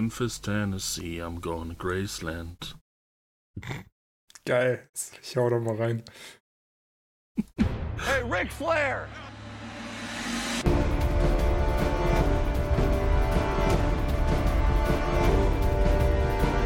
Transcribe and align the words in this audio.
Memphis, 0.00 0.38
Tennessee, 0.40 1.18
I'm 1.18 1.40
going 1.40 1.68
to 1.68 1.74
Graceland. 1.74 2.74
Geil. 4.46 4.88
Ich 5.20 5.36
hau 5.36 5.50
da 5.50 5.58
mal 5.58 5.76
rein. 5.76 6.02
Hey, 7.98 8.22
Ric 8.22 8.50
Flair! 8.50 9.06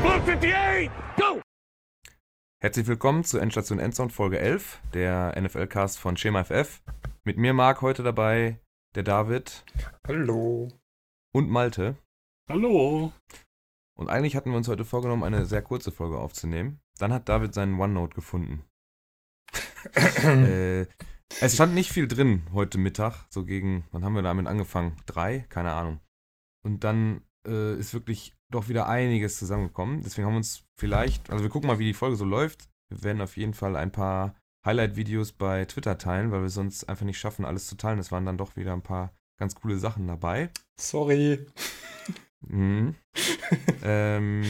Blue 0.00 0.12
58, 0.12 0.90
go! 1.16 1.40
Herzlich 2.62 2.86
willkommen 2.86 3.24
zu 3.24 3.38
Endstation 3.38 3.80
Endzone 3.80 4.10
Folge 4.10 4.38
11, 4.38 4.78
der 4.92 5.34
NFL-Cast 5.36 5.98
von 5.98 6.16
Schema 6.16 6.44
FF. 6.44 6.80
Mit 7.24 7.36
mir 7.36 7.52
Marc 7.52 7.82
heute 7.82 8.04
dabei, 8.04 8.60
der 8.94 9.02
David 9.02 9.64
Hallo. 10.06 10.68
und 11.32 11.50
Malte. 11.50 11.96
Hallo. 12.46 13.10
Und 13.96 14.10
eigentlich 14.10 14.36
hatten 14.36 14.50
wir 14.50 14.58
uns 14.58 14.68
heute 14.68 14.84
vorgenommen, 14.84 15.22
eine 15.22 15.46
sehr 15.46 15.62
kurze 15.62 15.90
Folge 15.90 16.18
aufzunehmen. 16.18 16.80
Dann 16.98 17.12
hat 17.12 17.28
David 17.28 17.54
seinen 17.54 17.80
OneNote 17.80 18.14
gefunden. 18.14 18.64
äh, 19.94 20.82
es 21.40 21.54
stand 21.54 21.72
nicht 21.72 21.90
viel 21.90 22.06
drin 22.06 22.42
heute 22.52 22.76
Mittag, 22.76 23.26
so 23.30 23.46
gegen, 23.46 23.86
wann 23.92 24.04
haben 24.04 24.14
wir 24.14 24.22
damit 24.22 24.46
angefangen? 24.46 24.96
Drei? 25.06 25.46
Keine 25.48 25.72
Ahnung. 25.72 26.00
Und 26.62 26.84
dann 26.84 27.22
äh, 27.48 27.78
ist 27.78 27.94
wirklich 27.94 28.34
doch 28.52 28.68
wieder 28.68 28.88
einiges 28.88 29.38
zusammengekommen. 29.38 30.02
Deswegen 30.02 30.26
haben 30.26 30.34
wir 30.34 30.38
uns 30.38 30.64
vielleicht, 30.78 31.30
also 31.30 31.42
wir 31.42 31.50
gucken 31.50 31.68
mal, 31.68 31.78
wie 31.78 31.86
die 31.86 31.94
Folge 31.94 32.16
so 32.16 32.26
läuft. 32.26 32.68
Wir 32.90 33.04
werden 33.04 33.22
auf 33.22 33.38
jeden 33.38 33.54
Fall 33.54 33.74
ein 33.74 33.90
paar 33.90 34.36
Highlight-Videos 34.66 35.32
bei 35.32 35.64
Twitter 35.64 35.96
teilen, 35.96 36.30
weil 36.30 36.42
wir 36.42 36.50
sonst 36.50 36.90
einfach 36.90 37.06
nicht 37.06 37.18
schaffen, 37.18 37.46
alles 37.46 37.68
zu 37.68 37.76
teilen. 37.76 37.98
Es 37.98 38.12
waren 38.12 38.26
dann 38.26 38.38
doch 38.38 38.56
wieder 38.56 38.74
ein 38.74 38.82
paar 38.82 39.14
ganz 39.38 39.54
coole 39.54 39.78
Sachen 39.78 40.06
dabei. 40.06 40.50
Sorry. 40.78 41.46
Mhm. 42.48 42.94
ähm, 43.82 44.44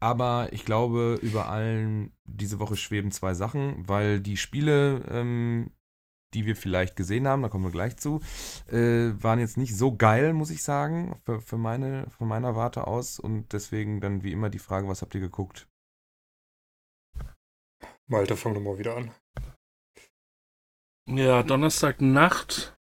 aber 0.00 0.48
ich 0.52 0.64
glaube, 0.64 1.18
über 1.22 1.48
allen 1.48 2.12
diese 2.24 2.60
Woche 2.60 2.76
schweben 2.76 3.10
zwei 3.10 3.34
Sachen, 3.34 3.88
weil 3.88 4.20
die 4.20 4.36
Spiele, 4.36 5.04
ähm, 5.10 5.70
die 6.34 6.46
wir 6.46 6.56
vielleicht 6.56 6.94
gesehen 6.94 7.26
haben, 7.26 7.42
da 7.42 7.48
kommen 7.48 7.64
wir 7.64 7.70
gleich 7.70 7.96
zu, 7.96 8.20
äh, 8.68 9.10
waren 9.22 9.38
jetzt 9.38 9.56
nicht 9.56 9.76
so 9.76 9.96
geil, 9.96 10.34
muss 10.34 10.50
ich 10.50 10.62
sagen, 10.62 11.18
für, 11.24 11.40
für 11.40 11.56
meine, 11.56 12.08
von 12.10 12.28
meiner 12.28 12.54
Warte 12.54 12.86
aus. 12.86 13.18
Und 13.18 13.52
deswegen 13.52 14.00
dann 14.00 14.22
wie 14.22 14.32
immer 14.32 14.50
die 14.50 14.58
Frage, 14.58 14.88
was 14.88 15.02
habt 15.02 15.14
ihr 15.14 15.20
geguckt? 15.20 15.68
Malte, 18.06 18.36
fang 18.36 18.54
doch 18.54 18.60
mal 18.60 18.78
wieder 18.78 18.96
an. 18.96 19.10
Ja, 21.08 21.42
Donnerstagnacht 21.42 22.76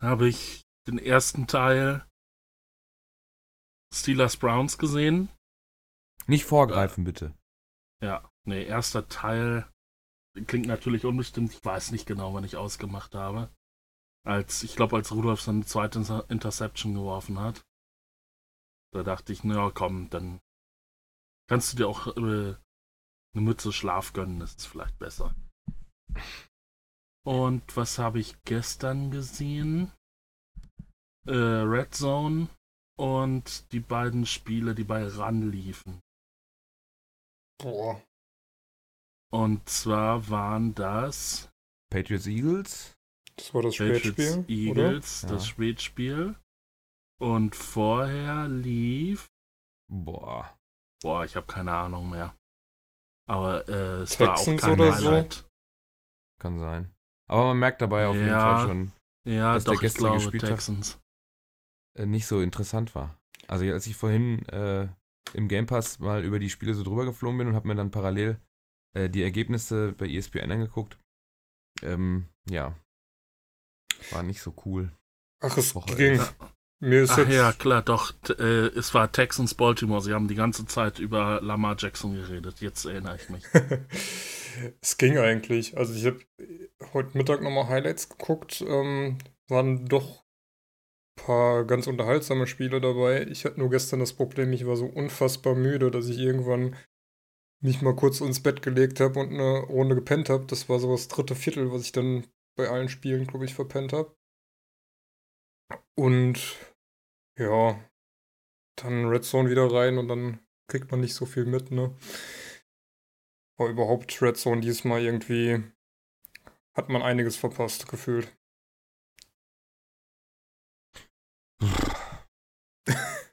habe 0.00 0.28
ich 0.28 0.62
den 0.86 0.98
ersten 0.98 1.46
Teil 1.46 2.06
Steelers 3.94 4.36
Browns 4.36 4.78
gesehen. 4.78 5.28
Nicht 6.26 6.44
vorgreifen, 6.44 7.04
bitte. 7.04 7.34
Ja, 8.02 8.28
nee, 8.44 8.64
erster 8.64 9.08
Teil 9.08 9.70
klingt 10.46 10.66
natürlich 10.66 11.04
unbestimmt. 11.04 11.52
Ich 11.52 11.64
weiß 11.64 11.92
nicht 11.92 12.06
genau, 12.06 12.34
wann 12.34 12.44
ich 12.44 12.56
ausgemacht 12.56 13.14
habe. 13.14 13.50
Als, 14.26 14.62
ich 14.62 14.74
glaube, 14.74 14.96
als 14.96 15.12
Rudolf 15.12 15.40
seine 15.40 15.64
zweite 15.64 15.98
Inter- 16.00 16.28
Interception 16.30 16.94
geworfen 16.94 17.38
hat. 17.38 17.62
Da 18.92 19.02
dachte 19.02 19.32
ich, 19.32 19.44
naja, 19.44 19.70
komm, 19.70 20.08
dann 20.10 20.40
kannst 21.48 21.72
du 21.72 21.76
dir 21.76 21.88
auch 21.88 22.06
äh, 22.16 22.56
eine 23.34 23.42
Mütze 23.42 23.72
Schlaf 23.72 24.12
gönnen, 24.12 24.40
das 24.40 24.54
ist 24.54 24.66
vielleicht 24.66 24.98
besser. 24.98 25.34
Und 27.26 27.76
was 27.76 27.98
habe 27.98 28.18
ich 28.18 28.40
gestern 28.44 29.10
gesehen? 29.10 29.92
Äh, 31.26 31.32
Red 31.32 31.94
Zone 31.94 32.48
und 32.96 33.70
die 33.72 33.80
beiden 33.80 34.26
Spiele, 34.26 34.74
die 34.74 34.84
bei 34.84 35.06
RAN 35.06 35.50
liefen. 35.50 36.00
Boah. 37.58 38.02
Und 39.32 39.68
zwar 39.68 40.28
waren 40.30 40.74
das 40.74 41.50
Patriots 41.90 42.26
Eagles? 42.26 42.92
Das 43.36 43.52
war 43.54 43.62
das 43.62 43.76
Patriots 43.78 44.06
Spätspiel, 44.06 44.68
Eagles, 44.68 45.24
oder? 45.24 45.32
das 45.34 45.44
Ja. 45.44 45.50
Spätspiel. 45.50 46.36
Und 47.20 47.56
vorher 47.56 48.48
lief. 48.48 49.26
Boah. 49.90 50.56
Boah, 51.02 51.24
ich 51.24 51.36
habe 51.36 51.46
keine 51.46 51.72
Ahnung 51.74 52.10
mehr. 52.10 52.34
Aber 53.28 53.68
äh, 53.68 54.02
es 54.02 54.16
Texans 54.16 54.62
war 54.62 54.70
auch 54.72 54.76
kein 54.76 54.80
oder 54.80 54.92
so? 54.92 55.06
Highlight. 55.10 55.48
Kann 56.40 56.58
sein. 56.58 56.94
Aber 57.28 57.46
man 57.46 57.58
merkt 57.58 57.80
dabei 57.80 58.06
auf 58.06 58.14
jeden 58.16 58.28
Ja. 58.28 58.40
Fall 58.58 58.66
schon, 58.68 58.92
Ja, 59.26 59.54
Dass 59.54 59.64
der 59.64 59.72
doch, 59.74 59.82
ich 59.82 59.86
gestrige 59.86 60.08
glaube 60.10 60.20
Spieltag- 60.20 60.50
Texans. 60.50 61.00
Äh, 61.96 62.06
nicht 62.06 62.26
so 62.26 62.40
interessant 62.40 62.94
war. 62.94 63.18
Also 63.46 63.64
als 63.66 63.86
ich 63.86 63.96
vorhin 63.96 64.46
äh, 64.48 64.88
im 65.34 65.48
Game 65.48 65.66
Pass 65.66 65.98
mal 65.98 66.24
über 66.24 66.38
die 66.38 66.50
Spiele 66.50 66.74
so 66.74 66.82
drüber 66.82 67.04
geflogen 67.04 67.38
bin 67.38 67.48
und 67.48 67.54
habe 67.54 67.68
mir 67.68 67.74
dann 67.74 67.90
parallel 67.90 68.38
äh, 68.96 69.08
die 69.10 69.22
Ergebnisse 69.22 69.92
bei 69.92 70.06
ESPN 70.08 70.50
angeguckt, 70.52 70.98
ähm, 71.82 72.26
ja, 72.48 72.76
war 74.10 74.22
nicht 74.22 74.40
so 74.40 74.54
cool. 74.64 74.90
Ach, 75.42 75.56
es 75.56 75.74
Woche 75.74 75.94
ging. 75.96 76.20
Mir 76.80 77.02
ist 77.02 77.10
Ach 77.12 77.18
jetzt. 77.18 77.32
ja, 77.32 77.52
klar, 77.52 77.82
doch. 77.82 78.12
t- 78.12 78.32
Äh, 78.34 78.66
es 78.76 78.92
war 78.94 79.10
Texans 79.10 79.54
Baltimore. 79.54 80.02
Sie 80.02 80.12
haben 80.12 80.28
die 80.28 80.34
ganze 80.34 80.66
Zeit 80.66 80.98
über 80.98 81.40
Lamar 81.40 81.76
Jackson 81.78 82.14
geredet. 82.14 82.60
Jetzt 82.60 82.84
erinnere 82.84 83.16
ich 83.16 83.28
mich. 83.30 83.44
es 84.80 84.98
ging 84.98 85.16
eigentlich. 85.18 85.76
Also 85.78 85.94
ich 85.94 86.04
habe 86.06 86.20
heute 86.92 87.16
Mittag 87.16 87.40
nochmal 87.42 87.68
Highlights 87.68 88.08
geguckt. 88.08 88.62
Ähm, 88.66 89.18
waren 89.48 89.86
doch 89.86 90.23
paar 91.16 91.64
ganz 91.64 91.86
unterhaltsame 91.86 92.46
Spiele 92.46 92.80
dabei. 92.80 93.26
Ich 93.26 93.44
hatte 93.44 93.58
nur 93.60 93.70
gestern 93.70 94.00
das 94.00 94.12
Problem, 94.12 94.52
ich 94.52 94.66
war 94.66 94.76
so 94.76 94.86
unfassbar 94.86 95.54
müde, 95.54 95.90
dass 95.90 96.08
ich 96.08 96.18
irgendwann 96.18 96.76
mich 97.62 97.80
mal 97.80 97.96
kurz 97.96 98.20
ins 98.20 98.42
Bett 98.42 98.62
gelegt 98.62 99.00
habe 99.00 99.20
und 99.20 99.30
eine 99.30 99.60
Runde 99.60 99.94
gepennt 99.94 100.28
habe. 100.28 100.44
Das 100.46 100.68
war 100.68 100.78
so 100.78 100.92
das 100.92 101.08
dritte 101.08 101.34
Viertel, 101.34 101.72
was 101.72 101.82
ich 101.82 101.92
dann 101.92 102.26
bei 102.56 102.68
allen 102.68 102.88
Spielen, 102.88 103.26
glaube 103.26 103.44
ich, 103.46 103.54
verpennt 103.54 103.92
habe. 103.92 104.14
Und 105.96 106.58
ja, 107.38 107.80
dann 108.76 109.06
Red 109.06 109.24
Zone 109.24 109.50
wieder 109.50 109.72
rein 109.72 109.98
und 109.98 110.08
dann 110.08 110.40
kriegt 110.68 110.90
man 110.90 111.00
nicht 111.00 111.14
so 111.14 111.26
viel 111.26 111.46
mit, 111.46 111.70
ne? 111.70 111.96
Aber 113.56 113.68
überhaupt 113.70 114.20
Red 114.20 114.36
Zone 114.36 114.60
diesmal 114.60 115.00
irgendwie 115.00 115.62
hat 116.74 116.88
man 116.88 117.02
einiges 117.02 117.36
verpasst, 117.36 117.88
gefühlt. 117.88 118.36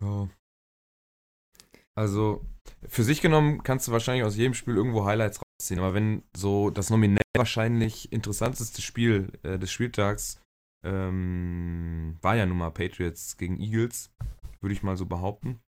Ja. 0.02 0.30
Also, 1.96 2.46
für 2.88 3.04
sich 3.04 3.22
genommen 3.22 3.64
kannst 3.64 3.88
du 3.88 3.92
wahrscheinlich 3.92 4.24
aus 4.24 4.36
jedem 4.36 4.54
Spiel 4.54 4.76
irgendwo 4.76 5.06
Highlights 5.06 5.42
rausziehen, 5.42 5.80
aber 5.80 5.94
wenn 5.94 6.24
so 6.36 6.70
das 6.70 6.90
nominell 6.90 7.22
wahrscheinlich 7.36 8.12
interessanteste 8.12 8.82
Spiel 8.82 9.32
äh, 9.44 9.60
des 9.60 9.72
Spieltags 9.72 10.42
ähm, 10.84 12.18
war 12.22 12.36
ja 12.36 12.46
nun 12.46 12.58
mal 12.58 12.72
Patriots 12.72 13.38
gegen 13.38 13.60
Eagles, 13.60 14.12
würde 14.62 14.74
ich 14.74 14.84
mal 14.84 14.98
so 14.98 15.06
behaupten. 15.06 15.62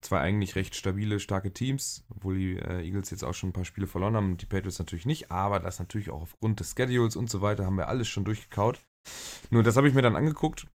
Zwei 0.00 0.20
eigentlich 0.20 0.54
recht 0.54 0.76
stabile, 0.76 1.18
starke 1.18 1.52
Teams, 1.52 2.04
obwohl 2.08 2.36
die 2.36 2.56
äh, 2.56 2.84
Eagles 2.84 3.10
jetzt 3.10 3.24
auch 3.24 3.34
schon 3.34 3.50
ein 3.50 3.54
paar 3.54 3.64
Spiele 3.64 3.88
verloren 3.88 4.14
haben 4.14 4.32
und 4.32 4.42
die 4.42 4.46
Patriots 4.46 4.78
natürlich 4.78 5.06
nicht, 5.06 5.32
aber 5.32 5.58
das 5.58 5.80
natürlich 5.80 6.10
auch 6.10 6.22
aufgrund 6.22 6.60
des 6.60 6.74
Schedules 6.76 7.16
und 7.16 7.28
so 7.28 7.40
weiter 7.40 7.66
haben 7.66 7.76
wir 7.76 7.88
alles 7.88 8.06
schon 8.06 8.24
durchgekaut. 8.24 8.80
Nur 9.50 9.64
das 9.64 9.76
habe 9.76 9.88
ich 9.88 9.94
mir 9.94 10.02
dann 10.02 10.14
angeguckt 10.14 10.68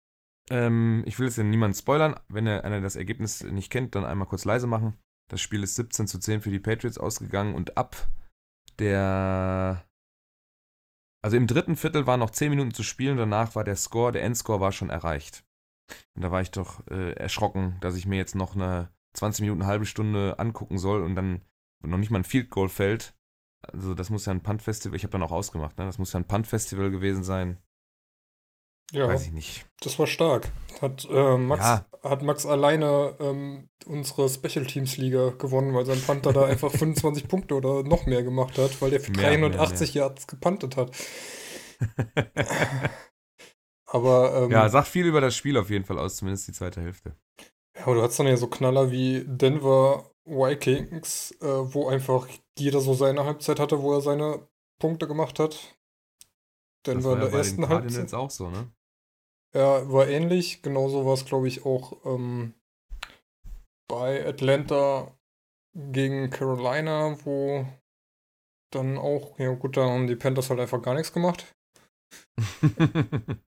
ähm, 0.50 1.03
ich 1.06 1.19
will 1.19 1.27
jetzt 1.27 1.38
ja 1.38 1.44
niemanden 1.44 1.77
spoilern. 1.77 2.15
Wenn 2.28 2.47
er, 2.47 2.65
einer 2.65 2.81
das 2.81 2.97
Ergebnis 2.97 3.43
nicht 3.43 3.71
kennt, 3.71 3.94
dann 3.94 4.05
einmal 4.05 4.28
kurz 4.28 4.44
leise 4.44 4.66
machen. 4.66 4.99
Das 5.31 5.41
Spiel 5.41 5.62
ist 5.62 5.77
17 5.77 6.09
zu 6.09 6.19
10 6.19 6.43
für 6.43 6.50
die 6.50 6.59
Patriots 6.59 6.99
ausgegangen 6.99 7.55
und 7.55 7.77
ab 7.77 8.09
der. 8.78 9.84
Also 11.22 11.37
im 11.37 11.47
dritten 11.47 11.77
Viertel 11.77 12.06
waren 12.06 12.21
noch 12.21 12.31
10 12.31 12.50
Minuten 12.50 12.72
zu 12.72 12.83
spielen, 12.83 13.19
danach 13.19 13.55
war 13.55 13.62
der 13.62 13.77
Score, 13.77 14.11
der 14.11 14.22
Endscore 14.22 14.61
war 14.61 14.72
schon 14.72 14.91
erreicht. 14.91 15.44
Und 16.15 16.22
da 16.22 16.31
war 16.31 16.41
ich 16.41 16.50
doch 16.50 16.87
äh, 16.88 17.12
erschrocken, 17.12 17.77
dass 17.81 17.97
ich 17.97 18.06
mir 18.06 18.17
jetzt 18.17 18.34
noch 18.34 18.55
eine 18.55 18.91
20 19.15 19.43
Minuten, 19.43 19.67
halbe 19.67 19.87
Stunde 19.87 20.38
angucken 20.38 20.79
soll 20.79 21.02
und 21.02 21.14
dann 21.14 21.43
noch 21.82 21.99
nicht 21.99 22.11
mal 22.11 22.20
ein 22.20 22.25
Field 22.25 22.50
Goal 22.50 22.69
fällt. 22.69 23.14
Also 23.62 23.94
das 23.94 24.08
muss 24.08 24.25
ja 24.26 24.32
ein 24.32 24.43
Punt-Festival, 24.43 24.97
ich 24.97 25.02
habe 25.02 25.12
dann 25.12 25.23
auch 25.23 25.32
ausgemacht, 25.32 25.76
ne? 25.76 25.85
Das 25.85 25.99
muss 25.99 26.12
ja 26.12 26.20
ein 26.20 26.26
Punt-Festival 26.26 26.91
gewesen 26.91 27.23
sein. 27.23 27.58
Ja, 28.92 29.06
Weiß 29.08 29.26
ich 29.26 29.32
nicht. 29.32 29.66
das 29.81 29.98
war 29.98 30.06
stark. 30.06 30.50
Hat, 30.81 31.06
äh, 31.10 31.37
Max, 31.37 31.62
Ja. 31.64 31.87
hat 32.02 32.22
Max 32.22 32.44
alleine 32.46 33.14
ähm, 33.20 33.69
unsere 33.87 34.28
Special 34.28 34.66
Teams 34.66 34.96
Liga 34.96 35.31
gewonnen, 35.31 35.75
weil 35.75 35.87
sein 35.87 36.00
Panther 36.02 36.32
da 36.32 36.44
einfach 36.46 36.70
25 36.76 37.28
Punkte 37.28 37.54
oder 37.54 37.82
noch 37.84 38.06
mehr 38.06 38.22
gemacht 38.22 38.58
hat, 38.58 38.81
weil 38.82 38.90
der 38.90 39.00
für 39.00 39.12
Mehr, 39.12 39.38
mehr, 39.38 39.50
380 39.50 39.94
Yards 39.94 40.26
gepantet 40.26 40.76
hat. 40.76 40.90
Aber 43.87 44.42
ähm, 44.44 44.50
Ja, 44.50 44.69
sagt 44.69 44.88
viel 44.88 45.06
über 45.06 45.20
das 45.20 45.34
Spiel 45.37 45.56
auf 45.56 45.70
jeden 45.70 45.84
Fall 45.84 45.98
aus, 45.98 46.16
zumindest 46.16 46.46
die 46.48 46.52
zweite 46.52 46.81
Hälfte. 46.81 47.16
Ja, 47.76 47.84
aber 47.84 47.94
du 47.96 48.02
hast 48.02 48.19
dann 48.19 48.26
ja 48.26 48.37
so 48.37 48.46
Knaller 48.46 48.90
wie 48.90 49.25
Denver 49.26 50.10
Vikings, 50.25 51.32
äh, 51.40 51.46
wo 51.46 51.88
einfach 51.88 52.28
jeder 52.58 52.81
so 52.81 52.94
seine 52.94 53.25
Halbzeit 53.25 53.58
hatte, 53.58 53.81
wo 53.82 53.92
er 53.94 54.00
seine 54.00 54.46
Punkte 54.78 55.06
gemacht 55.08 55.38
hat. 55.38 55.76
Das 56.82 56.94
Denver 56.94 57.10
war 57.10 57.16
in 57.16 57.19
ja 57.19 57.25
der 57.25 57.32
bei 57.32 57.38
ersten 57.38 57.69
Halbzeit. 57.69 58.14
Auch 58.14 58.31
so, 58.31 58.50
ne? 58.50 58.70
Ja, 59.55 59.91
war 59.91 60.08
ähnlich. 60.08 60.62
Genauso 60.62 61.05
war 61.05 61.14
es, 61.14 61.25
glaube 61.25 61.49
ich, 61.49 61.64
auch 61.64 62.05
ähm, 62.05 62.55
bei 63.88 64.25
Atlanta 64.26 65.17
gegen 65.75 66.31
Carolina, 66.31 67.17
wo 67.25 67.67
dann 68.73 68.99
auch, 68.99 69.38
ja 69.38 69.52
gut, 69.55 69.76
da 69.76 69.88
haben 69.88 70.06
die 70.06 70.17
Panthers 70.17 70.50
halt 70.50 70.61
einfach 70.61 70.82
gar 70.82 70.94
nichts 70.94 71.12
gemacht. 71.12 71.55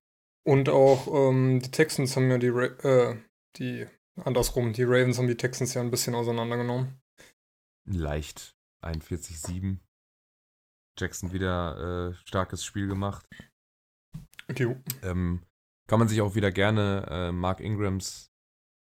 Und 0.45 0.67
auch 0.67 1.07
ähm, 1.07 1.61
die 1.61 1.71
Texans 1.71 2.15
haben 2.15 2.29
ja 2.29 2.37
die, 2.37 2.49
Ra 2.49 2.65
äh, 2.83 3.17
die, 3.57 3.87
andersrum, 4.17 4.73
die 4.73 4.83
Ravens 4.83 5.17
haben 5.17 5.27
die 5.27 5.37
Texans 5.37 5.73
ja 5.73 5.81
ein 5.81 5.91
bisschen 5.91 6.15
auseinandergenommen. 6.15 7.01
Leicht. 7.85 8.55
41-7. 8.83 9.77
Jackson 10.99 11.31
wieder 11.31 12.11
äh, 12.11 12.13
starkes 12.27 12.65
Spiel 12.65 12.87
gemacht. 12.87 13.25
Jo. 14.57 14.75
Ähm, 15.01 15.41
kann 15.87 15.99
man 15.99 16.07
sich 16.07 16.21
auch 16.21 16.35
wieder 16.35 16.51
gerne 16.51 17.05
äh, 17.09 17.31
Mark 17.31 17.59
Ingrams, 17.59 18.31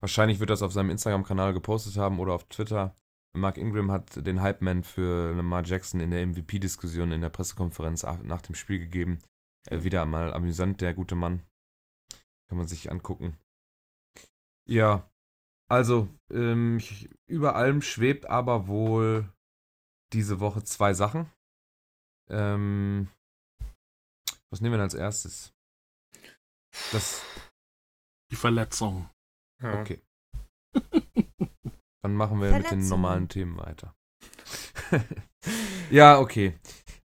wahrscheinlich 0.02 0.40
wird 0.40 0.50
das 0.50 0.62
auf 0.62 0.74
seinem 0.74 0.90
Instagram-Kanal 0.90 1.54
gepostet 1.54 1.98
haben 1.98 2.20
oder 2.20 2.34
auf 2.34 2.46
Twitter. 2.46 2.96
Mark 3.34 3.58
Ingram 3.58 3.92
hat 3.92 4.26
den 4.26 4.42
Hype-Man 4.42 4.84
für 4.84 5.34
Lamar 5.34 5.64
Jackson 5.64 6.00
in 6.00 6.12
der 6.12 6.26
MVP-Diskussion 6.26 7.12
in 7.12 7.22
der 7.22 7.30
Pressekonferenz 7.30 8.04
nach 8.24 8.42
dem 8.42 8.56
Spiel 8.56 8.80
gegeben. 8.80 9.20
Äh, 9.68 9.84
wieder 9.84 10.06
mal 10.06 10.34
amüsant, 10.34 10.82
der 10.82 10.94
gute 10.94 11.16
Mann. 11.16 11.44
Kann 12.50 12.58
man 12.58 12.68
sich 12.68 12.92
angucken. 12.92 13.38
Ja, 14.68 15.10
also 15.70 16.08
ähm, 16.32 16.82
über 17.28 17.56
allem 17.56 17.82
schwebt 17.82 18.26
aber 18.26 18.68
wohl 18.68 19.30
diese 20.14 20.40
Woche 20.40 20.64
zwei 20.64 20.94
Sachen. 20.94 21.30
Ähm, 22.30 23.10
was 24.50 24.62
nehmen 24.62 24.74
wir 24.74 24.78
denn 24.78 24.84
als 24.84 24.94
erstes? 24.94 25.54
Das. 26.92 27.22
Die 28.32 28.36
Verletzung. 28.36 29.10
Ja. 29.62 29.82
Okay. 29.82 30.02
Dann 32.02 32.16
machen 32.16 32.42
wir 32.42 32.52
mit 32.52 32.72
den 32.72 32.88
normalen 32.88 33.28
Themen 33.28 33.58
weiter. 33.58 33.96
ja, 35.92 36.20
okay. 36.20 36.58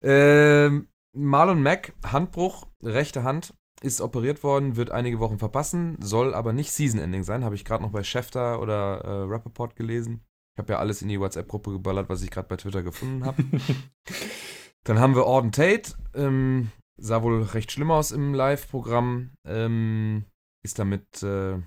Ähm, 0.02 0.88
Marlon 1.14 1.62
Mack, 1.62 1.94
Handbruch, 2.04 2.66
rechte 2.82 3.22
Hand, 3.22 3.54
ist 3.82 4.00
operiert 4.00 4.42
worden, 4.42 4.76
wird 4.76 4.90
einige 4.90 5.18
Wochen 5.18 5.38
verpassen, 5.38 5.96
soll 6.00 6.34
aber 6.34 6.52
nicht 6.52 6.72
Season-Ending 6.72 7.24
sein. 7.24 7.44
Habe 7.44 7.54
ich 7.54 7.64
gerade 7.64 7.82
noch 7.82 7.90
bei 7.90 8.02
Schefter 8.02 8.60
oder 8.60 9.00
äh, 9.04 9.22
Rappaport 9.24 9.76
gelesen. 9.76 10.24
Ich 10.54 10.58
habe 10.58 10.74
ja 10.74 10.78
alles 10.78 11.02
in 11.02 11.08
die 11.08 11.18
WhatsApp-Gruppe 11.18 11.72
geballert, 11.72 12.08
was 12.08 12.22
ich 12.22 12.30
gerade 12.30 12.48
bei 12.48 12.56
Twitter 12.56 12.82
gefunden 12.82 13.24
habe. 13.24 13.42
Dann 14.84 14.98
haben 14.98 15.14
wir 15.14 15.26
Orden 15.26 15.52
Tate. 15.52 15.94
Ähm, 16.14 16.70
sah 16.96 17.22
wohl 17.22 17.42
recht 17.42 17.72
schlimm 17.72 17.90
aus 17.90 18.10
im 18.10 18.34
Live-Programm. 18.34 19.32
Ähm, 19.46 20.26
ist 20.64 20.78
damit 20.78 21.22
äh, 21.22 21.58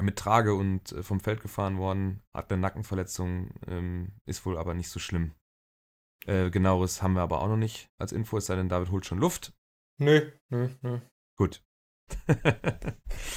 mit 0.00 0.16
Trage 0.16 0.54
und 0.54 0.92
äh, 0.92 1.02
vom 1.02 1.20
Feld 1.20 1.40
gefahren 1.40 1.78
worden. 1.78 2.22
Hat 2.34 2.50
eine 2.50 2.60
Nackenverletzung. 2.60 3.50
Ähm, 3.66 4.12
ist 4.26 4.44
wohl 4.46 4.56
aber 4.58 4.74
nicht 4.74 4.88
so 4.88 5.00
schlimm. 5.00 5.34
Äh, 6.26 6.50
genaueres 6.50 7.02
haben 7.02 7.14
wir 7.14 7.22
aber 7.22 7.40
auch 7.40 7.48
noch 7.48 7.56
nicht 7.56 7.90
als 7.98 8.12
Info, 8.12 8.36
es 8.36 8.46
sei 8.46 8.56
denn, 8.56 8.68
David 8.68 8.90
holt 8.90 9.06
schon 9.06 9.18
Luft. 9.18 9.54
Nee, 9.98 10.32
nee, 10.50 10.68
nee. 10.82 11.00
Gut. 11.36 11.64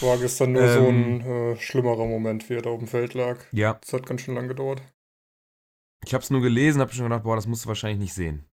War 0.01 0.17
gestern 0.17 0.53
nur 0.53 0.67
so 0.67 0.87
ein 0.87 1.21
äh, 1.21 1.55
schlimmerer 1.57 2.05
Moment, 2.05 2.49
wie 2.49 2.55
er 2.55 2.61
da 2.61 2.71
auf 2.71 2.79
dem 2.79 2.87
Feld 2.87 3.13
lag. 3.13 3.39
Ja. 3.51 3.75
Das 3.75 3.93
hat 3.93 4.05
ganz 4.05 4.21
schön 4.21 4.35
lang 4.35 4.47
gedauert. 4.47 4.81
Ich 6.05 6.13
habe 6.13 6.23
es 6.23 6.29
nur 6.29 6.41
gelesen, 6.41 6.81
habe 6.81 6.91
schon 6.91 7.05
gedacht, 7.05 7.23
boah, 7.23 7.35
das 7.35 7.47
musst 7.47 7.63
du 7.63 7.69
wahrscheinlich 7.69 7.99
nicht 7.99 8.13
sehen, 8.13 8.45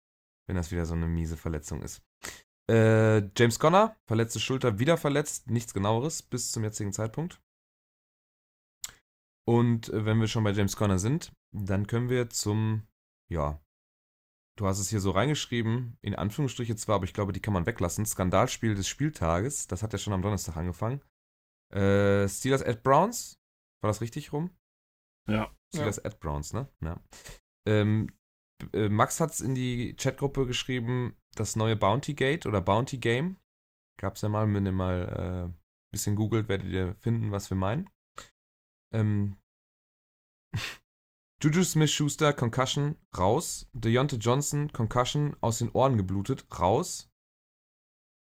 wenn 0.51 0.57
das 0.57 0.71
wieder 0.71 0.85
so 0.85 0.95
eine 0.95 1.07
miese 1.07 1.37
Verletzung 1.37 1.81
ist. 1.81 2.03
Äh, 2.69 3.19
James 3.37 3.57
Conner, 3.57 3.95
verletzte 4.05 4.41
Schulter, 4.41 4.79
wieder 4.79 4.97
verletzt, 4.97 5.49
nichts 5.49 5.73
genaueres 5.73 6.21
bis 6.21 6.51
zum 6.51 6.65
jetzigen 6.65 6.91
Zeitpunkt. 6.91 7.41
Und 9.47 9.87
äh, 9.89 10.03
wenn 10.03 10.19
wir 10.19 10.27
schon 10.27 10.43
bei 10.43 10.51
James 10.51 10.75
Conner 10.75 10.99
sind, 10.99 11.31
dann 11.55 11.87
können 11.87 12.09
wir 12.09 12.29
zum, 12.29 12.85
ja, 13.31 13.61
du 14.57 14.67
hast 14.67 14.79
es 14.79 14.89
hier 14.89 14.99
so 14.99 15.11
reingeschrieben, 15.11 15.97
in 16.01 16.15
Anführungsstriche 16.15 16.75
zwar, 16.75 16.95
aber 16.95 17.05
ich 17.05 17.13
glaube, 17.13 17.31
die 17.31 17.41
kann 17.41 17.53
man 17.53 17.65
weglassen. 17.65 18.05
Skandalspiel 18.05 18.75
des 18.75 18.89
Spieltages, 18.89 19.67
das 19.67 19.83
hat 19.83 19.93
ja 19.93 19.99
schon 19.99 20.11
am 20.11 20.21
Donnerstag 20.21 20.57
angefangen. 20.57 21.01
Äh, 21.73 22.27
Steelers 22.27 22.61
at 22.61 22.83
Browns, 22.83 23.39
war 23.81 23.89
das 23.89 24.01
richtig 24.01 24.33
rum? 24.33 24.49
Ja. 25.29 25.55
Steelers 25.73 25.95
ja. 25.95 26.03
at 26.03 26.19
Browns, 26.19 26.51
ne? 26.51 26.67
Ja. 26.81 27.01
Ähm, 27.65 28.09
äh, 28.09 28.20
Max 28.73 29.19
hat 29.19 29.31
es 29.31 29.41
in 29.41 29.55
die 29.55 29.95
Chatgruppe 29.95 30.45
geschrieben, 30.45 31.15
das 31.35 31.55
neue 31.55 31.75
Bounty 31.75 32.13
Gate 32.13 32.45
oder 32.45 32.61
Bounty 32.61 32.97
Game. 32.97 33.37
Gab 33.97 34.15
es 34.15 34.21
ja 34.21 34.29
mal, 34.29 34.51
wenn 34.53 34.65
ihr 34.65 34.71
mal 34.71 35.07
ein 35.07 35.49
äh, 35.49 35.53
bisschen 35.91 36.15
googelt, 36.15 36.49
werdet 36.49 36.71
ihr 36.71 36.95
finden, 36.95 37.31
was 37.31 37.49
wir 37.49 37.57
meinen. 37.57 37.89
Ähm, 38.93 39.37
Juju 41.43 41.63
Smith-Schuster, 41.63 42.33
Concussion, 42.33 42.97
raus. 43.17 43.67
Deontay 43.73 44.17
Johnson, 44.17 44.71
Concussion, 44.71 45.35
aus 45.41 45.59
den 45.59 45.71
Ohren 45.71 45.97
geblutet, 45.97 46.45
raus. 46.59 47.09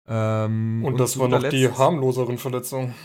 Ähm, 0.07 0.83
und, 0.83 0.93
und 0.93 0.99
das 0.99 1.19
war 1.19 1.27
noch 1.27 1.47
die 1.49 1.69
harmloseren 1.69 2.37
Verletzungen. 2.37 2.95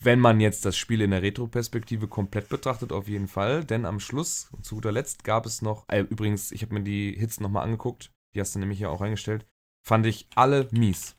Wenn 0.00 0.20
man 0.20 0.40
jetzt 0.40 0.64
das 0.64 0.76
Spiel 0.76 1.00
in 1.00 1.10
der 1.10 1.22
Retro-Perspektive 1.22 2.08
komplett 2.08 2.48
betrachtet, 2.48 2.92
auf 2.92 3.08
jeden 3.08 3.28
Fall. 3.28 3.64
Denn 3.64 3.84
am 3.84 4.00
Schluss, 4.00 4.50
zu 4.62 4.76
guter 4.76 4.92
Letzt, 4.92 5.24
gab 5.24 5.46
es 5.46 5.62
noch, 5.62 5.88
äh, 5.88 6.00
übrigens, 6.00 6.52
ich 6.52 6.62
habe 6.62 6.74
mir 6.74 6.82
die 6.82 7.14
Hits 7.18 7.40
nochmal 7.40 7.64
angeguckt, 7.64 8.12
die 8.34 8.40
hast 8.40 8.54
du 8.54 8.58
nämlich 8.58 8.80
ja 8.80 8.88
auch 8.88 9.00
reingestellt, 9.00 9.46
fand 9.82 10.06
ich 10.06 10.28
alle 10.34 10.68
mies. 10.72 11.16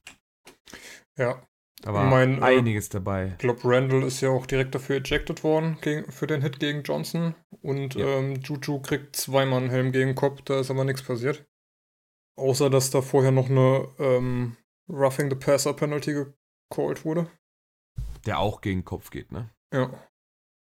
Ja, 1.18 1.42
da 1.82 1.94
war 1.94 2.10
mein, 2.10 2.42
äh, 2.42 2.46
einiges 2.46 2.88
äh, 2.88 2.94
dabei. 2.94 3.28
Ich 3.34 3.38
glaube, 3.38 3.62
Randall 3.64 4.04
ist 4.04 4.22
ja 4.22 4.30
auch 4.30 4.46
direkt 4.46 4.74
dafür 4.74 4.98
ejected 4.98 5.44
worden 5.44 5.78
gegen, 5.82 6.12
für 6.12 6.28
den 6.28 6.42
Hit 6.42 6.60
gegen 6.60 6.84
Johnson. 6.84 7.36
Und 7.62 7.96
ja. 7.96 8.06
ähm, 8.06 8.36
Juju 8.42 8.82
kriegt 8.82 9.16
zweimal 9.16 9.62
einen 9.62 9.70
Helm 9.70 9.92
gegen 9.92 10.10
den 10.10 10.16
Kopf, 10.16 10.42
da 10.42 10.60
ist 10.60 10.72
aber 10.72 10.84
nichts 10.84 11.04
passiert. 11.04 11.46
Außer, 12.36 12.70
dass 12.70 12.90
da 12.90 13.02
vorher 13.02 13.32
noch 13.32 13.50
eine 13.50 13.88
ähm, 14.00 14.58
Roughing 14.90 15.30
the 15.30 15.36
Passer 15.36 15.74
Penalty 15.74 16.14
gecallt 16.14 17.06
wurde. 17.06 17.30
Der 18.28 18.40
auch 18.40 18.62
gegen 18.62 18.82
den 18.82 18.86
Kopf 18.86 19.10
geht, 19.10 19.32
ne? 19.32 19.50
Ja. 19.74 19.86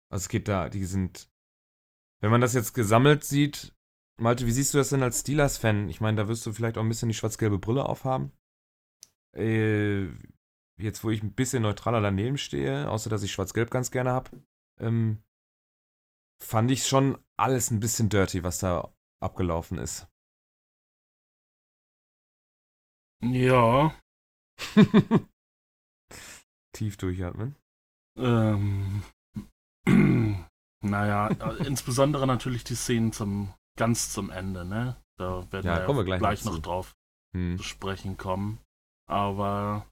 Also 0.10 0.24
es 0.24 0.30
geht 0.30 0.48
da, 0.48 0.70
die 0.70 0.86
sind. 0.86 1.30
Wenn 2.22 2.32
man 2.32 2.42
das 2.42 2.54
jetzt 2.54 2.74
gesammelt 2.74 3.24
sieht, 3.24 3.74
Malte, 4.20 4.46
wie 4.46 4.52
siehst 4.52 4.74
du 4.74 4.78
das 4.78 4.90
denn 4.90 5.04
als 5.04 5.22
Steelers-Fan? 5.22 5.90
Ich 5.90 6.02
meine, 6.02 6.18
da 6.18 6.28
wirst 6.28 6.46
du 6.46 6.54
vielleicht 6.54 6.78
auch 6.78 6.82
ein 6.82 6.90
bisschen 6.90 7.10
die 7.10 7.16
schwarz-gelbe 7.16 7.60
Brille 7.60 7.86
aufhaben. 7.86 8.32
Äh, 9.36 10.06
jetzt 10.78 11.04
wo 11.04 11.10
ich 11.10 11.24
ein 11.24 11.34
bisschen 11.34 11.64
neutraler 11.64 12.02
daneben 12.02 12.38
stehe, 12.38 12.90
außer 12.90 13.10
dass 13.10 13.24
ich 13.24 13.32
Schwarz-Gelb 13.32 13.72
ganz 13.72 13.92
gerne 13.92 14.12
habe, 14.12 14.44
ähm, 14.80 15.24
fand 16.42 16.72
ich 16.72 16.88
schon 16.88 17.18
alles 17.38 17.72
ein 17.72 17.80
bisschen 17.80 18.10
dirty, 18.10 18.44
was 18.44 18.60
da 18.60 18.94
abgelaufen 19.22 19.78
ist. 19.78 20.08
Ja. 23.22 23.96
Tief 26.74 26.98
durchatmen. 26.98 27.56
Ähm, 28.18 29.04
naja, 30.82 31.30
äh, 31.30 31.66
insbesondere 31.66 32.28
natürlich 32.28 32.64
die 32.64 32.76
Szenen 32.76 33.12
zum 33.14 33.54
ganz 33.78 34.12
zum 34.12 34.30
Ende, 34.30 34.66
ne? 34.66 34.98
Da 35.18 35.52
werden 35.52 35.66
ja, 35.66 35.88
wir, 35.88 35.96
wir 35.96 36.04
gleich, 36.04 36.20
gleich 36.20 36.46
noch 36.46 36.60
drauf 36.60 36.96
hm. 37.36 37.58
zu 37.58 37.64
sprechen 37.64 38.18
kommen. 38.18 38.60
Aber 39.08 39.88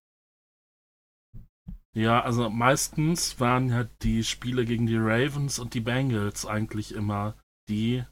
ja, 1.94 2.22
also 2.22 2.50
meistens 2.50 3.40
waren 3.40 3.70
ja 3.70 3.84
die 4.02 4.24
Spiele 4.24 4.66
gegen 4.66 4.88
die 4.88 4.98
Ravens 4.98 5.60
und 5.60 5.74
die 5.74 5.82
Bengals 5.82 6.46
eigentlich 6.46 6.94
immer 6.94 7.38
die, 7.68 8.06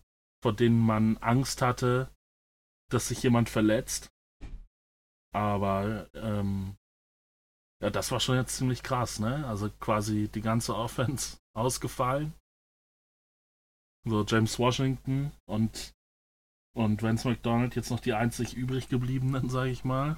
vor 0.43 0.53
denen 0.53 0.79
man 0.79 1.17
Angst 1.17 1.61
hatte, 1.61 2.13
dass 2.89 3.07
sich 3.07 3.23
jemand 3.23 3.49
verletzt. 3.49 4.11
Aber 5.33 6.09
ähm, 6.13 6.75
ja, 7.81 7.89
das 7.89 8.11
war 8.11 8.19
schon 8.19 8.35
jetzt 8.35 8.57
ziemlich 8.57 8.83
krass, 8.83 9.19
ne? 9.19 9.47
Also 9.47 9.69
quasi 9.79 10.27
die 10.27 10.41
ganze 10.41 10.75
Offense 10.75 11.37
ausgefallen. 11.55 12.33
So 14.05 14.23
James 14.25 14.57
Washington 14.59 15.31
und 15.45 15.93
und 16.75 17.03
Vance 17.03 17.27
McDonald 17.27 17.75
jetzt 17.75 17.89
noch 17.89 17.99
die 17.99 18.13
einzig 18.13 18.53
übrig 18.53 18.89
gebliebenen, 18.89 19.49
sag 19.49 19.67
ich 19.67 19.83
mal. 19.83 20.17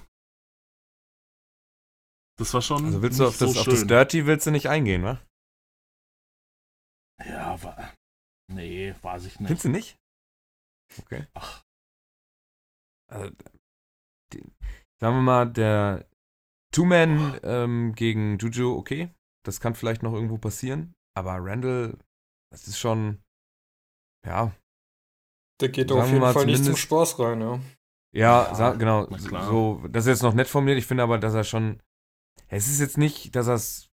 Das 2.37 2.53
war 2.53 2.61
schon. 2.61 2.85
Also 2.85 3.01
willst 3.01 3.19
du 3.19 3.27
auf 3.27 3.37
das, 3.37 3.53
so 3.53 3.59
auf 3.59 3.65
das 3.65 3.85
Dirty 3.87 4.25
willst 4.25 4.45
du 4.47 4.51
nicht 4.51 4.67
eingehen, 4.67 5.03
wa? 5.03 5.21
Ja, 7.25 7.61
war. 7.63 7.93
Nee, 8.47 8.95
weiß 9.01 9.25
ich 9.25 9.39
nicht. 9.39 9.47
Findest 9.47 9.65
du 9.65 9.69
nicht? 9.69 9.97
Okay. 10.99 11.27
Ach. 11.33 11.63
Also, 13.07 13.35
die, 14.33 14.43
sagen 14.99 15.15
wir 15.17 15.21
mal, 15.21 15.51
der 15.51 16.07
Two-Man 16.71 17.39
ähm, 17.43 17.93
gegen 17.95 18.37
Juju, 18.37 18.75
okay. 18.77 19.09
Das 19.45 19.59
kann 19.59 19.75
vielleicht 19.75 20.03
noch 20.03 20.13
irgendwo 20.13 20.37
passieren. 20.37 20.93
Aber 21.17 21.37
Randall, 21.39 21.97
das 22.51 22.67
ist 22.67 22.79
schon. 22.79 23.21
Ja. 24.25 24.51
Der 25.59 25.69
geht 25.69 25.91
auf 25.91 26.07
jeden 26.07 26.21
Fall 26.21 26.45
nicht 26.45 26.63
zum 26.63 26.75
Spaß 26.75 27.19
rein, 27.19 27.41
ja. 27.41 27.59
Ja, 28.13 28.57
ja 28.57 28.71
genau. 28.73 29.07
So, 29.17 29.83
das 29.89 30.05
ist 30.05 30.09
jetzt 30.09 30.23
noch 30.23 30.33
nett 30.33 30.47
formuliert. 30.47 30.79
Ich 30.79 30.85
finde 30.85 31.03
aber, 31.03 31.17
dass 31.17 31.33
er 31.33 31.43
schon 31.43 31.81
es 32.51 32.67
ist 32.67 32.79
jetzt 32.79 32.97
nicht, 32.97 33.35
dass 33.35 33.47
er 33.47 33.55
es 33.55 33.89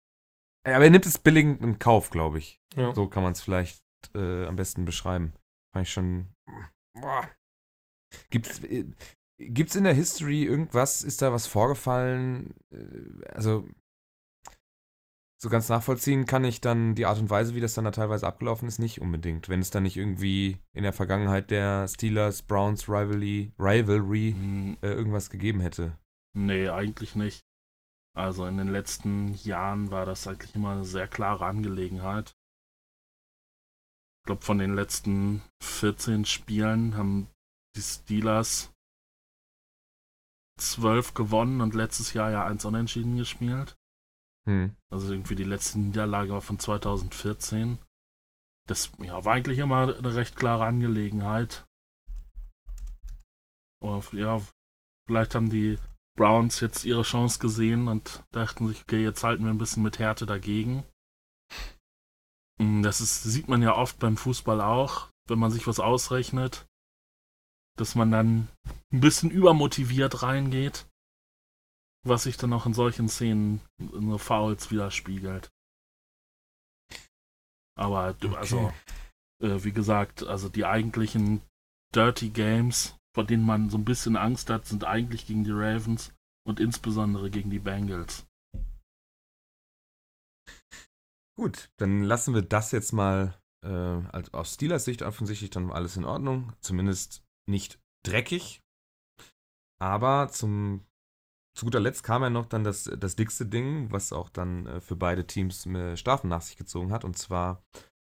aber 0.65 0.85
er 0.85 0.91
nimmt 0.91 1.07
es 1.07 1.19
billigend 1.19 1.61
in 1.63 1.79
Kauf, 1.81 2.11
glaube 2.11 2.39
ich. 2.39 2.61
Ja. 2.77 2.95
So 2.95 3.09
kann 3.09 3.25
man 3.25 3.33
es 3.33 3.41
vielleicht 3.41 3.83
äh, 4.15 4.47
am 4.47 4.55
besten 4.55 4.85
beschreiben. 4.85 5.33
Fand 5.75 5.87
ich 5.87 5.93
schon. 5.93 6.33
Boah. 6.95 7.29
Gibt's, 8.31 8.61
äh, 9.43 9.51
gibt's 9.51 9.77
in 9.77 9.85
der 9.85 9.95
History 9.95 10.45
irgendwas? 10.45 11.03
Ist 11.03 11.23
da 11.23 11.33
was 11.33 11.47
vorgefallen? 11.47 12.55
Äh, 12.71 13.25
also 13.33 13.69
so 15.43 15.49
ganz 15.49 15.69
nachvollziehen 15.69 16.25
kann 16.25 16.45
ich 16.45 16.61
dann 16.61 16.95
die 16.95 17.05
Art 17.05 17.19
und 17.19 17.29
Weise, 17.29 17.57
wie 17.57 17.61
das 17.61 17.75
dann 17.75 17.85
da 17.85 17.91
teilweise 17.91 18.29
abgelaufen 18.29 18.69
ist, 18.69 18.79
nicht 18.79 19.01
unbedingt. 19.01 19.49
Wenn 19.49 19.59
es 19.59 19.71
dann 19.71 19.83
nicht 19.83 19.97
irgendwie 19.97 20.59
in 20.73 20.85
der 20.85 20.93
Vergangenheit 20.93 21.51
der 21.51 21.89
Steelers 21.89 22.43
Browns 22.43 22.89
Rivalry, 22.89 23.53
Rivalry 23.59 24.37
Hm, 24.39 24.77
äh, 24.83 24.93
irgendwas 24.93 25.31
gegeben 25.31 25.61
hätte. 25.61 25.99
Nee, 26.35 26.69
eigentlich 26.69 27.17
nicht. 27.17 27.45
Also 28.15 28.47
in 28.47 28.57
den 28.57 28.69
letzten 28.69 29.35
Jahren 29.35 29.91
war 29.91 30.07
das 30.07 30.29
eigentlich 30.29 30.55
immer 30.55 30.73
eine 30.73 30.85
sehr 30.85 31.09
klare 31.09 31.45
Angelegenheit. 31.47 32.37
Ich 34.21 34.27
glaube, 34.27 34.43
von 34.43 34.59
den 34.59 34.75
letzten 34.75 35.43
14 35.61 36.25
Spielen 36.25 36.97
haben 36.97 37.29
die 37.75 37.83
Steelers 37.83 38.72
12 40.59 41.15
gewonnen 41.15 41.61
und 41.61 41.75
letztes 41.75 42.13
Jahr 42.13 42.31
ja 42.31 42.45
eins 42.45 42.65
unentschieden 42.65 43.17
gespielt. 43.17 43.77
Hm. 44.47 44.75
Also 44.91 45.13
irgendwie 45.13 45.37
die 45.37 45.45
letzte 45.45 45.79
Niederlage 45.79 46.33
war 46.33 46.41
von 46.41 46.59
2014. 46.59 47.79
Das 48.69 48.93
ja, 48.99 49.25
war 49.25 49.35
eigentlich 49.35 49.59
immer 49.59 49.97
eine 49.97 50.15
recht 50.15 50.37
klare 50.37 50.65
Angelegenheit. 50.65 51.65
Aber 53.83 54.03
ja, 54.13 54.41
vielleicht 55.07 55.35
haben 55.35 55.51
die 55.51 55.79
Browns 56.17 56.61
jetzt 56.61 56.85
ihre 56.85 57.03
Chance 57.03 57.39
gesehen 57.39 57.89
und 57.89 58.23
dachten 58.31 58.69
sich, 58.69 58.83
okay, 58.83 59.03
jetzt 59.03 59.25
halten 59.25 59.45
wir 59.45 59.51
ein 59.51 59.59
bisschen 59.59 59.83
mit 59.83 59.99
Härte 59.99 60.27
dagegen. 60.27 60.85
Mm, 62.59 62.83
Das 62.83 63.01
ist, 63.01 63.23
sieht 63.23 63.49
man 63.49 63.63
ja 63.63 63.75
oft 63.75 63.99
beim 63.99 64.17
Fußball 64.17 64.61
auch, 64.61 65.11
wenn 65.29 65.39
man 65.39 65.51
sich 65.51 65.67
was 65.67 65.81
ausrechnet, 65.81 66.67
dass 67.77 67.95
man 67.95 68.11
dann 68.11 68.49
ein 68.93 69.01
bisschen 69.01 69.31
übermotiviert 69.31 70.23
reingeht, 70.23 70.87
was 72.07 72.25
sich 72.25 72.37
dann 72.37 72.53
auch 72.53 72.67
in 72.67 72.75
solchen 72.75 73.09
Szenen 73.09 73.61
in 73.79 74.11
so 74.11 74.19
Fouls 74.19 74.71
widerspiegelt. 74.71 75.51
Aber 77.79 78.11
Okay. 78.11 78.37
also, 78.37 78.73
äh, 79.43 79.65
wie 79.65 79.73
gesagt, 79.73 80.23
also 80.23 80.49
die 80.49 80.65
eigentlichen 80.67 81.43
Dirty 81.95 82.31
Games, 82.31 82.97
vor 83.15 83.25
denen 83.25 83.45
man 83.45 83.71
so 83.71 83.79
ein 83.79 83.85
bisschen 83.85 84.17
Angst 84.17 84.51
hat, 84.51 84.67
sind 84.67 84.85
eigentlich 84.85 85.27
gegen 85.27 85.45
die 85.45 85.53
Ravens 85.53 86.13
und 86.47 86.61
insbesondere 86.61 87.31
gegen 87.31 87.51
die 87.51 87.59
Bengals. 87.59 88.27
Gut, 91.37 91.71
dann 91.79 92.03
lassen 92.03 92.35
wir 92.35 92.43
das 92.43 92.73
jetzt 92.73 92.93
mal 92.93 93.39
äh, 93.65 94.29
aus 94.33 94.55
Steelers 94.55 94.85
Sicht 94.85 95.03
offensichtlich 95.03 95.51
dann 95.51 95.71
alles 95.71 95.97
in 95.97 96.05
Ordnung. 96.05 96.53
Zumindest 96.61 97.23
nicht 97.49 97.81
dreckig. 98.05 98.62
Aber 99.83 100.29
zum, 100.29 100.87
zu 101.59 101.67
guter 101.67 101.81
Letzt 101.81 102.05
kam 102.05 102.23
ja 102.23 102.31
noch 102.31 102.47
dann 102.47 102.63
das, 102.63 102.85
das 102.85 103.17
dickste 103.17 103.47
Ding, 103.47 103.91
was 103.91 104.13
auch 104.13 104.29
dann 104.29 104.67
äh, 104.67 104.81
für 104.81 104.95
beide 104.95 105.27
Teams 105.27 105.67
äh, 105.67 105.97
Strafen 105.97 106.29
nach 106.29 106.43
sich 106.43 106.57
gezogen 106.57 106.93
hat. 106.93 107.05
Und 107.05 107.19
zwar 107.19 107.65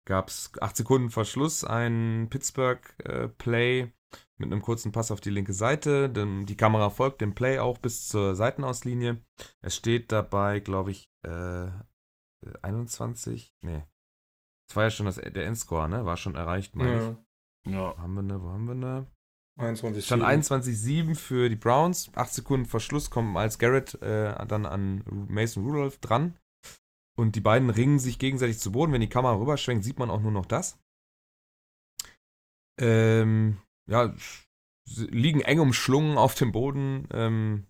gab 0.04 0.28
es 0.30 0.50
acht 0.60 0.76
Sekunden 0.76 1.10
vor 1.10 1.24
Schluss 1.24 1.62
ein 1.62 2.26
Pittsburgh-Play 2.28 3.92
mit 4.38 4.50
einem 4.50 4.62
kurzen 4.62 4.90
Pass 4.90 5.12
auf 5.12 5.20
die 5.20 5.30
linke 5.30 5.52
Seite. 5.52 6.10
Dem, 6.10 6.44
die 6.44 6.56
Kamera 6.56 6.90
folgt 6.90 7.20
dem 7.20 7.36
Play 7.36 7.60
auch 7.60 7.78
bis 7.78 8.08
zur 8.08 8.34
Seitenauslinie. 8.34 9.22
Es 9.60 9.76
steht 9.76 10.10
dabei, 10.10 10.58
glaube 10.58 10.90
ich, 10.90 11.08
äh, 11.22 11.68
21? 12.62 13.54
Nee. 13.60 13.84
Das 14.66 14.74
war 14.76 14.84
ja 14.84 14.90
schon 14.90 15.06
das, 15.06 15.16
der 15.16 15.46
Endscore, 15.46 15.88
ne? 15.88 16.04
War 16.04 16.16
schon 16.16 16.34
erreicht, 16.34 16.74
meine 16.74 16.96
Ja. 16.96 17.10
ich. 17.66 17.72
Ja, 17.72 17.92
Wo 17.94 17.98
haben 17.98 18.14
wir 18.14 18.22
ne? 18.22 18.42
Wo 18.42 18.48
haben 18.48 18.66
wir 18.66 18.74
ne? 18.74 19.06
21. 19.60 20.04
Stand 20.04 20.22
21-7 20.22 21.14
für 21.14 21.48
die 21.48 21.56
Browns. 21.56 22.10
Acht 22.14 22.32
Sekunden 22.32 22.66
vor 22.66 22.80
Schluss 22.80 23.10
kommt 23.10 23.32
Miles 23.32 23.58
Garrett 23.58 23.94
äh, 24.02 24.34
dann 24.46 24.66
an 24.66 25.04
Mason 25.28 25.64
Rudolph 25.64 25.98
dran. 25.98 26.36
Und 27.16 27.36
die 27.36 27.40
beiden 27.40 27.70
ringen 27.70 27.98
sich 27.98 28.18
gegenseitig 28.18 28.58
zu 28.58 28.72
Boden. 28.72 28.92
Wenn 28.92 29.00
die 29.00 29.08
Kamera 29.08 29.38
rüberschwenkt, 29.38 29.84
sieht 29.84 29.98
man 29.98 30.10
auch 30.10 30.20
nur 30.20 30.32
noch 30.32 30.46
das. 30.46 30.78
Ähm, 32.80 33.58
ja, 33.86 34.14
liegen 34.96 35.42
eng 35.42 35.60
umschlungen 35.60 36.16
auf 36.16 36.34
dem 36.34 36.52
Boden. 36.52 37.06
Ähm, 37.12 37.66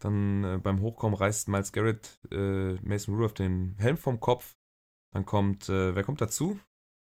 dann 0.00 0.44
äh, 0.44 0.58
beim 0.58 0.80
Hochkommen 0.80 1.16
reißt 1.16 1.48
Miles 1.48 1.72
Garrett 1.72 2.18
äh, 2.30 2.74
Mason 2.82 3.14
Rudolph 3.14 3.34
den 3.34 3.76
Helm 3.78 3.98
vom 3.98 4.18
Kopf. 4.18 4.56
Dann 5.12 5.26
kommt, 5.26 5.68
äh, 5.68 5.94
wer 5.94 6.04
kommt 6.04 6.20
dazu? 6.20 6.58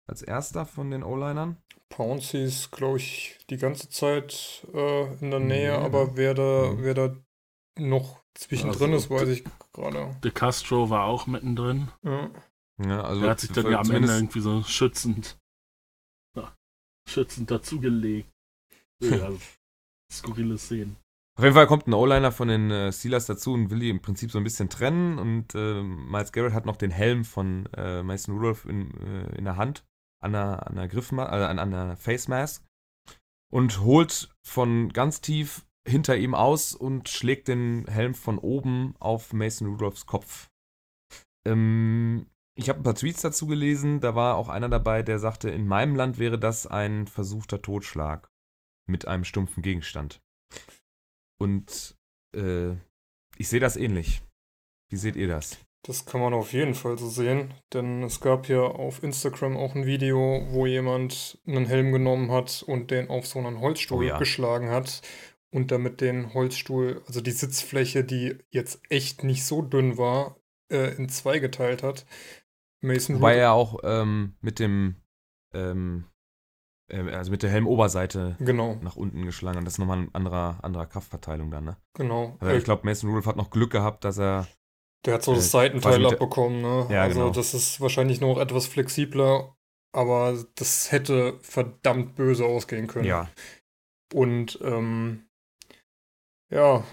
Als 0.08 0.22
erster 0.22 0.66
von 0.66 0.90
den 0.92 1.04
O-Linern? 1.04 1.58
Pouncy 1.90 2.44
ist, 2.44 2.72
glaube 2.72 2.98
ich, 2.98 3.38
die 3.50 3.58
ganze 3.58 3.90
Zeit 3.90 4.66
äh, 4.74 5.14
in 5.22 5.32
der 5.32 5.40
Nähe, 5.40 5.72
ne? 5.72 5.78
aber 5.80 6.16
wer 6.18 6.34
da, 6.34 6.72
Mhm. 6.72 6.84
wer 6.84 6.94
da 6.94 7.16
noch 7.80 8.24
zwischendrin 8.38 8.94
Also, 8.94 9.06
ist, 9.16 9.22
weiß 9.22 9.30
ich 9.30 9.44
gerade. 9.74 10.16
De 10.24 10.32
Castro 10.32 10.90
war 10.90 11.06
auch 11.06 11.28
mittendrin. 11.28 11.90
Ja. 12.04 12.30
Ja, 12.84 13.02
also 13.02 13.22
Der 13.22 13.32
hat 13.32 13.40
sich 13.40 13.52
dann 13.52 13.72
ja 13.72 13.80
am 13.80 13.90
Ende 13.90 14.14
irgendwie 14.14 14.40
so 14.40 14.62
schützend, 14.64 15.38
ja, 16.38 16.54
schützend 17.10 17.50
dazugelegt. 17.50 18.30
Ja, 19.02 19.10
also, 19.26 19.40
skurrile 20.12 20.58
Szenen. 20.58 20.96
Auf 21.38 21.44
jeden 21.44 21.56
Fall 21.56 21.68
kommt 21.68 21.88
ein 21.88 21.94
O-Liner 21.94 22.32
von 22.32 22.48
den 22.48 22.70
äh, 22.72 22.92
Steelers 22.92 23.28
dazu 23.28 23.54
und 23.54 23.70
will 23.70 23.80
die 23.80 23.90
im 23.90 24.02
Prinzip 24.02 24.32
so 24.32 24.38
ein 24.40 24.44
bisschen 24.44 24.70
trennen. 24.70 25.20
Und 25.20 25.54
äh, 25.56 25.82
Miles 25.84 26.32
Garrett 26.32 26.54
hat 26.54 26.66
noch 26.66 26.78
den 26.78 26.92
Helm 26.92 27.26
von 27.26 27.68
äh, 27.74 28.02
Mason 28.04 28.36
Rudolph 28.36 28.66
in, 28.66 28.92
äh, 29.02 29.36
in 29.38 29.46
der 29.46 29.56
Hand, 29.56 29.86
an 30.20 30.34
der, 30.34 30.68
an 30.68 30.76
der 30.76 30.88
Griffmaske, 30.88 31.36
äh, 31.36 31.44
an, 31.44 31.72
der 31.72 31.98
Face 31.98 32.28
Mask. 32.28 32.66
Und 33.52 33.80
holt 33.80 34.30
von 34.44 34.90
ganz 34.92 35.22
tief 35.22 35.66
hinter 35.88 36.18
ihm 36.18 36.36
aus 36.36 36.76
und 36.76 37.08
schlägt 37.08 37.48
den 37.48 37.86
Helm 37.88 38.14
von 38.14 38.40
oben 38.40 38.96
auf 39.00 39.32
Mason 39.32 39.70
Rudolphs 39.70 40.06
Kopf. 40.06 40.50
Ähm, 41.46 42.28
ich 42.56 42.68
habe 42.70 42.80
ein 42.80 42.84
paar 42.84 42.96
Tweets 42.96 43.22
dazu 43.22 43.48
gelesen. 43.48 44.02
Da 44.02 44.16
war 44.16 44.36
auch 44.36 44.50
einer 44.50 44.68
dabei, 44.68 45.02
der 45.02 45.20
sagte, 45.20 45.50
in 45.50 45.66
meinem 45.66 45.96
Land 45.96 46.18
wäre 46.18 46.38
das 46.38 46.68
ein 46.68 47.08
versuchter 47.08 47.62
Totschlag 47.62 48.30
mit 48.90 49.08
einem 49.08 49.24
stumpfen 49.24 49.64
Gegenstand. 49.64 50.22
Und 51.40 51.96
äh, 52.36 52.72
ich 53.38 53.48
sehe 53.48 53.60
das 53.60 53.78
ähnlich. 53.78 54.24
Wie 54.90 54.98
seht 54.98 55.16
ihr 55.16 55.28
das? 55.28 55.60
Das 55.88 56.06
kann 56.06 56.20
man 56.20 56.34
auf 56.34 56.52
jeden 56.52 56.76
Fall 56.76 56.98
so 56.98 57.08
sehen, 57.08 57.54
denn 57.74 58.04
es 58.04 58.20
gab 58.20 58.50
ja 58.50 58.60
auf 58.62 59.02
Instagram 59.04 59.56
auch 59.56 59.74
ein 59.74 59.86
Video, 59.86 60.46
wo 60.50 60.66
jemand 60.66 61.40
einen 61.48 61.66
Helm 61.66 61.94
genommen 61.94 62.30
hat 62.30 62.62
und 62.68 62.92
den 62.92 63.10
auf 63.10 63.26
so 63.26 63.40
einen 63.40 63.62
Holzstuhl 63.62 64.00
Oh 64.00 64.08
ja. 64.08 64.18
geschlagen 64.20 64.70
hat 64.70 65.02
und 65.50 65.72
damit 65.72 66.02
den 66.02 66.34
Holzstuhl, 66.34 67.02
also 67.08 67.22
die 67.22 67.32
Sitzfläche, 67.32 68.04
die 68.04 68.38
jetzt 68.50 68.82
echt 68.90 69.24
nicht 69.24 69.46
so 69.46 69.62
dünn 69.62 69.98
war, 69.98 70.36
äh, 70.70 70.94
in 70.98 71.08
zwei 71.08 71.40
geteilt 71.40 71.84
hat. 71.84 72.06
Mason 72.82 73.16
Wobei 73.16 73.36
Rudolph- 73.36 73.42
er 73.42 73.54
auch 73.54 73.80
ähm, 73.84 74.36
mit 74.42 74.60
dem, 74.60 74.98
ähm, 75.54 76.04
äh, 76.92 77.00
also 77.14 77.32
mit 77.32 77.44
der 77.44 77.50
Helmoberseite 77.50 78.36
Genau, 78.40 78.76
nach 78.82 78.98
unten 78.98 79.24
geschlagen 79.26 79.58
hat. 79.60 79.66
Das 79.66 79.76
ist 79.76 79.80
nochmal 79.80 80.00
eine 80.00 80.10
andere, 80.12 80.58
andere 80.62 80.86
Kraftverteilung 80.86 81.50
dann, 81.50 81.64
ne? 81.64 81.78
genau. 81.94 82.36
Also 82.42 82.56
ich 82.58 82.66
glaube, 82.66 82.82
Mason 82.86 83.10
Rudolph 83.10 83.26
hat 83.26 83.38
noch 83.38 83.52
Glück 83.52 83.72
gehabt, 83.72 84.04
dass 84.04 84.18
er. 84.20 84.48
Der 85.06 85.16
hat 85.16 85.24
so 85.24 85.34
das 85.34 85.48
Äh, 85.48 85.50
Seitenteil 85.50 86.06
abbekommen, 86.06 86.62
ne? 86.62 86.88
Ja, 86.90 87.04
also 87.04 87.20
genau. 87.22 87.32
das 87.32 87.54
ist 87.54 87.80
wahrscheinlich 87.82 88.20
noch 88.20 88.40
etwas 88.40 88.68
flexibler, 88.68 89.56
aber 89.94 90.38
das 90.56 90.92
hätte 90.92 91.40
verdammt 91.42 92.16
böse 92.16 92.46
ausgehen 92.46 92.88
können. 92.88 93.06
Ja. 93.06 93.30
Und 94.14 94.60
ähm, 94.62 95.28
ja, 96.50 96.84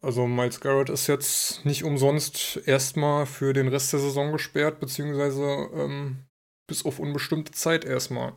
also 0.00 0.26
Miles 0.26 0.60
Garrett 0.60 0.88
ist 0.88 1.06
jetzt 1.06 1.64
nicht 1.64 1.84
umsonst 1.84 2.56
erstmal 2.66 3.26
für 3.26 3.52
den 3.52 3.68
Rest 3.68 3.92
der 3.92 4.00
Saison 4.00 4.32
gesperrt, 4.32 4.80
beziehungsweise 4.80 5.42
ähm, 5.72 6.26
bis 6.66 6.84
auf 6.84 6.98
unbestimmte 6.98 7.52
Zeit 7.52 7.84
erstmal. 7.84 8.34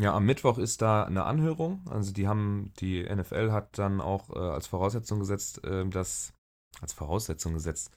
Ja, 0.00 0.14
am 0.14 0.26
Mittwoch 0.26 0.58
ist 0.58 0.80
da 0.80 1.04
eine 1.04 1.24
Anhörung. 1.24 1.84
Also 1.90 2.12
die 2.12 2.28
haben, 2.28 2.72
die 2.78 3.02
NFL 3.02 3.50
hat 3.50 3.78
dann 3.78 4.00
auch 4.00 4.30
äh, 4.30 4.38
als 4.38 4.68
Voraussetzung 4.68 5.18
gesetzt, 5.18 5.64
äh, 5.64 5.86
dass, 5.88 6.32
als 6.80 6.92
Voraussetzung 6.92 7.54
gesetzt, 7.54 7.92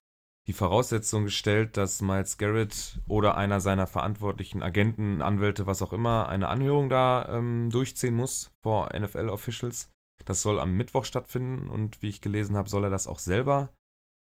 die 0.48 0.54
Voraussetzung 0.54 1.26
gestellt, 1.26 1.78
dass 1.78 2.02
Miles 2.02 2.38
Garrett 2.38 3.00
oder 3.08 3.38
einer 3.38 3.60
seiner 3.60 3.86
verantwortlichen 3.86 4.64
Agenten, 4.64 5.22
Anwälte, 5.22 5.68
was 5.68 5.82
auch 5.82 5.94
immer, 5.94 6.30
eine 6.30 6.50
Anhörung 6.50 6.90
da 6.90 7.28
ähm, 7.30 7.70
durchziehen 7.70 8.16
muss 8.16 8.52
vor 8.64 8.90
NFL-Officials. 8.98 9.92
Das 10.26 10.42
soll 10.42 10.60
am 10.60 10.76
Mittwoch 10.76 11.06
stattfinden 11.06 11.70
und 11.70 12.02
wie 12.02 12.10
ich 12.10 12.22
gelesen 12.22 12.56
habe, 12.56 12.70
soll 12.70 12.84
er 12.84 12.90
das 12.90 13.08
auch 13.08 13.20
selber 13.20 13.70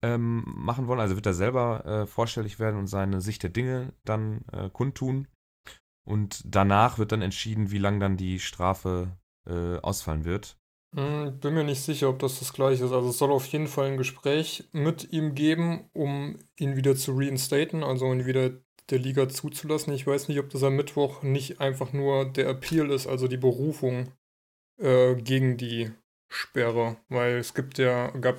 ähm, 0.02 0.44
machen 0.46 0.86
wollen. 0.86 1.00
Also 1.00 1.16
wird 1.16 1.26
er 1.26 1.34
selber 1.34 1.84
äh, 1.86 2.06
vorstellig 2.06 2.58
werden 2.58 2.78
und 2.78 2.88
seine 2.88 3.20
Sicht 3.20 3.42
der 3.42 3.50
Dinge 3.50 3.92
dann 4.04 4.44
äh, 4.52 4.68
kundtun. 4.70 5.28
Und 6.04 6.42
danach 6.44 6.98
wird 6.98 7.12
dann 7.12 7.22
entschieden, 7.22 7.70
wie 7.70 7.78
lang 7.78 8.00
dann 8.00 8.16
die 8.16 8.40
Strafe 8.40 9.16
äh, 9.46 9.78
ausfallen 9.78 10.24
wird. 10.24 10.58
Hm, 10.94 11.38
bin 11.40 11.54
mir 11.54 11.64
nicht 11.64 11.80
sicher, 11.80 12.10
ob 12.10 12.18
das 12.18 12.38
das 12.38 12.52
gleiche 12.52 12.84
ist. 12.84 12.92
Also 12.92 13.08
es 13.08 13.18
soll 13.18 13.32
auf 13.32 13.46
jeden 13.46 13.66
Fall 13.66 13.86
ein 13.86 13.96
Gespräch 13.96 14.68
mit 14.72 15.12
ihm 15.12 15.34
geben, 15.34 15.88
um 15.94 16.38
ihn 16.58 16.76
wieder 16.76 16.96
zu 16.96 17.12
reinstaten, 17.16 17.82
also 17.82 18.12
ihn 18.12 18.26
wieder 18.26 18.50
der 18.90 18.98
Liga 18.98 19.28
zuzulassen. 19.28 19.94
Ich 19.94 20.06
weiß 20.06 20.28
nicht, 20.28 20.38
ob 20.38 20.50
das 20.50 20.62
am 20.62 20.76
Mittwoch 20.76 21.22
nicht 21.22 21.60
einfach 21.60 21.92
nur 21.92 22.26
der 22.26 22.48
Appeal 22.48 22.90
ist, 22.90 23.06
also 23.06 23.26
die 23.26 23.38
Berufung 23.38 24.12
äh, 24.78 25.14
gegen 25.14 25.56
die 25.56 25.90
Sperre. 26.28 26.96
Weil 27.08 27.38
es 27.38 27.54
gibt 27.54 27.78
ja, 27.78 28.10
gab, 28.10 28.36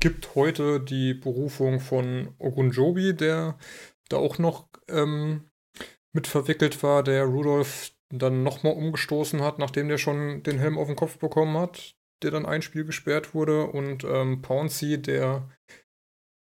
gibt 0.00 0.34
heute 0.34 0.80
die 0.80 1.12
Berufung 1.12 1.78
von 1.80 2.34
Ogunjobi, 2.38 3.14
der 3.14 3.58
da 4.08 4.16
auch 4.16 4.38
noch 4.38 4.68
ähm, 4.88 5.50
mit 6.14 6.26
verwickelt 6.26 6.82
war, 6.82 7.02
der 7.02 7.24
Rudolf 7.24 7.92
dann 8.12 8.42
nochmal 8.42 8.74
umgestoßen 8.74 9.42
hat, 9.42 9.58
nachdem 9.58 9.88
der 9.88 9.98
schon 9.98 10.42
den 10.42 10.58
Helm 10.58 10.78
auf 10.78 10.86
den 10.86 10.96
Kopf 10.96 11.18
bekommen 11.18 11.56
hat, 11.56 11.94
der 12.22 12.30
dann 12.30 12.46
ein 12.46 12.62
Spiel 12.62 12.84
gesperrt 12.84 13.34
wurde. 13.34 13.66
Und 13.66 14.04
ähm, 14.04 14.42
Pouncy, 14.42 15.00
der 15.00 15.48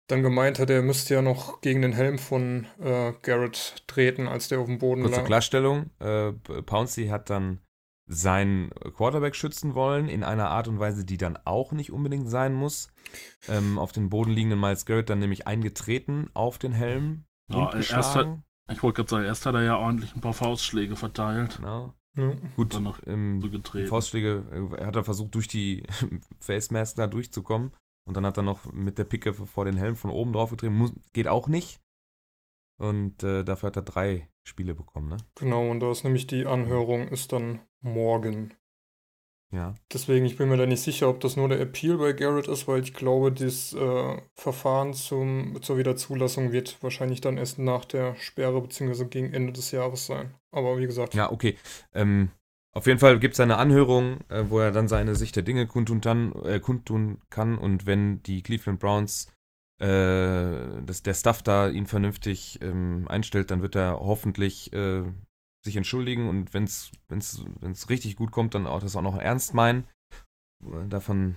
dann 0.08 0.24
gemeint 0.24 0.60
hat, 0.60 0.70
er 0.70 0.84
müsste 0.84 1.16
ja 1.16 1.22
noch 1.22 1.60
gegen 1.62 1.82
den 1.82 1.94
Helm 1.94 2.18
von 2.18 2.68
äh, 2.80 3.12
Garrett 3.24 3.84
treten, 3.88 4.28
als 4.28 4.48
der 4.48 4.60
auf 4.60 4.68
dem 4.68 4.78
Boden 4.78 5.02
Kurze 5.02 5.18
lag. 5.18 5.26
Klarstellung, 5.26 5.90
äh, 6.00 6.32
Pouncy 6.32 7.08
hat 7.08 7.30
dann 7.30 7.60
seinen 8.10 8.70
Quarterback 8.96 9.36
schützen 9.36 9.76
wollen, 9.76 10.08
in 10.08 10.24
einer 10.24 10.50
Art 10.50 10.70
und 10.70 10.80
Weise, 10.80 11.04
die 11.04 11.18
dann 11.18 11.38
auch 11.44 11.74
nicht 11.74 11.92
unbedingt 11.92 12.30
sein 12.30 12.54
muss. 12.54 12.88
Ähm, 13.50 13.78
auf 13.78 13.92
den 13.92 14.10
Boden 14.10 14.32
liegenden 14.32 14.62
Miles 14.62 14.86
Garrett 14.86 15.10
dann 15.10 15.20
nämlich 15.20 15.46
eingetreten 15.46 16.30
auf 16.34 16.58
den 16.58 16.72
Helm 16.72 17.26
Ja, 17.50 17.66
und 17.66 17.76
erst 17.76 18.16
hat-. 18.16 18.40
Ich 18.72 18.84
wollte 18.84 18.98
gerade 18.98 19.10
sagen, 19.10 19.26
erst 19.26 19.46
hat 19.46 19.56
er 19.56 19.64
ja 19.64 19.78
ordentlich 19.78 20.16
ein 20.16 20.22
paar 20.22 20.34
Faustschläge 20.34 20.96
verteilt. 20.96 21.58
Genau. 21.58 21.94
Ja. 22.16 22.34
Gut, 22.56 22.74
Dann 22.74 22.84
noch 22.84 23.00
ähm, 23.06 23.42
so. 23.42 23.86
Faustschläge, 23.86 24.44
äh, 24.52 24.80
er 24.80 24.88
hat 24.88 24.96
er 24.96 25.04
versucht, 25.04 25.36
durch 25.36 25.48
die 25.48 25.84
Face 26.40 26.72
Mask 26.72 26.96
da 26.96 27.08
durchzukommen. 27.08 27.72
Und 28.08 28.18
dann 28.18 28.26
hat 28.26 28.38
er 28.38 28.44
noch 28.44 28.72
mit 28.72 28.98
der 28.98 29.04
Picke 29.04 29.34
vor 29.34 29.66
den 29.66 29.78
Helm 29.78 29.96
von 29.96 30.10
oben 30.10 30.34
drauf 30.34 30.50
getreten. 30.50 30.76
Muss, 30.76 30.94
geht 31.14 31.28
auch 31.28 31.48
nicht. 31.48 31.80
Und 32.80 33.24
äh, 33.24 33.44
dafür 33.44 33.68
hat 33.68 33.76
er 33.76 33.82
drei 33.82 34.30
Spiele 34.44 34.74
bekommen, 34.74 35.10
ne? 35.10 35.18
Genau, 35.36 35.70
und 35.70 35.80
da 35.80 35.92
ist 35.92 36.04
nämlich 36.04 36.26
die 36.28 36.46
Anhörung, 36.46 37.08
ist 37.10 37.34
dann 37.34 37.60
morgen. 37.82 38.54
Ja. 39.54 39.76
Deswegen, 39.94 40.26
ich 40.26 40.38
bin 40.38 40.50
mir 40.50 40.58
da 40.58 40.66
nicht 40.66 40.82
sicher, 40.82 41.08
ob 41.08 41.22
das 41.22 41.38
nur 41.38 41.48
der 41.48 41.62
Appeal 41.62 41.98
bei 41.98 42.12
Garrett 42.12 42.48
ist, 42.48 42.68
weil 42.68 42.82
ich 42.82 42.94
glaube, 42.94 43.32
das 43.32 43.74
äh, 43.74 44.22
Verfahren 44.36 44.94
zum, 44.94 45.62
zur 45.62 45.78
Wiederzulassung 45.78 46.52
wird 46.52 46.82
wahrscheinlich 46.84 47.22
dann 47.22 47.38
erst 47.38 47.58
nach 47.58 47.86
der 47.86 48.16
Sperre 48.16 48.62
bzw. 48.62 49.06
gegen 49.06 49.34
Ende 49.34 49.54
des 49.54 49.72
Jahres 49.72 50.06
sein. 50.06 50.34
Aber 50.52 50.78
wie 50.78 50.86
gesagt, 50.86 51.14
Ja, 51.14 51.32
okay. 51.32 51.58
Ähm, 51.94 52.30
auf 52.74 52.88
jeden 52.88 53.00
Fall 53.00 53.20
gibt 53.20 53.36
es 53.36 53.40
eine 53.40 53.58
Anhörung, 53.58 54.20
äh, 54.30 54.44
wo 54.50 54.60
er 54.60 54.72
dann 54.72 54.90
seine 54.90 55.16
Sicht 55.16 55.36
der 55.36 55.44
Dinge 55.44 55.66
kundtun, 55.66 56.02
kann, 56.02 56.34
äh, 56.44 56.60
kundtun 56.60 57.22
kann. 57.30 57.58
Und 57.58 57.86
wenn 57.86 58.22
die 58.24 58.44
Cleveland 58.44 58.80
Browns, 58.80 59.32
äh, 59.80 60.82
das, 60.86 61.04
der 61.04 61.14
Staff 61.14 61.42
da 61.42 61.70
ihn 61.70 61.86
vernünftig 61.86 62.60
ähm, 62.62 63.06
einstellt, 63.08 63.50
dann 63.50 63.62
wird 63.62 63.76
er 63.76 64.00
hoffentlich 64.00 64.74
äh, 64.74 65.04
sich 65.68 65.78
entschuldigen. 65.78 66.28
Und 66.28 66.54
wenn 66.54 66.64
es 66.64 66.92
richtig 67.90 68.16
gut 68.16 68.32
kommt, 68.32 68.56
dann 68.56 68.66
auch 68.68 68.82
das 68.82 68.96
auch 68.96 69.02
noch 69.02 69.18
ernst 69.18 69.54
meinen. 69.54 69.88
Äh, 70.66 70.88
Davon 70.88 71.36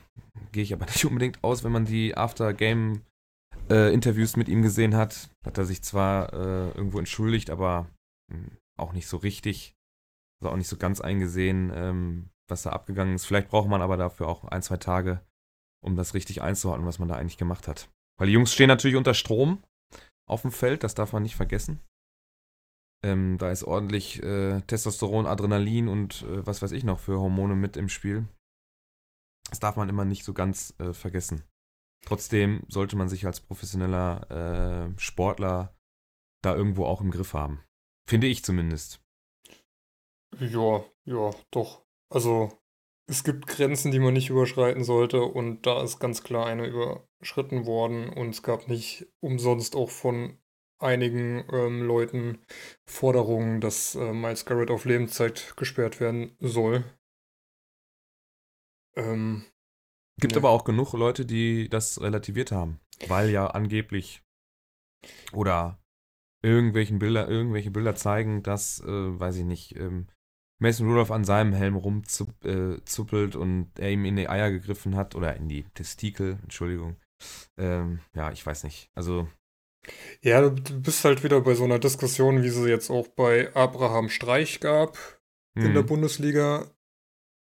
gehe 0.53 0.63
ich 0.63 0.73
aber 0.73 0.87
nicht 0.87 1.05
unbedingt 1.05 1.45
aus, 1.45 1.65
wenn 1.65 1.73
man 1.73 1.85
die 1.85 2.17
After-Game-Interviews 2.17 4.37
mit 4.37 4.49
ihm 4.49 4.63
gesehen 4.63 4.97
hat. 4.97 5.29
Hat 5.45 5.59
er 5.59 5.67
sich 5.67 5.83
zwar 5.83 6.33
äh, 6.33 6.71
irgendwo 6.71 6.99
entschuldigt, 6.99 7.51
aber 7.51 7.91
mh, 8.33 8.53
auch 8.79 8.93
nicht 8.93 9.09
so 9.09 9.17
richtig. 9.19 9.75
Also 10.43 10.53
auch 10.53 10.57
nicht 10.57 10.69
so 10.69 10.79
ganz 10.79 11.03
eingesehen, 11.03 11.71
ähm, 11.75 12.31
was 12.49 12.63
da 12.63 12.71
abgegangen 12.71 13.15
ist. 13.15 13.27
Vielleicht 13.27 13.51
braucht 13.51 13.69
man 13.69 13.83
aber 13.83 13.99
dafür 13.99 14.27
auch 14.27 14.45
ein, 14.45 14.63
zwei 14.63 14.79
Tage, 14.79 15.21
um 15.85 15.97
das 15.97 16.15
richtig 16.15 16.41
einzuordnen, 16.41 16.87
was 16.87 16.99
man 16.99 17.09
da 17.09 17.17
eigentlich 17.17 17.37
gemacht 17.37 17.69
hat. 17.69 17.91
Weil 18.19 18.29
die 18.29 18.33
Jungs 18.33 18.55
stehen 18.55 18.69
natürlich 18.69 18.97
unter 18.97 19.13
Strom 19.13 19.63
auf 20.27 20.41
dem 20.43 20.53
Feld, 20.53 20.85
das 20.85 20.95
darf 20.95 21.13
man 21.13 21.25
nicht 21.25 21.37
vergessen. 21.37 21.81
Ähm, 23.03 23.39
da 23.39 23.51
ist 23.51 23.65
ordentlich 23.65 24.23
äh, 24.23 24.61
Testosteron, 24.63 25.27
Adrenalin 25.27 25.89
und 25.89 26.23
äh, 26.23 26.47
was 26.47 26.61
weiß 26.61 26.73
ich 26.73 26.85
noch 26.85 27.01
für 27.01 27.19
Hormone 27.19 27.57
mit 27.57 27.77
im 27.77 27.89
Spiel. 27.89 28.29
Das 29.49 29.59
darf 29.59 29.77
man 29.77 29.89
immer 29.89 30.05
nicht 30.05 30.25
so 30.25 30.35
ganz 30.35 30.75
äh, 30.79 30.93
vergessen. 30.93 31.45
Trotzdem 32.05 32.63
sollte 32.69 32.97
man 32.97 33.09
sich 33.09 33.27
als 33.27 33.41
professioneller 33.41 34.93
äh, 34.95 35.01
Sportler 35.01 35.75
da 36.43 36.55
irgendwo 36.55 36.85
auch 36.85 37.01
im 37.01 37.11
Griff 37.11 37.35
haben. 37.35 37.63
Finde 38.09 38.27
ich 38.27 38.45
zumindest. 38.45 39.03
ja, 40.39 40.85
ja, 41.05 41.31
doch. 41.51 41.85
Also, 42.11 42.51
es 43.07 43.25
gibt 43.25 43.47
Grenzen, 43.47 43.91
die 43.91 43.99
man 43.99 44.15
nicht 44.15 44.31
überschreiten 44.31 44.85
sollte 44.85 45.23
und 45.23 45.67
da 45.67 45.83
ist 45.83 45.99
ganz 45.99 46.23
klar 46.23 46.47
eine 46.47 46.67
überschritten 46.67 47.67
worden 47.67 48.09
und 48.09 48.31
es 48.31 48.43
gab 48.43 48.69
nicht 48.69 49.07
umsonst 49.21 49.75
auch 49.75 49.91
von 49.91 50.39
einigen 50.81 51.45
ähm, 51.53 51.83
Leuten 51.83 52.39
Forderungen, 52.87 53.61
dass 53.61 53.95
äh, 53.95 54.13
Miles 54.13 54.45
Garrett 54.45 54.71
auf 54.71 54.85
Lebenszeit 54.85 55.55
gesperrt 55.57 56.01
werden 56.01 56.37
soll. 56.41 56.85
Ähm, 58.97 59.45
Gibt 60.21 60.35
Nee. 60.35 60.39
aber 60.39 60.51
auch 60.51 60.65
genug 60.65 60.93
Leute, 60.93 61.25
die 61.25 61.69
das 61.69 62.01
relativiert 62.01 62.53
haben. 62.53 62.81
Weil 63.07 63.31
ja 63.31 63.47
angeblich 63.47 64.23
oder 65.33 65.79
irgendwelchen 66.43 66.99
Bilder, 66.99 67.29
irgendwelche 67.29 67.71
Bilder 67.71 67.95
zeigen, 67.95 68.43
dass, 68.43 68.81
äh, 68.81 68.87
weiß 69.21 69.37
ich 69.37 69.45
nicht, 69.45 69.77
ähm, 69.77 70.09
Mason 70.59 70.87
Rudolph 70.89 71.11
an 71.11 71.25
seinem 71.25 71.55
Helm 71.55 71.77
rumzuppelt 71.77 73.35
äh, 73.35 73.39
und 73.39 73.79
er 73.79 73.91
ihm 73.91 74.05
in 74.05 74.17
die 74.17 74.29
Eier 74.29 74.51
gegriffen 74.51 74.95
hat 74.95 75.15
oder 75.15 75.35
in 75.37 75.49
die 75.49 75.65
Testikel, 75.75 76.39
Entschuldigung. 76.43 76.97
Ähm, 77.57 78.01
ja, 78.15 78.31
ich 78.31 78.45
weiß 78.45 78.65
nicht. 78.65 78.91
Also, 78.95 79.29
Ja, 80.23 80.49
du 80.49 80.81
bist 80.81 81.05
halt 81.05 81.25
wieder 81.25 81.41
bei 81.41 81.55
so 81.55 81.65
einer 81.65 81.79
Diskussion, 81.79 82.43
wie 82.43 82.51
sie 82.51 82.69
jetzt 82.69 82.91
auch 82.91 83.09
bei 83.09 83.55
Abraham 83.55 84.09
Streich 84.09 84.61
gab 84.61 84.99
in 85.55 85.73
der 85.73 85.83
hm, 85.83 85.87
Bundesliga. 85.87 86.71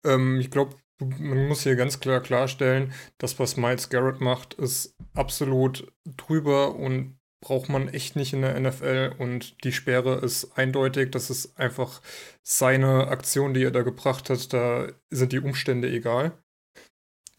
Ähm, 0.05 0.39
ich 0.39 0.51
glaube, 0.51 0.75
man 0.99 1.47
muss 1.47 1.63
hier 1.63 1.75
ganz 1.75 1.99
klar 1.99 2.21
klarstellen, 2.21 2.93
das, 3.17 3.39
was 3.39 3.57
Miles 3.57 3.89
Garrett 3.89 4.21
macht, 4.21 4.53
ist 4.53 4.95
absolut 5.13 5.91
drüber 6.05 6.75
und 6.75 7.19
braucht 7.41 7.69
man 7.69 7.87
echt 7.89 8.15
nicht 8.15 8.33
in 8.33 8.41
der 8.41 8.59
NFL. 8.59 9.15
Und 9.17 9.63
die 9.63 9.71
Sperre 9.71 10.19
ist 10.19 10.57
eindeutig. 10.57 11.11
Das 11.11 11.29
ist 11.29 11.57
einfach 11.57 12.01
seine 12.43 13.07
Aktion, 13.07 13.53
die 13.53 13.63
er 13.63 13.71
da 13.71 13.81
gebracht 13.81 14.29
hat. 14.29 14.53
Da 14.53 14.89
sind 15.09 15.33
die 15.33 15.39
Umstände 15.39 15.89
egal. 15.89 16.37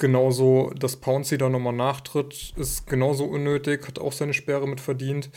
Genauso, 0.03 0.73
dass 0.75 0.97
Pouncy 0.97 1.38
da 1.38 1.49
nochmal 1.49 1.75
nachtritt, 1.75 2.55
ist 2.57 2.88
genauso 2.88 3.25
unnötig, 3.25 3.87
hat 3.87 4.01
auch 4.01 4.11
seine 4.11 4.35
Sperre 4.35 4.67
mit 4.67 4.81
verdient. 4.81 5.31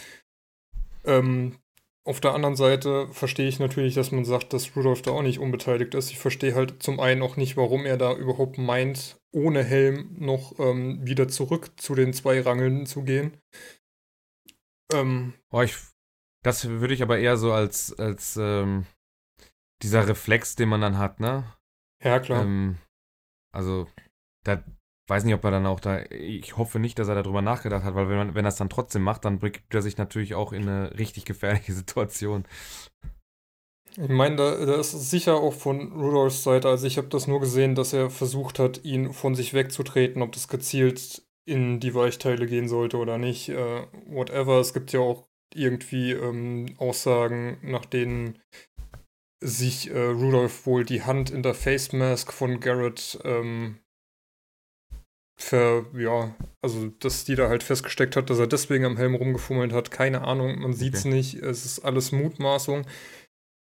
Ähm, 1.03 1.59
auf 2.03 2.19
der 2.19 2.33
anderen 2.33 2.55
Seite 2.55 3.07
verstehe 3.11 3.47
ich 3.47 3.59
natürlich, 3.59 3.93
dass 3.93 4.11
man 4.11 4.25
sagt, 4.25 4.53
dass 4.53 4.75
Rudolph 4.75 5.03
da 5.03 5.11
auch 5.11 5.21
nicht 5.21 5.37
unbeteiligt 5.37 5.93
ist. 5.93 6.09
Ich 6.09 6.17
verstehe 6.17 6.55
halt 6.55 6.81
zum 6.81 6.99
einen 6.99 7.21
auch 7.21 7.37
nicht, 7.37 7.57
warum 7.57 7.85
er 7.85 7.95
da 7.95 8.15
überhaupt 8.15 8.57
meint, 8.57 9.21
ohne 9.31 9.63
Helm 9.63 10.15
noch 10.17 10.57
ähm, 10.57 11.05
wieder 11.05 11.27
zurück 11.27 11.79
zu 11.79 11.93
den 11.93 12.11
zwei 12.13 12.41
Rangeln 12.41 12.87
zu 12.87 13.03
gehen. 13.03 13.37
Ähm, 14.91 15.35
oh, 15.51 15.61
ich, 15.61 15.75
das 16.41 16.67
würde 16.67 16.95
ich 16.95 17.03
aber 17.03 17.19
eher 17.19 17.37
so 17.37 17.53
als, 17.53 17.93
als 17.99 18.35
ähm, 18.35 18.87
dieser 19.83 20.07
Reflex, 20.07 20.55
den 20.55 20.69
man 20.69 20.81
dann 20.81 20.97
hat, 20.97 21.19
ne? 21.19 21.53
ja, 22.03 22.19
klar. 22.19 22.41
Ähm, 22.41 22.77
also, 23.51 23.87
da 24.45 24.63
weiß 25.07 25.23
nicht, 25.23 25.35
ob 25.35 25.43
er 25.43 25.51
dann 25.51 25.65
auch 25.65 25.79
da. 25.79 26.01
Ich 26.09 26.57
hoffe 26.57 26.79
nicht, 26.79 26.97
dass 26.97 27.07
er 27.07 27.15
darüber 27.15 27.41
nachgedacht 27.41 27.83
hat, 27.83 27.95
weil 27.95 28.09
wenn 28.09 28.35
wenn 28.35 28.45
er 28.45 28.49
es 28.49 28.55
dann 28.55 28.69
trotzdem 28.69 29.03
macht, 29.03 29.25
dann 29.25 29.39
bringt 29.39 29.61
er 29.69 29.81
sich 29.81 29.97
natürlich 29.97 30.35
auch 30.35 30.53
in 30.53 30.63
eine 30.63 30.97
richtig 30.97 31.25
gefährliche 31.25 31.73
Situation. 31.73 32.45
Ich 33.97 34.09
meine, 34.09 34.35
da, 34.35 34.65
da 34.65 34.75
ist 34.75 34.91
sicher 34.91 35.35
auch 35.35 35.53
von 35.53 35.93
Rudolphs 35.93 36.43
Seite, 36.43 36.67
also 36.67 36.85
ich 36.85 36.97
habe 36.97 37.07
das 37.07 37.27
nur 37.27 37.39
gesehen, 37.39 37.75
dass 37.75 37.93
er 37.93 38.09
versucht 38.09 38.59
hat, 38.59 38.83
ihn 38.83 39.13
von 39.13 39.35
sich 39.35 39.53
wegzutreten, 39.53 40.21
ob 40.21 40.33
das 40.33 40.49
gezielt 40.49 41.23
in 41.45 41.79
die 41.79 41.93
Weichteile 41.93 42.45
gehen 42.45 42.67
sollte 42.67 42.97
oder 42.97 43.17
nicht. 43.17 43.49
Äh, 43.49 43.87
whatever. 44.07 44.59
Es 44.59 44.73
gibt 44.73 44.91
ja 44.91 44.99
auch 44.99 45.27
irgendwie 45.53 46.11
ähm, 46.11 46.75
Aussagen, 46.77 47.57
nach 47.61 47.85
denen 47.85 48.39
sich 49.41 49.91
äh, 49.91 50.07
Rudolph 50.07 50.65
wohl 50.65 50.83
die 50.83 51.03
Hand 51.03 51.29
in 51.29 51.43
der 51.43 51.53
Face 51.53 51.93
Mask 51.93 52.33
von 52.33 52.59
Garrett 52.59 53.19
ähm, 53.23 53.77
ver, 55.37 55.85
ja, 55.95 56.35
also 56.61 56.87
dass 56.99 57.25
die 57.25 57.35
da 57.35 57.49
halt 57.49 57.63
festgesteckt 57.63 58.15
hat, 58.15 58.29
dass 58.29 58.39
er 58.39 58.47
deswegen 58.47 58.85
am 58.85 58.97
Helm 58.97 59.15
rumgefummelt 59.15 59.73
hat. 59.73 59.91
Keine 59.91 60.21
Ahnung, 60.23 60.59
man 60.59 60.73
sieht's 60.73 61.05
Okay. 61.05 61.13
nicht. 61.15 61.35
Es 61.35 61.65
ist 61.65 61.79
alles 61.79 62.11
Mutmaßung. 62.11 62.85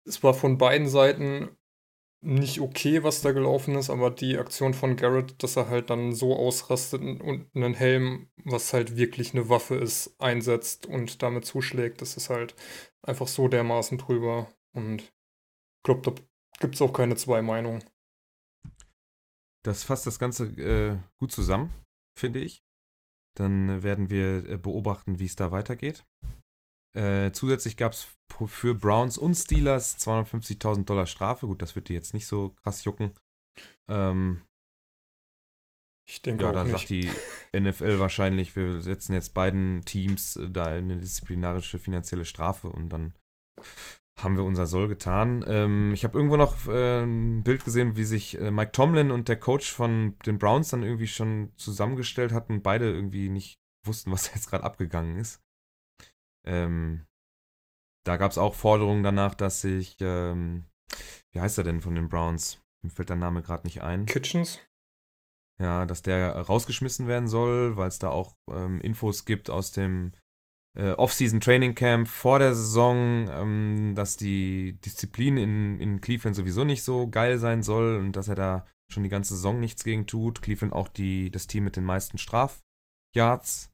Es 0.06 0.22
war 0.22 0.34
von 0.34 0.58
beiden 0.58 0.88
Seiten 0.88 1.50
nicht 2.22 2.60
okay, 2.60 3.02
was 3.02 3.20
da 3.22 3.32
gelaufen 3.32 3.76
ist, 3.76 3.90
aber 3.90 4.10
die 4.10 4.38
Aktion 4.38 4.74
von 4.74 4.96
Garrett, 4.96 5.42
dass 5.42 5.56
er 5.56 5.68
halt 5.68 5.90
dann 5.90 6.14
so 6.14 6.34
ausrastet 6.36 7.02
und 7.02 7.48
einen 7.54 7.74
Helm, 7.74 8.28
was 8.44 8.72
halt 8.72 8.96
wirklich 8.96 9.34
eine 9.34 9.50
Waffe 9.50 9.76
ist, 9.76 10.14
einsetzt 10.20 10.86
und 10.86 11.22
damit 11.22 11.44
zuschlägt, 11.44 12.00
das 12.00 12.16
ist 12.16 12.30
halt 12.30 12.54
einfach 13.02 13.28
so 13.28 13.48
dermaßen 13.48 13.98
drüber. 13.98 14.48
Und 14.74 15.02
ich 15.02 15.12
glaube, 15.84 16.02
da 16.02 16.14
gibt 16.60 16.76
es 16.76 16.82
auch 16.82 16.92
keine 16.94 17.16
zwei 17.16 17.42
Meinungen. 17.42 17.84
Das 19.64 19.84
fasst 19.84 20.06
das 20.06 20.18
Ganze 20.18 20.46
äh, 20.60 20.98
gut 21.18 21.32
zusammen, 21.32 21.72
finde 22.18 22.40
ich. 22.40 22.62
Dann 23.36 23.82
werden 23.82 24.10
wir 24.10 24.48
äh, 24.48 24.56
beobachten, 24.58 25.18
wie 25.18 25.24
es 25.26 25.36
da 25.36 25.50
weitergeht. 25.50 26.04
Äh, 26.96 27.32
zusätzlich 27.32 27.76
gab 27.76 27.92
es 27.92 28.06
für 28.46 28.74
Browns 28.74 29.18
und 29.18 29.34
Steelers 29.34 29.98
250.000 29.98 30.84
Dollar 30.84 31.06
Strafe. 31.06 31.46
Gut, 31.46 31.60
das 31.62 31.74
wird 31.74 31.88
die 31.88 31.94
jetzt 31.94 32.14
nicht 32.14 32.26
so 32.26 32.50
krass 32.62 32.84
jucken. 32.84 33.12
Ähm, 33.90 34.42
Ich 36.06 36.22
denke 36.22 36.44
ja, 36.44 36.50
auch 36.50 36.54
da 36.54 36.64
nicht. 36.64 36.72
sagt 36.72 36.90
die 36.90 37.10
NFL 37.58 37.98
wahrscheinlich, 37.98 38.54
wir 38.54 38.80
setzen 38.80 39.14
jetzt 39.14 39.34
beiden 39.34 39.84
Teams 39.84 40.36
äh, 40.36 40.50
da 40.50 40.66
eine 40.66 40.98
disziplinarische 40.98 41.78
finanzielle 41.78 42.24
Strafe 42.24 42.68
und 42.68 42.90
dann 42.90 43.14
haben 44.20 44.36
wir 44.36 44.44
unser 44.44 44.66
Soll 44.66 44.88
getan. 44.88 45.44
Ähm, 45.48 45.92
ich 45.92 46.04
habe 46.04 46.16
irgendwo 46.16 46.36
noch 46.36 46.68
äh, 46.68 47.02
ein 47.02 47.42
Bild 47.42 47.64
gesehen, 47.64 47.96
wie 47.96 48.04
sich 48.04 48.38
äh, 48.38 48.50
Mike 48.50 48.72
Tomlin 48.72 49.10
und 49.10 49.28
der 49.28 49.38
Coach 49.38 49.72
von 49.72 50.16
den 50.24 50.38
Browns 50.38 50.70
dann 50.70 50.82
irgendwie 50.82 51.08
schon 51.08 51.52
zusammengestellt 51.56 52.32
hatten 52.32 52.54
und 52.54 52.62
beide 52.62 52.90
irgendwie 52.90 53.28
nicht 53.28 53.60
wussten, 53.84 54.10
was 54.12 54.32
jetzt 54.32 54.48
gerade 54.48 54.64
abgegangen 54.64 55.16
ist. 55.16 55.42
Ähm, 56.46 57.06
da 58.04 58.16
gab 58.16 58.30
es 58.30 58.38
auch 58.38 58.54
Forderungen 58.54 59.02
danach, 59.02 59.34
dass 59.34 59.62
sich, 59.62 59.96
ähm, 60.00 60.66
wie 61.32 61.40
heißt 61.40 61.58
er 61.58 61.64
denn 61.64 61.80
von 61.80 61.94
den 61.94 62.08
Browns? 62.08 62.60
Mir 62.82 62.90
fällt 62.90 63.08
der 63.08 63.16
Name 63.16 63.42
gerade 63.42 63.66
nicht 63.66 63.82
ein. 63.82 64.04
Kitchens? 64.06 64.60
Ja, 65.58 65.86
dass 65.86 66.02
der 66.02 66.32
rausgeschmissen 66.32 67.06
werden 67.06 67.28
soll, 67.28 67.76
weil 67.76 67.88
es 67.88 67.98
da 67.98 68.10
auch 68.10 68.36
ähm, 68.50 68.80
Infos 68.80 69.24
gibt 69.24 69.50
aus 69.50 69.72
dem 69.72 70.12
äh, 70.76 70.92
Off-Season 70.92 71.40
Training 71.40 71.74
Camp 71.74 72.08
vor 72.08 72.38
der 72.38 72.54
Saison, 72.54 73.28
ähm, 73.30 73.94
dass 73.94 74.16
die 74.16 74.78
Disziplin 74.84 75.36
in, 75.36 75.80
in 75.80 76.00
Cleveland 76.00 76.36
sowieso 76.36 76.64
nicht 76.64 76.82
so 76.82 77.08
geil 77.08 77.38
sein 77.38 77.62
soll 77.62 77.96
und 77.96 78.12
dass 78.12 78.28
er 78.28 78.34
da 78.34 78.66
schon 78.92 79.02
die 79.02 79.08
ganze 79.08 79.34
Saison 79.34 79.60
nichts 79.60 79.84
gegen 79.84 80.06
tut. 80.06 80.42
Cleveland 80.42 80.72
auch 80.72 80.88
die, 80.88 81.30
das 81.30 81.46
Team 81.46 81.64
mit 81.64 81.76
den 81.76 81.84
meisten 81.84 82.18
Strafyards. 82.18 83.72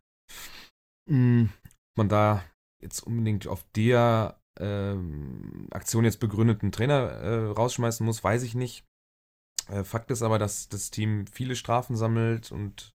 Ob 1.09 1.49
man 1.97 2.09
da 2.09 2.45
jetzt 2.81 3.01
unbedingt 3.01 3.47
auf 3.47 3.65
der 3.75 4.41
ähm, 4.59 5.67
Aktion 5.71 6.05
jetzt 6.05 6.21
begründeten 6.21 6.73
Trainer 6.73 7.11
äh, 7.11 7.47
rausschmeißen 7.47 8.05
muss, 8.05 8.23
weiß 8.23 8.43
ich 8.43 8.55
nicht. 8.55 8.85
Äh, 9.69 9.85
Fakt 9.85 10.11
ist 10.11 10.23
aber, 10.23 10.39
dass 10.39 10.69
das 10.69 10.91
Team 10.91 11.27
viele 11.27 11.57
Strafen 11.57 11.97
sammelt 11.97 12.53
und 12.53 12.95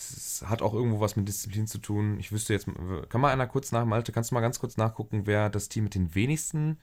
es 0.00 0.42
hat 0.46 0.62
auch 0.62 0.74
irgendwo 0.74 1.00
was 1.00 1.16
mit 1.16 1.28
Disziplin 1.28 1.66
zu 1.66 1.78
tun. 1.78 2.18
Ich 2.18 2.32
wüsste 2.32 2.52
jetzt, 2.52 2.66
kann 3.08 3.20
mal 3.20 3.32
einer 3.32 3.46
kurz 3.46 3.70
nach, 3.72 3.84
Malte, 3.84 4.12
kannst 4.12 4.30
du 4.30 4.34
mal 4.34 4.40
ganz 4.40 4.58
kurz 4.58 4.76
nachgucken, 4.76 5.26
wer 5.26 5.50
das 5.50 5.68
Team 5.68 5.84
mit 5.84 5.94
den 5.94 6.14
wenigsten 6.14 6.80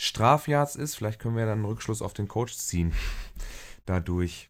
Strafyards 0.00 0.76
ist? 0.76 0.94
Vielleicht 0.96 1.20
können 1.20 1.36
wir 1.36 1.44
dann 1.46 1.58
einen 1.58 1.64
Rückschluss 1.66 2.02
auf 2.02 2.12
den 2.14 2.28
Coach 2.28 2.54
ziehen. 2.56 2.92
Dadurch. 3.86 4.48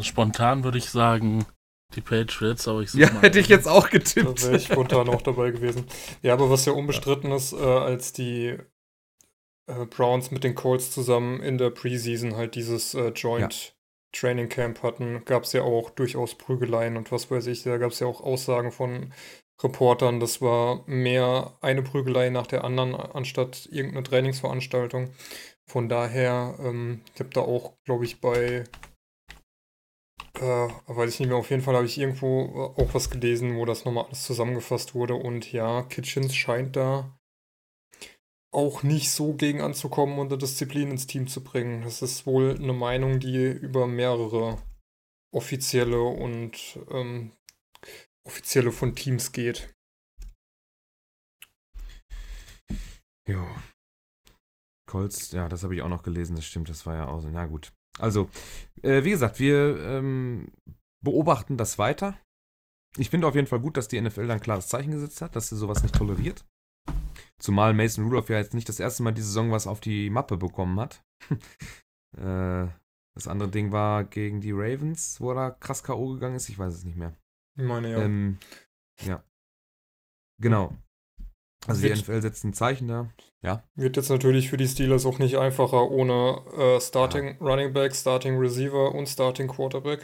Spontan 0.00 0.64
würde 0.64 0.78
ich 0.78 0.90
sagen, 0.90 1.46
die 1.94 2.00
Patriots, 2.00 2.66
aber 2.68 2.82
ich 2.82 2.92
Ja, 2.94 3.10
mal. 3.12 3.22
hätte 3.22 3.38
ich 3.38 3.48
jetzt 3.48 3.68
auch 3.68 3.84
Da 3.88 3.98
getippt. 3.98 4.42
wäre 4.42 4.56
ich 4.56 4.64
spontan 4.66 5.08
auch 5.08 5.22
dabei 5.22 5.50
gewesen. 5.50 5.86
Ja, 6.22 6.32
aber 6.34 6.50
was 6.50 6.64
ja 6.64 6.72
unbestritten 6.72 7.30
ist, 7.32 7.52
äh, 7.52 7.56
als 7.56 8.12
die 8.12 8.56
äh, 9.66 9.86
Browns 9.86 10.30
mit 10.30 10.44
den 10.44 10.54
Colts 10.54 10.90
zusammen 10.90 11.40
in 11.40 11.56
der 11.58 11.70
Preseason 11.70 12.36
halt 12.36 12.54
dieses 12.56 12.94
äh, 12.94 13.08
Joint 13.10 13.73
Training 14.14 14.48
Camp 14.48 14.82
hatten, 14.82 15.24
gab 15.24 15.44
es 15.44 15.52
ja 15.52 15.62
auch 15.62 15.90
durchaus 15.90 16.34
Prügeleien 16.34 16.96
und 16.96 17.12
was 17.12 17.30
weiß 17.30 17.46
ich. 17.48 17.62
Da 17.62 17.78
gab 17.78 17.92
es 17.92 18.00
ja 18.00 18.06
auch 18.06 18.20
Aussagen 18.20 18.72
von 18.72 19.12
Reportern, 19.62 20.20
das 20.20 20.40
war 20.42 20.82
mehr 20.86 21.56
eine 21.60 21.82
Prügelei 21.82 22.30
nach 22.30 22.46
der 22.46 22.64
anderen, 22.64 22.94
anstatt 22.94 23.68
irgendeine 23.70 24.02
Trainingsveranstaltung. 24.02 25.10
Von 25.66 25.88
daher, 25.88 26.56
ähm, 26.60 27.02
ich 27.14 27.20
habe 27.20 27.30
da 27.30 27.40
auch, 27.40 27.74
glaube 27.84 28.04
ich, 28.04 28.20
bei 28.20 28.64
äh, 30.40 30.68
weiß 30.86 31.14
ich 31.14 31.20
nicht 31.20 31.28
mehr, 31.28 31.38
auf 31.38 31.50
jeden 31.50 31.62
Fall 31.62 31.76
habe 31.76 31.86
ich 31.86 31.98
irgendwo 31.98 32.74
äh, 32.76 32.82
auch 32.82 32.94
was 32.94 33.10
gelesen, 33.10 33.56
wo 33.56 33.64
das 33.64 33.84
nochmal 33.84 34.06
alles 34.06 34.24
zusammengefasst 34.24 34.94
wurde. 34.94 35.14
Und 35.14 35.52
ja, 35.52 35.82
Kitchens 35.82 36.34
scheint 36.34 36.76
da 36.76 37.16
auch 38.54 38.82
nicht 38.82 39.10
so 39.10 39.34
gegen 39.34 39.60
anzukommen 39.60 40.18
und 40.18 40.28
eine 40.28 40.38
Disziplin 40.38 40.90
ins 40.90 41.06
Team 41.06 41.26
zu 41.26 41.42
bringen. 41.42 41.82
Das 41.82 42.02
ist 42.02 42.26
wohl 42.26 42.56
eine 42.56 42.72
Meinung, 42.72 43.20
die 43.20 43.46
über 43.46 43.86
mehrere 43.86 44.62
offizielle 45.34 46.00
und 46.00 46.78
ähm, 46.90 47.32
offizielle 48.26 48.72
von 48.72 48.94
Teams 48.94 49.32
geht. 49.32 49.74
Jo. 53.28 53.44
Colts, 54.88 55.32
ja, 55.32 55.48
das 55.48 55.64
habe 55.64 55.74
ich 55.74 55.82
auch 55.82 55.88
noch 55.88 56.02
gelesen, 56.02 56.36
das 56.36 56.44
stimmt, 56.44 56.68
das 56.68 56.86
war 56.86 56.94
ja 56.94 57.08
auch 57.08 57.20
so. 57.20 57.28
Na 57.28 57.46
gut. 57.46 57.72
Also, 57.98 58.28
äh, 58.82 59.02
wie 59.04 59.10
gesagt, 59.10 59.40
wir 59.40 59.76
ähm, 59.78 60.52
beobachten 61.02 61.56
das 61.56 61.78
weiter. 61.78 62.18
Ich 62.96 63.10
finde 63.10 63.26
auf 63.26 63.34
jeden 63.34 63.48
Fall 63.48 63.60
gut, 63.60 63.76
dass 63.76 63.88
die 63.88 64.00
NFL 64.00 64.28
da 64.28 64.34
ein 64.34 64.40
klares 64.40 64.68
Zeichen 64.68 64.92
gesetzt 64.92 65.20
hat, 65.20 65.34
dass 65.34 65.48
sie 65.48 65.56
sowas 65.56 65.82
nicht 65.82 65.94
toleriert. 65.96 66.44
Zumal 67.40 67.74
Mason 67.74 68.04
Rudolph 68.04 68.28
ja 68.30 68.38
jetzt 68.38 68.54
nicht 68.54 68.68
das 68.68 68.80
erste 68.80 69.02
Mal 69.02 69.12
diese 69.12 69.26
Saison 69.28 69.50
was 69.50 69.66
auf 69.66 69.80
die 69.80 70.10
Mappe 70.10 70.36
bekommen 70.36 70.78
hat. 70.80 71.04
äh, 72.16 72.66
das 73.14 73.28
andere 73.28 73.50
Ding 73.50 73.72
war 73.72 74.04
gegen 74.04 74.40
die 74.40 74.52
Ravens, 74.52 75.20
wo 75.20 75.30
er 75.30 75.34
da 75.34 75.50
krass 75.50 75.82
K.O. 75.82 76.14
gegangen 76.14 76.36
ist. 76.36 76.48
Ich 76.48 76.58
weiß 76.58 76.74
es 76.74 76.84
nicht 76.84 76.96
mehr. 76.96 77.16
Ich 77.56 77.64
meine 77.64 77.90
ja. 77.90 77.98
Ähm, 78.02 78.38
ja. 79.02 79.24
Genau. 80.40 80.76
Also 81.66 81.82
die 81.82 81.88
Wird- 81.88 82.00
NFL 82.00 82.22
setzt 82.22 82.44
ein 82.44 82.52
Zeichen 82.52 82.88
da. 82.88 83.10
Wird 83.74 83.96
jetzt 83.96 84.08
natürlich 84.08 84.48
für 84.48 84.56
die 84.56 84.66
Steelers 84.66 85.04
auch 85.04 85.18
nicht 85.18 85.36
einfacher 85.36 85.90
ohne 85.90 86.42
äh, 86.56 86.80
Starting 86.80 87.36
Running 87.40 87.72
Back, 87.74 87.94
Starting 87.94 88.38
Receiver 88.38 88.94
und 88.94 89.06
Starting 89.06 89.48
Quarterback. 89.48 90.02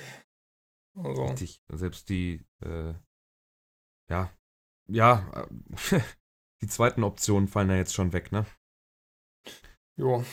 Also, 0.94 1.24
Richtig. 1.24 1.62
Selbst 1.72 2.08
die, 2.10 2.44
äh, 2.62 2.92
ja, 4.10 4.30
ja, 4.88 5.46
äh, 5.90 6.00
die 6.62 6.68
zweiten 6.68 7.04
Optionen 7.04 7.48
fallen 7.48 7.70
ja 7.70 7.76
jetzt 7.76 7.94
schon 7.94 8.12
weg, 8.12 8.32
ne? 8.32 8.46
ja. 9.98 10.24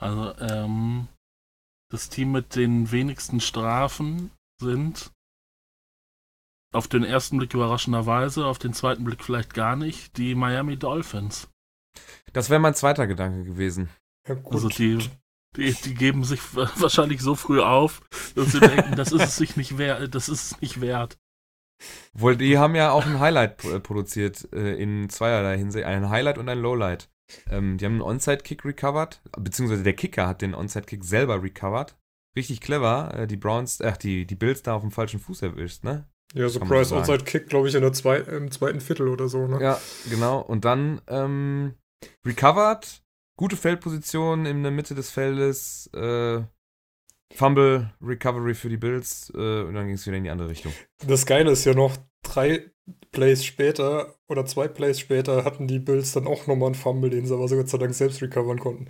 Also, 0.00 0.36
ähm, 0.38 1.08
das 1.90 2.08
Team 2.08 2.32
mit 2.32 2.54
den 2.54 2.92
wenigsten 2.92 3.40
Strafen 3.40 4.30
sind 4.60 5.10
auf 6.72 6.86
den 6.86 7.02
ersten 7.02 7.38
Blick 7.38 7.54
überraschenderweise, 7.54 8.46
auf 8.46 8.58
den 8.58 8.74
zweiten 8.74 9.02
Blick 9.04 9.24
vielleicht 9.24 9.54
gar 9.54 9.74
nicht, 9.74 10.16
die 10.18 10.34
Miami 10.34 10.76
Dolphins. 10.76 11.48
Das 12.32 12.50
wäre 12.50 12.60
mein 12.60 12.74
zweiter 12.74 13.06
Gedanke 13.06 13.42
gewesen. 13.44 13.88
ja 14.28 14.34
gut. 14.34 14.52
Also 14.52 14.68
die, 14.68 14.98
die, 15.56 15.72
die 15.72 15.94
geben 15.94 16.24
sich 16.24 16.54
wa- 16.54 16.70
wahrscheinlich 16.76 17.20
so 17.22 17.34
früh 17.34 17.60
auf, 17.60 18.02
dass 18.34 18.52
sie 18.52 18.60
denken, 18.60 18.94
das 18.96 19.10
ist 19.12 19.22
es 19.22 19.36
sich 19.36 19.56
nicht 19.56 19.78
wert, 19.78 20.14
das 20.14 20.28
ist 20.28 20.52
es 20.52 20.60
nicht 20.60 20.80
wert. 20.80 21.18
Wohl, 22.12 22.36
die 22.36 22.58
haben 22.58 22.74
ja 22.74 22.90
auch 22.90 23.06
ein 23.06 23.20
Highlight 23.20 23.64
äh, 23.64 23.80
produziert 23.80 24.48
äh, 24.52 24.74
in 24.74 25.08
zweierlei 25.08 25.56
Hinsicht. 25.56 25.86
Ein 25.86 26.10
Highlight 26.10 26.38
und 26.38 26.48
ein 26.48 26.58
Lowlight. 26.58 27.08
Ähm, 27.50 27.78
die 27.78 27.84
haben 27.84 27.92
einen 27.92 28.02
Onside-Kick 28.02 28.64
recovered, 28.64 29.20
beziehungsweise 29.38 29.82
der 29.82 29.92
Kicker 29.94 30.26
hat 30.26 30.42
den 30.42 30.54
Onside-Kick 30.54 31.04
selber 31.04 31.42
recovered. 31.42 31.96
Richtig 32.36 32.60
clever. 32.60 33.14
Äh, 33.14 33.26
die 33.26 33.36
Browns, 33.36 33.80
ach, 33.82 33.96
die, 33.96 34.26
die 34.26 34.34
Bills 34.34 34.62
da 34.62 34.74
auf 34.74 34.82
dem 34.82 34.90
falschen 34.90 35.20
Fuß 35.20 35.42
erwischt, 35.42 35.84
ne? 35.84 36.08
ja, 36.34 36.48
Surprise 36.48 36.90
so 36.90 36.96
sagen. 36.96 37.10
Outside 37.10 37.24
Kick, 37.24 37.48
glaube 37.48 37.68
ich, 37.68 37.74
in 37.74 37.82
der 37.82 37.92
zwei, 37.92 38.18
im 38.18 38.50
zweiten 38.50 38.80
Viertel 38.80 39.08
oder 39.08 39.28
so, 39.28 39.46
ne? 39.46 39.60
Ja, 39.62 39.80
genau. 40.10 40.40
Und 40.40 40.64
dann 40.64 41.00
ähm, 41.06 41.74
recovered, 42.26 43.02
gute 43.36 43.56
Feldposition 43.56 44.46
in 44.46 44.62
der 44.62 44.72
Mitte 44.72 44.94
des 44.94 45.10
Feldes, 45.10 45.88
äh, 45.94 46.42
Fumble, 47.34 47.92
Recovery 48.02 48.54
für 48.54 48.68
die 48.68 48.76
Bills 48.76 49.30
äh, 49.34 49.62
und 49.62 49.74
dann 49.74 49.86
ging 49.86 49.94
es 49.94 50.06
wieder 50.06 50.16
in 50.16 50.24
die 50.24 50.30
andere 50.30 50.48
Richtung. 50.48 50.72
Das 51.06 51.26
Geile 51.26 51.50
ist 51.50 51.64
ja 51.64 51.74
noch, 51.74 51.96
drei 52.22 52.70
Plays 53.12 53.44
später 53.44 54.14
oder 54.28 54.46
zwei 54.46 54.68
Plays 54.68 54.98
später 54.98 55.44
hatten 55.44 55.66
die 55.66 55.78
Bills 55.78 56.12
dann 56.12 56.26
auch 56.26 56.46
nochmal 56.46 56.68
einen 56.68 56.74
Fumble, 56.74 57.10
den 57.10 57.26
sie 57.26 57.34
aber 57.34 57.48
so 57.48 57.56
Gott 57.56 57.68
sei 57.68 57.78
Dank 57.78 57.94
selbst 57.94 58.22
recovern 58.22 58.58
konnten. 58.58 58.86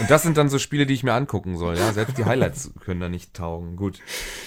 Und 0.00 0.08
das 0.08 0.22
sind 0.22 0.36
dann 0.36 0.48
so 0.48 0.58
Spiele, 0.58 0.86
die 0.86 0.94
ich 0.94 1.02
mir 1.02 1.14
angucken 1.14 1.56
soll. 1.56 1.76
Ja? 1.76 1.92
Selbst 1.92 2.16
die 2.16 2.24
Highlights 2.24 2.72
können 2.80 3.00
da 3.00 3.08
nicht 3.08 3.34
taugen. 3.34 3.76
Gut. 3.76 4.00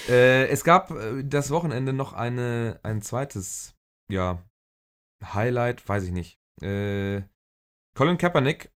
Äh, 0.08 0.48
es 0.48 0.64
gab 0.64 0.92
äh, 0.92 1.24
das 1.24 1.52
Wochenende 1.52 1.92
noch 1.92 2.14
eine, 2.14 2.80
ein 2.84 3.02
zweites, 3.02 3.76
ja, 4.10 4.42
Highlight, 5.24 5.88
weiß 5.88 6.04
ich 6.04 6.12
nicht. 6.12 6.40
Äh, 6.62 7.24
Colin 7.96 8.18
Kaepernick 8.18 8.72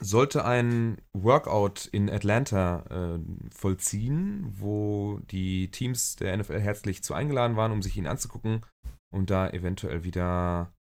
sollte 0.00 0.44
ein 0.44 1.00
Workout 1.12 1.86
in 1.86 2.10
Atlanta 2.10 2.84
äh, 2.90 3.20
vollziehen, 3.50 4.46
wo 4.58 5.20
die 5.30 5.70
Teams 5.70 6.16
der 6.16 6.36
NFL 6.36 6.60
herzlich 6.60 7.02
zu 7.02 7.14
eingeladen 7.14 7.56
waren, 7.56 7.72
um 7.72 7.82
sich 7.82 7.96
ihn 7.96 8.06
anzugucken 8.06 8.64
und 9.10 9.30
da 9.30 9.48
eventuell 9.48 10.04
wieder 10.04 10.72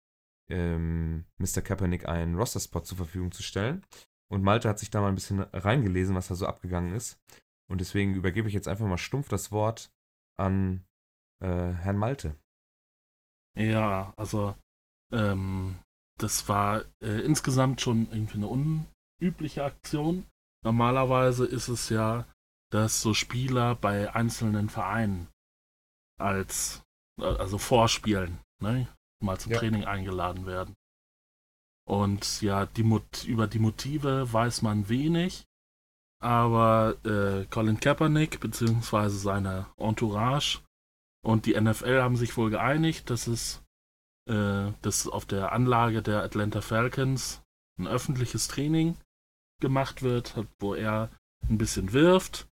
ähm, 0.51 1.25
Mr. 1.39 1.63
Kaepernick 1.63 2.09
einen 2.09 2.35
Roster-Spot 2.35 2.81
zur 2.81 2.97
Verfügung 2.97 3.33
zu 3.33 3.43
stellen. 3.43 3.85
Und 4.31 4.43
Malte 4.43 4.69
hat 4.69 4.79
sich 4.79 4.91
da 4.91 5.01
mal 5.01 5.09
ein 5.09 5.15
bisschen 5.15 5.41
reingelesen, 5.41 6.17
was 6.17 6.29
da 6.29 6.35
so 6.35 6.47
abgegangen 6.47 6.95
ist. 6.95 7.21
Und 7.71 7.81
deswegen 7.81 8.15
übergebe 8.15 8.49
ich 8.49 8.55
jetzt 8.55 8.69
einfach 8.69 8.87
mal 8.87 8.99
stumpf 8.99 9.29
das 9.29 9.53
Wort 9.53 9.93
an 10.37 10.85
äh, 11.41 11.73
Herrn 11.73 11.97
Malte. 11.97 12.37
Ja, 13.57 14.13
also 14.17 14.55
ähm, 15.13 15.77
das 16.19 16.49
war 16.49 16.85
äh, 17.01 17.21
insgesamt 17.21 17.81
schon 17.81 18.09
irgendwie 18.11 18.39
eine 18.39 18.49
unübliche 19.21 19.65
Aktion. 19.65 20.27
normalerweise 20.65 21.45
ist 21.45 21.69
es 21.69 21.91
ja, 21.91 22.27
dass 22.71 23.03
so 23.03 23.13
Spieler 23.13 23.75
bei 23.75 24.15
einzelnen 24.15 24.69
Vereinen 24.71 25.29
als, 26.19 26.83
also 27.21 27.59
vorspielen, 27.59 28.41
ne, 28.63 28.89
mal 29.23 29.39
zum 29.39 29.53
Ja. 29.53 29.59
Training 29.59 29.85
eingeladen 29.85 30.47
werden. 30.47 30.75
Und 31.87 32.41
ja, 32.41 32.65
die 32.65 32.83
Mot 32.83 33.25
über 33.25 33.47
die 33.47 33.59
Motive 33.59 34.33
weiß 34.33 34.63
man 34.63 34.89
wenig, 34.89 35.45
aber 36.23 36.97
äh, 37.05 37.45
Colin 37.47 37.79
Kaepernick 37.79 38.41
beziehungsweise 38.41 39.19
seine 39.19 39.67
Entourage 39.77 40.61
und 41.23 41.45
die 41.45 41.61
NFL 41.61 42.01
haben 42.01 42.17
sich 42.17 42.37
wohl 42.39 42.49
geeinigt, 42.49 43.11
dass 43.11 43.27
es 43.27 43.63
äh, 44.27 44.73
dass 44.81 45.07
auf 45.07 45.27
der 45.27 45.53
Anlage 45.53 46.03
der 46.03 46.23
Atlanta 46.23 46.63
Falcons 46.63 47.43
ein 47.79 47.87
öffentliches 47.87 48.49
Training 48.49 48.97
gemacht 49.61 50.03
wird, 50.03 50.37
halt, 50.37 50.49
wo 50.59 50.75
er 50.75 51.11
ein 51.49 51.59
bisschen 51.59 51.93
wirft 51.93 52.49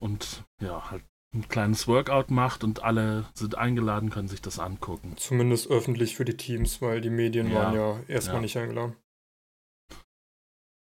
und 0.00 0.44
ja, 0.60 0.90
halt 0.90 1.04
ein 1.34 1.48
kleines 1.48 1.86
Workout 1.86 2.30
macht 2.30 2.64
und 2.64 2.82
alle 2.82 3.28
sind 3.34 3.56
eingeladen, 3.56 4.10
können 4.10 4.28
sich 4.28 4.40
das 4.40 4.58
angucken. 4.58 5.16
Zumindest 5.16 5.68
öffentlich 5.68 6.16
für 6.16 6.24
die 6.24 6.36
Teams, 6.36 6.80
weil 6.80 7.00
die 7.00 7.10
Medien 7.10 7.50
Ja, 7.50 7.54
waren 7.54 7.74
ja 7.74 8.00
erstmal 8.08 8.36
ja. 8.36 8.42
nicht 8.42 8.56
eingeladen. 8.56 8.96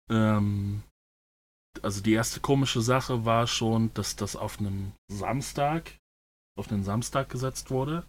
Ähm, 0.10 0.84
also 1.82 2.02
die 2.02 2.14
erste 2.14 2.40
komische 2.40 2.82
Sache 2.82 3.24
war 3.26 3.48
schon, 3.48 3.94
dass 3.94 4.16
das 4.16 4.36
auf 4.36 4.60
einem 4.60 4.94
Samstag, 5.10 5.98
auf 6.58 6.72
einen 6.72 6.84
Samstag 6.84 7.30
gesetzt 7.30 7.70
wurde, 7.72 8.06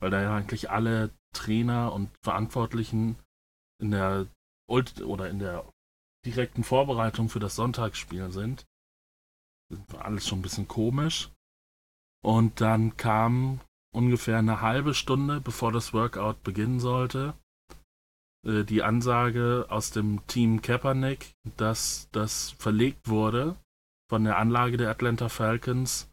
weil 0.00 0.10
da 0.10 0.22
ja 0.22 0.36
eigentlich 0.36 0.70
alle 0.70 1.10
Trainer 1.34 1.92
und 1.92 2.10
Verantwortlichen 2.24 3.16
in 3.80 3.90
der 3.90 4.26
Ult 4.72 5.02
oder 5.02 5.28
in 5.28 5.38
der 5.38 5.70
direkten 6.24 6.64
Vorbereitung 6.64 7.28
für 7.28 7.40
das 7.40 7.56
Sonntagsspiel 7.56 8.30
sind. 8.32 8.66
Das 9.70 9.80
war 9.88 10.04
alles 10.06 10.26
schon 10.26 10.38
ein 10.38 10.42
bisschen 10.42 10.68
komisch. 10.68 11.30
Und 12.24 12.60
dann 12.60 12.96
kam 12.96 13.60
ungefähr 13.94 14.38
eine 14.38 14.60
halbe 14.60 14.94
Stunde, 14.94 15.40
bevor 15.40 15.72
das 15.72 15.92
Workout 15.92 16.42
beginnen 16.42 16.80
sollte, 16.80 17.34
äh, 18.46 18.64
die 18.64 18.82
Ansage 18.82 19.66
aus 19.68 19.90
dem 19.90 20.26
Team 20.26 20.62
Kaepernick, 20.62 21.34
dass 21.56 22.08
das 22.12 22.52
verlegt 22.52 23.08
wurde 23.08 23.56
von 24.08 24.24
der 24.24 24.38
Anlage 24.38 24.76
der 24.76 24.90
Atlanta 24.90 25.28
Falcons 25.28 26.10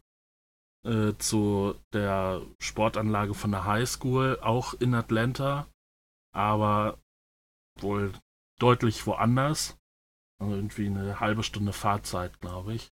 äh, 0.84 1.14
zu 1.18 1.74
der 1.92 2.42
Sportanlage 2.58 3.34
von 3.34 3.52
der 3.52 3.64
High 3.64 3.88
School, 3.88 4.38
auch 4.40 4.74
in 4.74 4.94
Atlanta, 4.94 5.66
aber 6.34 6.98
wohl 7.78 8.12
deutlich 8.60 9.06
woanders. 9.06 9.76
Also 10.40 10.54
irgendwie 10.54 10.86
eine 10.86 11.20
halbe 11.20 11.42
Stunde 11.42 11.72
Fahrzeit, 11.72 12.40
glaube 12.40 12.74
ich. 12.74 12.88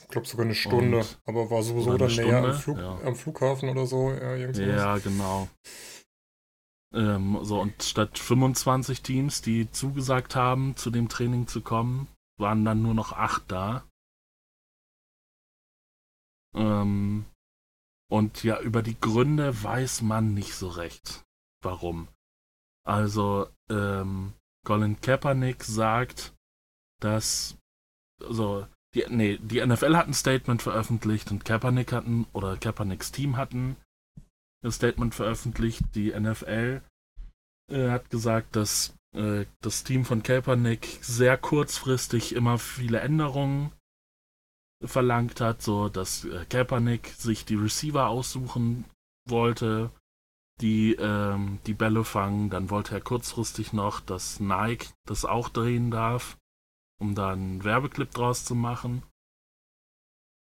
Ich 0.00 0.08
glaube 0.08 0.26
sogar 0.26 0.44
eine 0.46 0.54
Stunde, 0.54 0.98
Und- 0.98 1.20
aber 1.26 1.50
war 1.50 1.62
sowieso 1.62 1.96
dann 1.96 2.14
näher 2.14 2.44
am, 2.44 2.54
Flug, 2.54 2.78
ja. 2.78 2.98
am 3.02 3.14
Flughafen 3.14 3.68
oder 3.68 3.86
so. 3.86 4.10
Ja. 4.10 4.36
Ja, 4.36 4.98
genau. 4.98 5.48
Ähm, 6.94 7.38
so, 7.42 7.60
und 7.60 7.82
statt 7.82 8.18
25 8.18 9.02
Teams, 9.02 9.40
die 9.40 9.70
zugesagt 9.70 10.34
haben, 10.36 10.76
zu 10.76 10.90
dem 10.90 11.08
Training 11.08 11.46
zu 11.46 11.62
kommen, 11.62 12.08
waren 12.38 12.64
dann 12.64 12.82
nur 12.82 12.94
noch 12.94 13.12
acht 13.12 13.50
da. 13.50 13.84
Ähm, 16.54 17.24
und 18.10 18.44
ja, 18.44 18.60
über 18.60 18.82
die 18.82 18.98
Gründe 19.00 19.62
weiß 19.62 20.02
man 20.02 20.34
nicht 20.34 20.54
so 20.54 20.68
recht. 20.68 21.24
Warum? 21.62 22.08
Also, 22.84 23.48
ähm, 23.70 24.34
Colin 24.64 25.00
Kaepernick 25.00 25.64
sagt, 25.64 26.34
dass, 27.00 27.58
also, 28.22 28.66
die, 28.94 29.04
nee, 29.08 29.38
die 29.38 29.64
NFL 29.64 29.96
hat 29.96 30.06
ein 30.06 30.14
Statement 30.14 30.62
veröffentlicht 30.62 31.30
und 31.30 31.44
Kaepernick 31.44 31.92
hatten, 31.92 32.26
oder 32.32 32.56
Kaepernicks 32.56 33.10
Team 33.10 33.36
hatten 33.36 33.76
ein 34.64 34.70
Statement 34.70 35.14
veröffentlicht. 35.14 35.82
Die 35.94 36.12
NFL 36.12 36.82
äh, 37.70 37.90
hat 37.90 38.10
gesagt, 38.10 38.54
dass 38.56 38.94
äh, 39.14 39.46
das 39.60 39.84
Team 39.84 40.04
von 40.04 40.22
Kaepernick 40.22 40.98
sehr 41.00 41.36
kurzfristig 41.36 42.34
immer 42.34 42.58
viele 42.58 43.00
Änderungen 43.00 43.72
verlangt 44.84 45.40
hat, 45.40 45.62
so 45.62 45.88
dass 45.88 46.24
äh, 46.24 46.44
Kaepernick 46.48 47.08
sich 47.08 47.44
die 47.44 47.54
Receiver 47.54 48.08
aussuchen 48.08 48.84
wollte, 49.28 49.90
die 50.62 50.94
ähm, 50.94 51.58
die 51.66 51.74
Bälle 51.74 52.04
fangen. 52.04 52.48
Dann 52.48 52.70
wollte 52.70 52.94
er 52.94 53.00
kurzfristig 53.00 53.72
noch, 53.72 54.00
dass 54.00 54.40
Nike 54.40 54.88
das 55.04 55.24
auch 55.24 55.48
drehen 55.48 55.90
darf, 55.90 56.38
um 56.98 57.14
da 57.14 57.32
einen 57.32 57.64
Werbeclip 57.64 58.12
draus 58.12 58.44
zu 58.44 58.54
machen. 58.54 59.02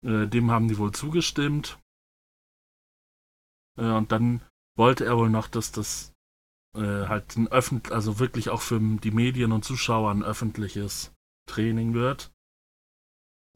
Äh, 0.06 0.28
dem 0.28 0.52
haben 0.52 0.68
die 0.68 0.78
wohl 0.78 0.92
zugestimmt. 0.92 1.80
Äh, 3.78 3.92
und 3.92 4.12
dann 4.12 4.42
wollte 4.76 5.06
er 5.06 5.18
wohl 5.18 5.30
noch, 5.30 5.48
dass 5.48 5.72
das 5.72 6.14
äh, 6.76 7.08
halt 7.08 7.36
ein 7.38 7.48
öffentlich, 7.48 7.94
also 7.94 8.20
wirklich 8.20 8.50
auch 8.50 8.62
für 8.62 8.80
die 8.80 9.12
Medien 9.12 9.52
und 9.52 9.64
Zuschauer 9.64 10.12
ein 10.12 10.24
öffentliches 10.24 11.14
Training 11.48 11.94
wird. 11.94 12.32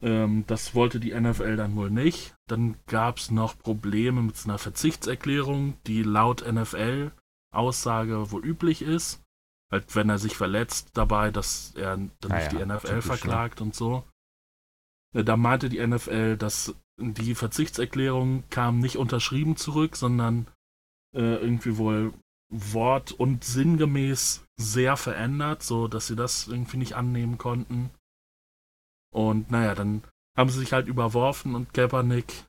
Ähm, 0.02 0.44
das 0.46 0.74
wollte 0.74 1.00
die 1.00 1.18
NFL 1.18 1.56
dann 1.56 1.76
wohl 1.76 1.90
nicht. 1.90 2.34
Dann 2.46 2.76
gab 2.86 3.18
es 3.18 3.30
noch 3.30 3.58
Probleme 3.58 4.22
mit 4.22 4.36
einer 4.44 4.58
Verzichtserklärung, 4.58 5.76
die 5.86 6.02
laut 6.02 6.44
NFL-Aussage 6.46 8.30
wohl 8.30 8.44
üblich 8.44 8.82
ist. 8.82 9.22
Halt, 9.70 9.94
wenn 9.96 10.08
er 10.08 10.18
sich 10.18 10.36
verletzt 10.36 10.90
dabei, 10.94 11.30
dass 11.30 11.74
er 11.74 11.96
dann 12.20 12.32
Ah 12.32 12.38
nicht 12.38 12.52
die 12.52 12.64
NFL 12.64 12.94
ne? 12.94 13.02
verklagt 13.02 13.60
und 13.60 13.74
so. 13.74 14.04
Äh, 15.14 15.24
Da 15.24 15.36
meinte 15.36 15.68
die 15.68 15.84
NFL, 15.84 16.36
dass 16.36 16.74
die 16.98 17.34
Verzichtserklärung 17.34 18.44
kam 18.50 18.78
nicht 18.78 18.96
unterschrieben 18.96 19.56
zurück, 19.56 19.96
sondern 19.96 20.46
äh, 21.14 21.36
irgendwie 21.36 21.76
wohl 21.76 22.12
wort- 22.50 23.12
und 23.12 23.44
sinngemäß 23.44 24.44
sehr 24.56 24.96
verändert, 24.96 25.62
so 25.62 25.86
dass 25.86 26.06
sie 26.06 26.16
das 26.16 26.48
irgendwie 26.48 26.78
nicht 26.78 26.94
annehmen 26.94 27.36
konnten. 27.38 27.90
Und 29.10 29.50
naja, 29.50 29.74
dann 29.74 30.02
haben 30.36 30.50
sie 30.50 30.60
sich 30.60 30.72
halt 30.72 30.86
überworfen 30.86 31.54
und 31.54 31.74
Kaepernick 31.74 32.46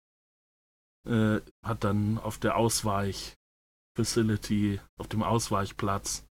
äh, 1.08 1.40
hat 1.64 1.84
dann 1.84 2.18
auf 2.18 2.38
der 2.38 2.58
Ausweich-Facility, 2.58 4.82
auf 4.98 5.08
dem 5.08 5.24
Ausweichplatz 5.24 6.26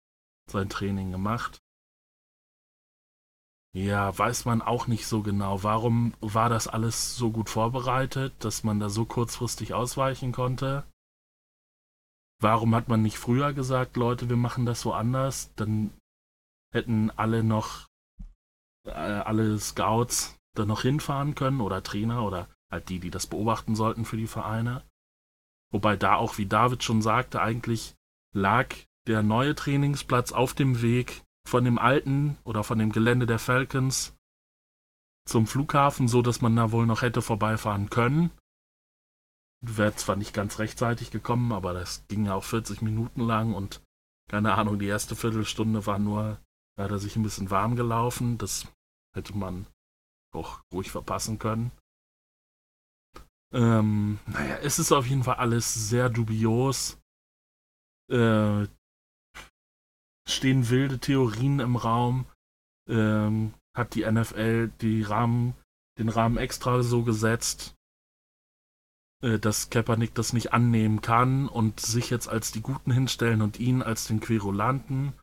sein 0.49 0.69
Training 0.69 1.11
gemacht. 1.11 1.59
Ja, 3.73 4.17
weiß 4.17 4.45
man 4.45 4.61
auch 4.61 4.87
nicht 4.87 5.05
so 5.05 5.21
genau. 5.21 5.63
Warum 5.63 6.13
war 6.19 6.49
das 6.49 6.67
alles 6.67 7.15
so 7.15 7.31
gut 7.31 7.49
vorbereitet, 7.49 8.33
dass 8.39 8.63
man 8.63 8.79
da 8.79 8.89
so 8.89 9.05
kurzfristig 9.05 9.73
ausweichen 9.73 10.31
konnte? 10.31 10.85
Warum 12.39 12.75
hat 12.75 12.87
man 12.87 13.01
nicht 13.01 13.17
früher 13.17 13.53
gesagt, 13.53 13.97
Leute, 13.97 14.29
wir 14.29 14.37
machen 14.37 14.65
das 14.65 14.85
woanders? 14.85 15.53
Dann 15.55 15.91
hätten 16.71 17.11
alle 17.11 17.43
noch, 17.43 17.86
äh, 18.87 18.91
alle 18.91 19.57
Scouts 19.59 20.37
da 20.55 20.65
noch 20.65 20.81
hinfahren 20.81 21.35
können 21.35 21.61
oder 21.61 21.83
Trainer 21.83 22.23
oder 22.23 22.47
halt 22.71 22.89
die, 22.89 22.99
die 22.99 23.11
das 23.11 23.27
beobachten 23.27 23.75
sollten 23.75 24.05
für 24.05 24.17
die 24.17 24.27
Vereine. 24.27 24.83
Wobei 25.71 25.95
da 25.95 26.15
auch, 26.15 26.37
wie 26.37 26.45
David 26.45 26.83
schon 26.83 27.01
sagte, 27.01 27.41
eigentlich 27.41 27.95
lag 28.33 28.73
der 29.07 29.23
neue 29.23 29.55
Trainingsplatz 29.55 30.31
auf 30.31 30.53
dem 30.53 30.81
Weg 30.81 31.23
von 31.47 31.63
dem 31.63 31.77
alten 31.77 32.37
oder 32.43 32.63
von 32.63 32.79
dem 32.79 32.91
Gelände 32.91 33.25
der 33.25 33.39
Falcons 33.39 34.15
zum 35.25 35.47
Flughafen, 35.47 36.07
so 36.07 36.21
dass 36.21 36.41
man 36.41 36.55
da 36.55 36.71
wohl 36.71 36.85
noch 36.85 37.01
hätte 37.01 37.21
vorbeifahren 37.21 37.89
können. 37.89 38.31
Wäre 39.61 39.95
zwar 39.95 40.15
nicht 40.15 40.33
ganz 40.33 40.59
rechtzeitig 40.59 41.11
gekommen, 41.11 41.51
aber 41.51 41.73
das 41.73 42.05
ging 42.07 42.25
ja 42.25 42.35
auch 42.35 42.43
40 42.43 42.81
Minuten 42.81 43.21
lang 43.21 43.53
und 43.53 43.81
keine 44.29 44.55
Ahnung, 44.55 44.77
die 44.77 44.87
erste 44.87 45.15
Viertelstunde 45.15 45.85
war 45.85 45.99
nur, 45.99 46.39
da 46.75 46.83
hat 46.83 46.91
er 46.91 46.99
sich 46.99 47.15
ein 47.15 47.23
bisschen 47.23 47.49
warm 47.49 47.75
gelaufen. 47.75 48.37
Das 48.37 48.67
hätte 49.17 49.37
man 49.37 49.67
auch 50.33 50.61
ruhig 50.71 50.91
verpassen 50.91 51.39
können. 51.39 51.71
Ähm, 53.53 54.19
naja, 54.25 54.57
es 54.57 54.79
ist 54.79 54.91
auf 54.91 55.07
jeden 55.07 55.23
Fall 55.23 55.35
alles 55.35 55.73
sehr 55.73 56.09
dubios. 56.09 56.97
Äh, 58.09 58.67
stehen 60.27 60.69
wilde 60.69 60.99
Theorien 60.99 61.59
im 61.59 61.75
Raum. 61.75 62.25
Ähm, 62.89 63.53
hat 63.75 63.95
die 63.95 64.09
NFL 64.09 64.69
die 64.81 65.03
Rahmen, 65.03 65.53
den 65.99 66.09
Rahmen 66.09 66.37
extra 66.37 66.81
so 66.83 67.03
gesetzt, 67.03 67.75
äh, 69.21 69.39
dass 69.39 69.69
Kaepernick 69.69 70.15
das 70.15 70.33
nicht 70.33 70.53
annehmen 70.53 71.01
kann 71.01 71.47
und 71.47 71.79
sich 71.79 72.09
jetzt 72.09 72.27
als 72.27 72.51
die 72.51 72.61
Guten 72.61 72.91
hinstellen 72.91 73.41
und 73.41 73.59
ihn 73.59 73.81
als 73.81 74.07
den 74.07 74.19
Querulanten? 74.19 75.13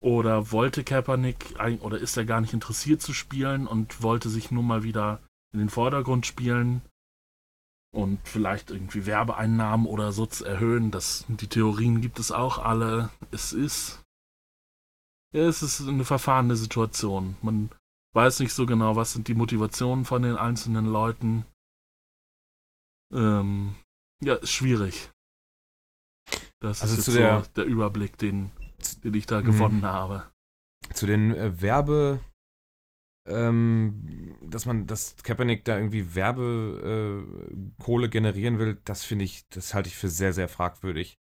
Oder 0.00 0.52
wollte 0.52 0.84
Kaepernick 0.84 1.54
oder 1.80 1.98
ist 1.98 2.16
er 2.16 2.24
gar 2.24 2.40
nicht 2.40 2.52
interessiert 2.54 3.02
zu 3.02 3.12
spielen 3.12 3.66
und 3.66 4.02
wollte 4.02 4.28
sich 4.28 4.50
nur 4.50 4.62
mal 4.62 4.82
wieder 4.84 5.20
in 5.52 5.58
den 5.58 5.70
Vordergrund 5.70 6.24
spielen 6.24 6.82
und 7.92 8.20
vielleicht 8.28 8.70
irgendwie 8.70 9.06
Werbeeinnahmen 9.06 9.86
oder 9.86 10.12
so 10.12 10.26
zu 10.26 10.44
erhöhen? 10.44 10.90
Das, 10.92 11.24
die 11.28 11.48
Theorien 11.48 12.00
gibt 12.00 12.20
es 12.20 12.30
auch 12.30 12.58
alle. 12.58 13.10
Es 13.32 13.52
ist 13.52 14.00
ja, 15.34 15.42
es 15.42 15.62
ist 15.62 15.80
eine 15.86 16.04
verfahrene 16.04 16.56
Situation. 16.56 17.36
Man 17.42 17.70
weiß 18.14 18.40
nicht 18.40 18.52
so 18.54 18.66
genau, 18.66 18.94
was 18.96 19.12
sind 19.12 19.28
die 19.28 19.34
Motivationen 19.34 20.04
von 20.04 20.22
den 20.22 20.36
einzelnen 20.36 20.86
Leuten. 20.86 21.44
Ähm, 23.12 23.74
ja, 24.22 24.34
ist 24.36 24.52
schwierig. 24.52 25.10
Das 26.60 26.82
Also 26.82 26.94
ist 26.94 27.06
jetzt 27.08 27.16
der- 27.16 27.44
so 27.44 27.50
der 27.56 27.64
Überblick, 27.64 28.16
den, 28.18 28.50
den 29.04 29.14
ich 29.14 29.26
da 29.26 29.40
Mhm. 29.40 29.44
gewonnen 29.44 29.82
habe. 29.84 30.30
Zu 30.92 31.06
den 31.06 31.34
äh, 31.34 31.60
Werbe, 31.60 32.20
ähm, 33.26 34.36
dass 34.42 34.64
man, 34.66 34.86
dass 34.86 35.16
Kaepernick 35.22 35.64
da 35.64 35.76
irgendwie 35.76 36.14
Werbekohle 36.14 38.06
äh, 38.06 38.10
generieren 38.10 38.58
will, 38.58 38.80
das 38.84 39.04
finde 39.04 39.24
ich, 39.24 39.46
das 39.48 39.74
halte 39.74 39.88
ich 39.88 39.96
für 39.96 40.08
sehr, 40.08 40.32
sehr 40.32 40.48
fragwürdig. 40.48 41.18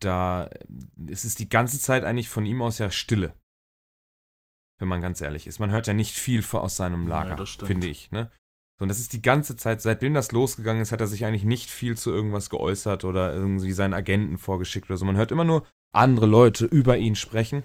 Da 0.00 0.48
es 1.08 1.24
ist 1.24 1.38
die 1.40 1.48
ganze 1.48 1.78
Zeit 1.78 2.04
eigentlich 2.04 2.28
von 2.28 2.46
ihm 2.46 2.62
aus 2.62 2.78
ja 2.78 2.90
Stille. 2.90 3.34
Wenn 4.78 4.88
man 4.88 5.02
ganz 5.02 5.20
ehrlich 5.20 5.46
ist. 5.46 5.58
Man 5.58 5.70
hört 5.70 5.86
ja 5.88 5.92
nicht 5.92 6.14
viel 6.16 6.42
aus 6.52 6.76
seinem 6.76 7.06
Ja, 7.08 7.22
Lager, 7.24 7.44
stimmt. 7.46 7.66
finde 7.66 7.86
ich. 7.88 8.10
Ne? 8.12 8.30
So, 8.80 8.84
und 8.84 8.88
das 8.88 8.98
ist 8.98 9.12
die 9.12 9.20
ganze 9.20 9.56
Zeit, 9.56 9.82
seitdem 9.82 10.14
das 10.14 10.32
losgegangen 10.32 10.80
ist, 10.80 10.90
hat 10.90 11.02
er 11.02 11.06
sich 11.06 11.26
eigentlich 11.26 11.44
nicht 11.44 11.68
viel 11.68 11.98
zu 11.98 12.10
irgendwas 12.10 12.48
geäußert 12.48 13.04
oder 13.04 13.34
irgendwie 13.34 13.72
seinen 13.72 13.92
Agenten 13.92 14.38
vorgeschickt 14.38 14.88
oder 14.88 14.96
so. 14.96 15.04
Man 15.04 15.18
hört 15.18 15.32
immer 15.32 15.44
nur 15.44 15.66
andere 15.92 16.24
Leute 16.24 16.64
über 16.64 16.96
ihn 16.96 17.14
sprechen. 17.14 17.62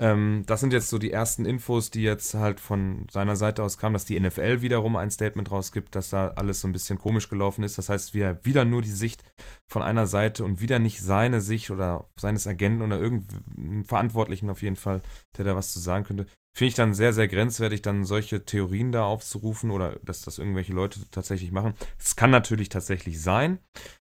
Ähm, 0.00 0.44
das 0.46 0.60
sind 0.60 0.72
jetzt 0.72 0.90
so 0.90 0.98
die 0.98 1.10
ersten 1.10 1.44
Infos, 1.44 1.90
die 1.90 2.02
jetzt 2.02 2.34
halt 2.34 2.60
von 2.60 3.06
seiner 3.10 3.34
Seite 3.34 3.64
aus 3.64 3.78
kamen, 3.78 3.94
dass 3.94 4.04
die 4.04 4.18
NFL 4.18 4.62
wiederum 4.62 4.94
ein 4.94 5.10
Statement 5.10 5.50
rausgibt, 5.50 5.94
dass 5.96 6.10
da 6.10 6.28
alles 6.28 6.60
so 6.60 6.68
ein 6.68 6.72
bisschen 6.72 6.98
komisch 6.98 7.28
gelaufen 7.28 7.64
ist. 7.64 7.78
Das 7.78 7.88
heißt, 7.88 8.14
wir 8.14 8.38
wieder 8.44 8.64
nur 8.64 8.80
die 8.80 8.90
Sicht 8.90 9.24
von 9.66 9.82
einer 9.82 10.06
Seite 10.06 10.44
und 10.44 10.60
wieder 10.60 10.78
nicht 10.78 11.00
seine 11.00 11.40
Sicht 11.40 11.70
oder 11.70 12.08
seines 12.16 12.46
Agenten 12.46 12.82
oder 12.82 13.00
irgendeinen 13.00 13.84
Verantwortlichen 13.84 14.50
auf 14.50 14.62
jeden 14.62 14.76
Fall, 14.76 15.02
der 15.36 15.44
da 15.44 15.56
was 15.56 15.72
zu 15.72 15.80
sagen 15.80 16.04
könnte. 16.04 16.26
Finde 16.56 16.68
ich 16.68 16.74
dann 16.74 16.94
sehr, 16.94 17.12
sehr 17.12 17.28
grenzwertig, 17.28 17.82
dann 17.82 18.04
solche 18.04 18.44
Theorien 18.44 18.92
da 18.92 19.04
aufzurufen 19.04 19.70
oder 19.70 19.96
dass 20.04 20.22
das 20.22 20.38
irgendwelche 20.38 20.72
Leute 20.72 21.00
tatsächlich 21.10 21.50
machen. 21.50 21.74
Es 21.98 22.14
kann 22.14 22.30
natürlich 22.30 22.68
tatsächlich 22.68 23.20
sein. 23.20 23.58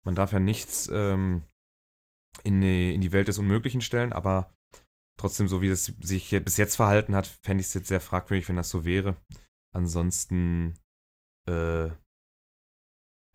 Man 0.06 0.15
darf 0.15 0.34
ja 0.34 0.39
nichts 0.39 0.89
ähm, 0.93 1.43
in, 2.43 2.62
die, 2.62 2.93
in 2.93 3.02
die 3.02 3.12
Welt 3.13 3.28
des 3.30 3.39
Unmöglichen 3.39 3.82
stellen, 3.82 4.13
aber 4.13 4.50
trotzdem, 5.17 5.47
so 5.47 5.62
wie 5.62 5.69
es 5.69 5.86
sich 5.99 6.30
bis 6.43 6.58
jetzt 6.58 6.75
verhalten 6.75 7.15
hat, 7.15 7.27
fände 7.27 7.62
ich 7.62 7.67
es 7.67 7.73
jetzt 7.73 7.88
sehr 7.88 8.01
fragwürdig, 8.01 8.47
wenn 8.47 8.56
das 8.56 8.69
so 8.69 8.86
wäre. 8.86 9.17
Ansonsten, 9.73 10.80
äh, 11.49 11.88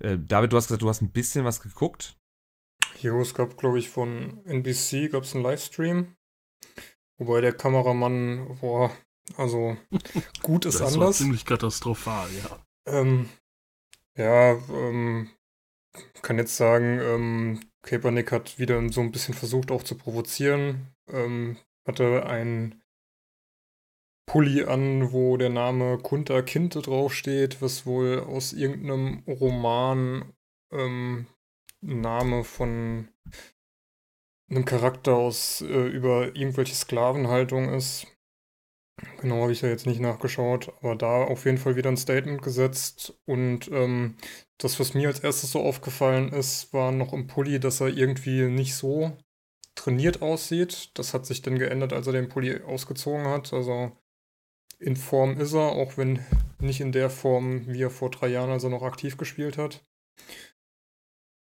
äh, 0.03 0.18
David, 0.18 0.53
du 0.53 0.57
hast 0.57 0.68
gesagt, 0.68 0.83
du 0.83 0.88
hast 0.88 1.03
ein 1.03 1.12
bisschen 1.12 1.45
was 1.45 1.61
geguckt. 1.61 2.16
Jo, 3.01 3.21
es 3.21 3.35
gab, 3.35 3.57
glaube 3.57 3.79
ich, 3.79 3.90
von 3.90 4.45
NBC 4.45 5.11
gab 5.11 5.25
es 5.25 5.35
einen 5.35 5.45
Livestream. 5.45 6.16
Wobei 7.18 7.40
der 7.40 7.53
Kameramann, 7.53 8.59
boah, 8.61 8.90
also 9.37 9.77
gut 10.42 10.64
ist 10.66 10.81
das 10.81 10.95
war 10.95 11.03
anders. 11.03 11.18
ziemlich 11.18 11.45
katastrophal, 11.45 12.29
ja. 12.33 12.64
Ähm, 12.87 13.29
ja, 14.16 14.53
ähm, 14.71 15.31
kann 16.23 16.38
jetzt 16.38 16.57
sagen, 16.57 17.01
ähm, 17.01 17.61
Kaepernick 17.83 18.33
hat 18.33 18.59
wieder 18.59 18.88
so 18.90 19.01
ein 19.01 19.12
bisschen 19.12 19.35
versucht 19.35 19.71
auch 19.71 19.83
zu 19.83 19.97
provozieren. 19.97 20.88
Ähm, 21.09 21.57
hatte 21.87 22.27
ein 22.27 22.83
Pulli 24.27 24.64
an, 24.64 25.12
wo 25.12 25.37
der 25.37 25.51
Name 25.51 25.99
Kunta 25.99 26.42
Kinte 26.42 26.81
draufsteht, 26.81 27.61
was 27.61 27.87
wohl 27.87 28.21
aus 28.21 28.53
irgendeinem 28.53 29.25
Roman 29.27 30.33
ähm, 30.73 31.27
Name 31.81 32.45
von 32.45 33.09
einem 34.49 34.64
Charakter 34.64 35.16
aus 35.16 35.62
äh, 35.62 35.87
über 35.88 36.37
irgendwelche 36.37 36.75
Sklavenhaltung 36.75 37.75
ist. 37.75 38.07
Genau, 39.21 39.42
habe 39.42 39.53
ich 39.53 39.62
ja 39.62 39.68
jetzt 39.68 39.87
nicht 39.87 40.01
nachgeschaut, 40.01 40.73
aber 40.81 40.95
da 40.95 41.25
auf 41.25 41.45
jeden 41.45 41.59
Fall 41.59 41.77
wieder 41.77 41.90
ein 41.90 41.97
Statement 41.97 42.42
gesetzt. 42.42 43.18
Und 43.25 43.68
ähm, 43.73 44.16
das, 44.59 44.79
was 44.79 44.95
mir 44.95 45.09
als 45.09 45.21
erstes 45.21 45.51
so 45.53 45.61
aufgefallen 45.61 46.29
ist, 46.33 46.73
war 46.73 46.92
noch 46.92 47.12
im 47.12 47.27
Pulli, 47.27 47.59
dass 47.59 47.81
er 47.81 47.88
irgendwie 47.88 48.42
nicht 48.42 48.75
so 48.75 49.16
trainiert 49.75 50.23
aussieht. 50.23 50.91
Das 50.95 51.15
hat 51.15 51.27
sich 51.27 51.43
dann 51.43 51.59
geändert, 51.59 51.93
als 51.93 52.07
er 52.07 52.13
den 52.13 52.29
Pulli 52.29 52.63
ausgezogen 52.63 53.27
hat. 53.27 53.53
Also 53.53 53.93
in 54.79 54.97
Form 54.97 55.41
ist 55.41 55.53
er, 55.53 55.73
auch 55.73 55.97
wenn 55.97 56.25
nicht 56.59 56.81
in 56.81 56.93
der 56.93 57.11
Form, 57.11 57.67
wie 57.69 57.83
er 57.83 57.91
vor 57.91 58.11
drei 58.11 58.29
Jahren, 58.29 58.51
als 58.51 58.65
er 58.65 58.71
noch 58.71 58.83
aktiv 58.83 59.17
gespielt 59.17 59.59
hat. 59.59 59.85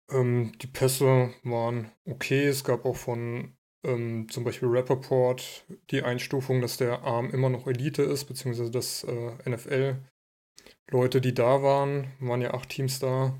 Ähm, 0.10 0.54
die 0.62 0.68
Pässe 0.68 1.34
waren 1.44 1.92
okay. 2.06 2.48
Es 2.48 2.64
gab 2.64 2.86
auch 2.86 2.96
von 2.96 3.56
ähm, 3.84 4.28
zum 4.30 4.44
Beispiel 4.44 4.70
Rappaport 4.70 5.66
die 5.92 6.04
Einstufung, 6.04 6.62
dass 6.62 6.78
der 6.78 7.04
Arm 7.04 7.30
immer 7.30 7.50
noch 7.50 7.68
Elite 7.68 8.04
ist, 8.04 8.26
beziehungsweise 8.26 8.72
dass 8.72 9.04
äh, 9.04 9.50
NFL-Leute, 9.50 11.22
die 11.22 11.34
da 11.34 11.64
waren, 11.64 12.12
waren 12.20 12.42
ja 12.42 12.54
acht 12.54 12.70
Teams 12.70 13.00
da, 13.00 13.40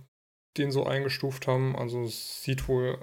den 0.58 0.72
so 0.72 0.86
eingestuft 0.86 1.48
haben. 1.48 1.76
Also 1.76 2.04
es 2.04 2.44
sieht 2.44 2.68
wohl 2.68 3.00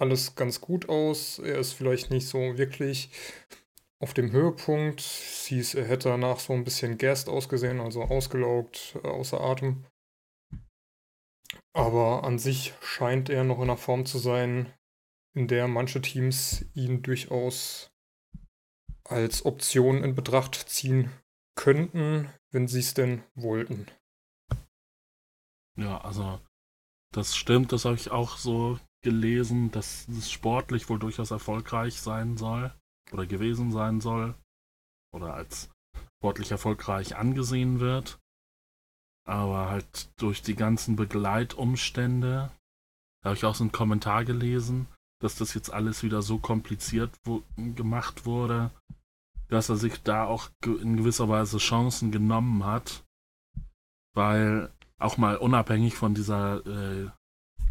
alles 0.00 0.34
ganz 0.34 0.60
gut 0.60 0.88
aus. 0.88 1.38
Er 1.38 1.58
ist 1.58 1.72
vielleicht 1.72 2.10
nicht 2.10 2.26
so 2.26 2.38
wirklich 2.58 3.10
auf 4.00 4.14
dem 4.14 4.32
Höhepunkt. 4.32 5.00
Es 5.00 5.46
hieß, 5.46 5.74
er 5.74 5.86
hätte 5.86 6.08
danach 6.08 6.40
so 6.40 6.52
ein 6.52 6.64
bisschen 6.64 6.98
Gast 6.98 7.28
ausgesehen, 7.28 7.80
also 7.80 8.02
ausgelaugt, 8.02 8.98
äh, 9.04 9.08
außer 9.08 9.40
Atem. 9.40 9.84
Aber 11.72 12.24
an 12.24 12.38
sich 12.38 12.74
scheint 12.80 13.28
er 13.28 13.44
noch 13.44 13.58
in 13.58 13.64
einer 13.64 13.76
Form 13.76 14.06
zu 14.06 14.18
sein, 14.18 14.72
in 15.34 15.46
der 15.48 15.68
manche 15.68 16.00
Teams 16.00 16.64
ihn 16.74 17.02
durchaus 17.02 17.92
als 19.04 19.44
Option 19.44 20.02
in 20.02 20.14
Betracht 20.14 20.54
ziehen 20.54 21.10
könnten, 21.56 22.32
wenn 22.50 22.68
sie 22.68 22.80
es 22.80 22.94
denn 22.94 23.22
wollten. 23.34 23.86
Ja, 25.76 26.00
also 26.00 26.40
das 27.12 27.36
stimmt, 27.36 27.72
das 27.72 27.84
habe 27.84 27.96
ich 27.96 28.10
auch 28.10 28.36
so 28.36 28.78
gelesen, 29.02 29.70
dass 29.70 30.08
es 30.08 30.30
sportlich 30.30 30.88
wohl 30.88 30.98
durchaus 30.98 31.30
erfolgreich 31.30 32.00
sein 32.00 32.36
soll 32.36 32.74
oder 33.12 33.26
gewesen 33.26 33.72
sein 33.72 34.00
soll 34.00 34.34
oder 35.12 35.34
als 35.34 35.70
sportlich 36.18 36.50
erfolgreich 36.50 37.16
angesehen 37.16 37.80
wird. 37.80 38.18
Aber 39.26 39.68
halt 39.68 40.10
durch 40.20 40.42
die 40.42 40.54
ganzen 40.54 40.96
Begleitumstände, 40.96 42.50
habe 43.24 43.34
ich 43.34 43.44
auch 43.44 43.54
so 43.54 43.64
einen 43.64 43.72
Kommentar 43.72 44.24
gelesen, 44.24 44.86
dass 45.20 45.36
das 45.36 45.54
jetzt 45.54 45.72
alles 45.72 46.02
wieder 46.02 46.22
so 46.22 46.38
kompliziert 46.38 47.10
wo 47.24 47.42
gemacht 47.56 48.24
wurde, 48.24 48.70
dass 49.48 49.68
er 49.68 49.76
sich 49.76 50.02
da 50.02 50.24
auch 50.24 50.50
in 50.64 50.96
gewisser 50.96 51.28
Weise 51.28 51.58
Chancen 51.58 52.10
genommen 52.10 52.64
hat, 52.64 53.04
weil 54.14 54.72
auch 54.98 55.16
mal 55.16 55.36
unabhängig 55.36 55.94
von 55.94 56.14
dieser, 56.14 56.64
äh, 56.66 57.10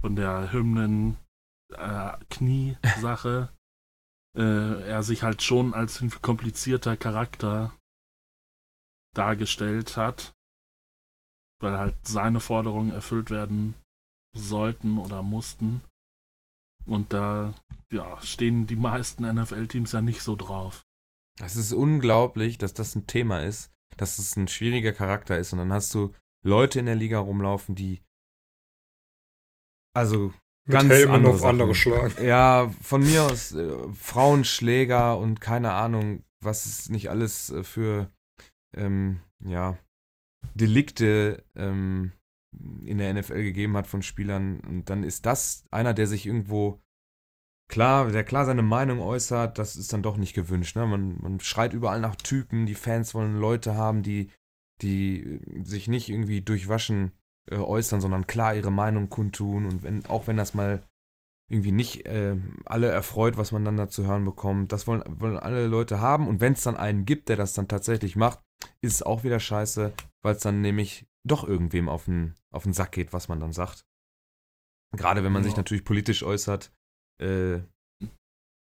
von 0.02 0.16
der 0.16 0.52
Hymnen 0.52 1.18
äh, 1.74 2.18
Knie-Sache, 2.30 3.50
äh, 4.38 4.88
er 4.88 5.04
sich 5.04 5.24
halt 5.24 5.42
schon 5.42 5.74
als 5.74 6.02
ein 6.02 6.10
komplizierter 6.22 6.98
Charakter 6.98 7.74
dargestellt 9.16 9.98
hat, 9.98 10.34
weil 11.60 11.78
halt 11.78 11.96
seine 12.08 12.40
Forderungen 12.40 12.92
erfüllt 12.92 13.30
werden 13.32 13.76
sollten 14.36 14.98
oder 14.98 15.24
mussten. 15.24 15.82
Und 16.86 17.14
da 17.14 17.54
ja, 17.92 18.22
stehen 18.22 18.68
die 18.68 18.76
meisten 18.76 19.24
NFL-Teams 19.24 19.92
ja 19.92 20.02
nicht 20.02 20.22
so 20.22 20.36
drauf. 20.36 20.86
Es 21.42 21.56
ist 21.56 21.74
unglaublich, 21.74 22.58
dass 22.58 22.74
das 22.74 22.96
ein 22.96 23.08
Thema 23.08 23.44
ist, 23.44 23.72
dass 23.98 24.20
es 24.20 24.36
ein 24.36 24.48
schwieriger 24.48 24.94
Charakter 24.94 25.38
ist. 25.38 25.54
Und 25.54 25.60
dann 25.60 25.74
hast 25.74 25.94
du 25.94 26.14
Leute 26.44 26.80
in 26.80 26.86
der 26.86 26.96
Liga 26.96 27.20
rumlaufen, 27.20 27.76
die. 27.76 28.02
Also. 29.94 30.34
Ganz 30.68 30.90
Helmen 30.90 31.14
andere 31.16 31.34
auf 31.34 31.40
Sachen. 31.40 31.50
andere 31.50 31.76
schlagen. 31.76 32.24
Ja, 32.24 32.72
von 32.82 33.02
mir 33.02 33.24
aus 33.24 33.54
äh, 33.54 33.72
Frauenschläger 33.94 35.18
und 35.18 35.42
keine 35.42 35.72
Ahnung, 35.74 36.24
was 36.42 36.68
es 36.68 36.90
nicht 36.90 37.10
alles 37.10 37.50
äh, 37.50 37.64
für 37.64 38.12
ähm, 38.78 39.20
ja, 39.44 39.80
Delikte 40.54 41.44
ähm, 41.56 42.12
in 42.84 42.98
der 42.98 43.14
NFL 43.14 43.44
gegeben 43.44 43.78
hat 43.78 43.88
von 43.88 44.02
Spielern. 44.02 44.60
Und 44.60 44.90
dann 44.90 45.04
ist 45.04 45.26
das 45.26 45.66
einer, 45.72 45.94
der 45.94 46.08
sich 46.08 46.26
irgendwo 46.26 46.82
klar, 47.70 48.12
der 48.12 48.24
klar 48.24 48.46
seine 48.46 48.64
Meinung 48.64 49.00
äußert, 49.00 49.58
das 49.58 49.76
ist 49.76 49.94
dann 49.94 50.04
doch 50.04 50.18
nicht 50.18 50.34
gewünscht. 50.34 50.76
Ne? 50.76 50.86
Man, 50.86 51.22
man 51.22 51.40
schreit 51.40 51.74
überall 51.74 52.00
nach 52.00 52.16
Typen, 52.16 52.66
die 52.66 52.76
Fans 52.76 53.14
wollen 53.14 53.38
Leute 53.38 53.76
haben, 53.76 54.04
die, 54.04 54.32
die 54.82 55.40
sich 55.64 55.88
nicht 55.88 56.10
irgendwie 56.10 56.42
durchwaschen 56.42 57.12
äh, 57.50 57.58
äußern, 57.58 58.02
sondern 58.02 58.28
klar 58.28 58.56
ihre 58.56 58.72
Meinung 58.72 59.10
kundtun. 59.10 59.66
Und 59.66 59.84
wenn, 59.84 60.06
auch 60.06 60.28
wenn 60.28 60.38
das 60.38 60.54
mal 60.54 60.84
irgendwie 61.52 61.72
nicht 61.72 62.06
äh, 62.06 62.38
alle 62.66 62.90
erfreut, 62.90 63.38
was 63.38 63.52
man 63.52 63.66
dann 63.66 63.78
da 63.78 63.90
zu 63.90 64.06
hören 64.06 64.24
bekommt, 64.24 64.72
das 64.72 64.86
wollen, 64.86 65.04
wollen 65.20 65.38
alle 65.38 65.66
Leute 65.68 66.00
haben. 66.00 66.28
Und 66.28 66.42
wenn 66.42 66.54
es 66.54 66.62
dann 66.62 66.78
einen 66.78 67.06
gibt, 67.06 67.28
der 67.30 67.38
das 67.38 67.54
dann 67.54 67.68
tatsächlich 67.68 68.16
macht, 68.16 68.40
ist 68.82 68.94
es 68.96 69.04
auch 69.04 69.24
wieder 69.24 69.40
scheiße, 69.40 69.94
weil 70.24 70.36
es 70.36 70.42
dann 70.42 70.62
nämlich 70.62 71.08
doch 71.28 71.44
irgendwem 71.48 71.90
auf 71.90 72.06
den, 72.06 72.36
auf 72.54 72.64
den 72.64 72.74
Sack 72.74 72.92
geht, 72.92 73.14
was 73.14 73.28
man 73.30 73.40
dann 73.40 73.52
sagt. 73.52 73.86
Gerade 74.96 75.24
wenn 75.24 75.32
man 75.32 75.44
sich 75.44 75.54
Ja. 75.54 75.60
natürlich 75.60 75.86
politisch 75.86 76.24
äußert 76.24 76.72
äh, 77.22 77.60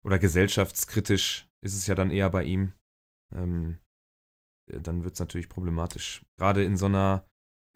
oder 0.04 0.18
gesellschaftskritisch, 0.18 1.48
ist 1.62 1.74
es 1.74 1.86
ja 1.86 1.94
dann 1.94 2.10
eher 2.10 2.28
bei 2.30 2.44
ihm. 2.44 2.72
Ähm, 3.34 3.78
äh, 4.70 4.80
dann 4.80 5.04
wird 5.04 5.14
es 5.14 5.20
natürlich 5.20 5.48
problematisch. 5.48 6.24
Gerade 6.38 6.64
in 6.64 6.76
so 6.76 6.86
einer 6.86 7.26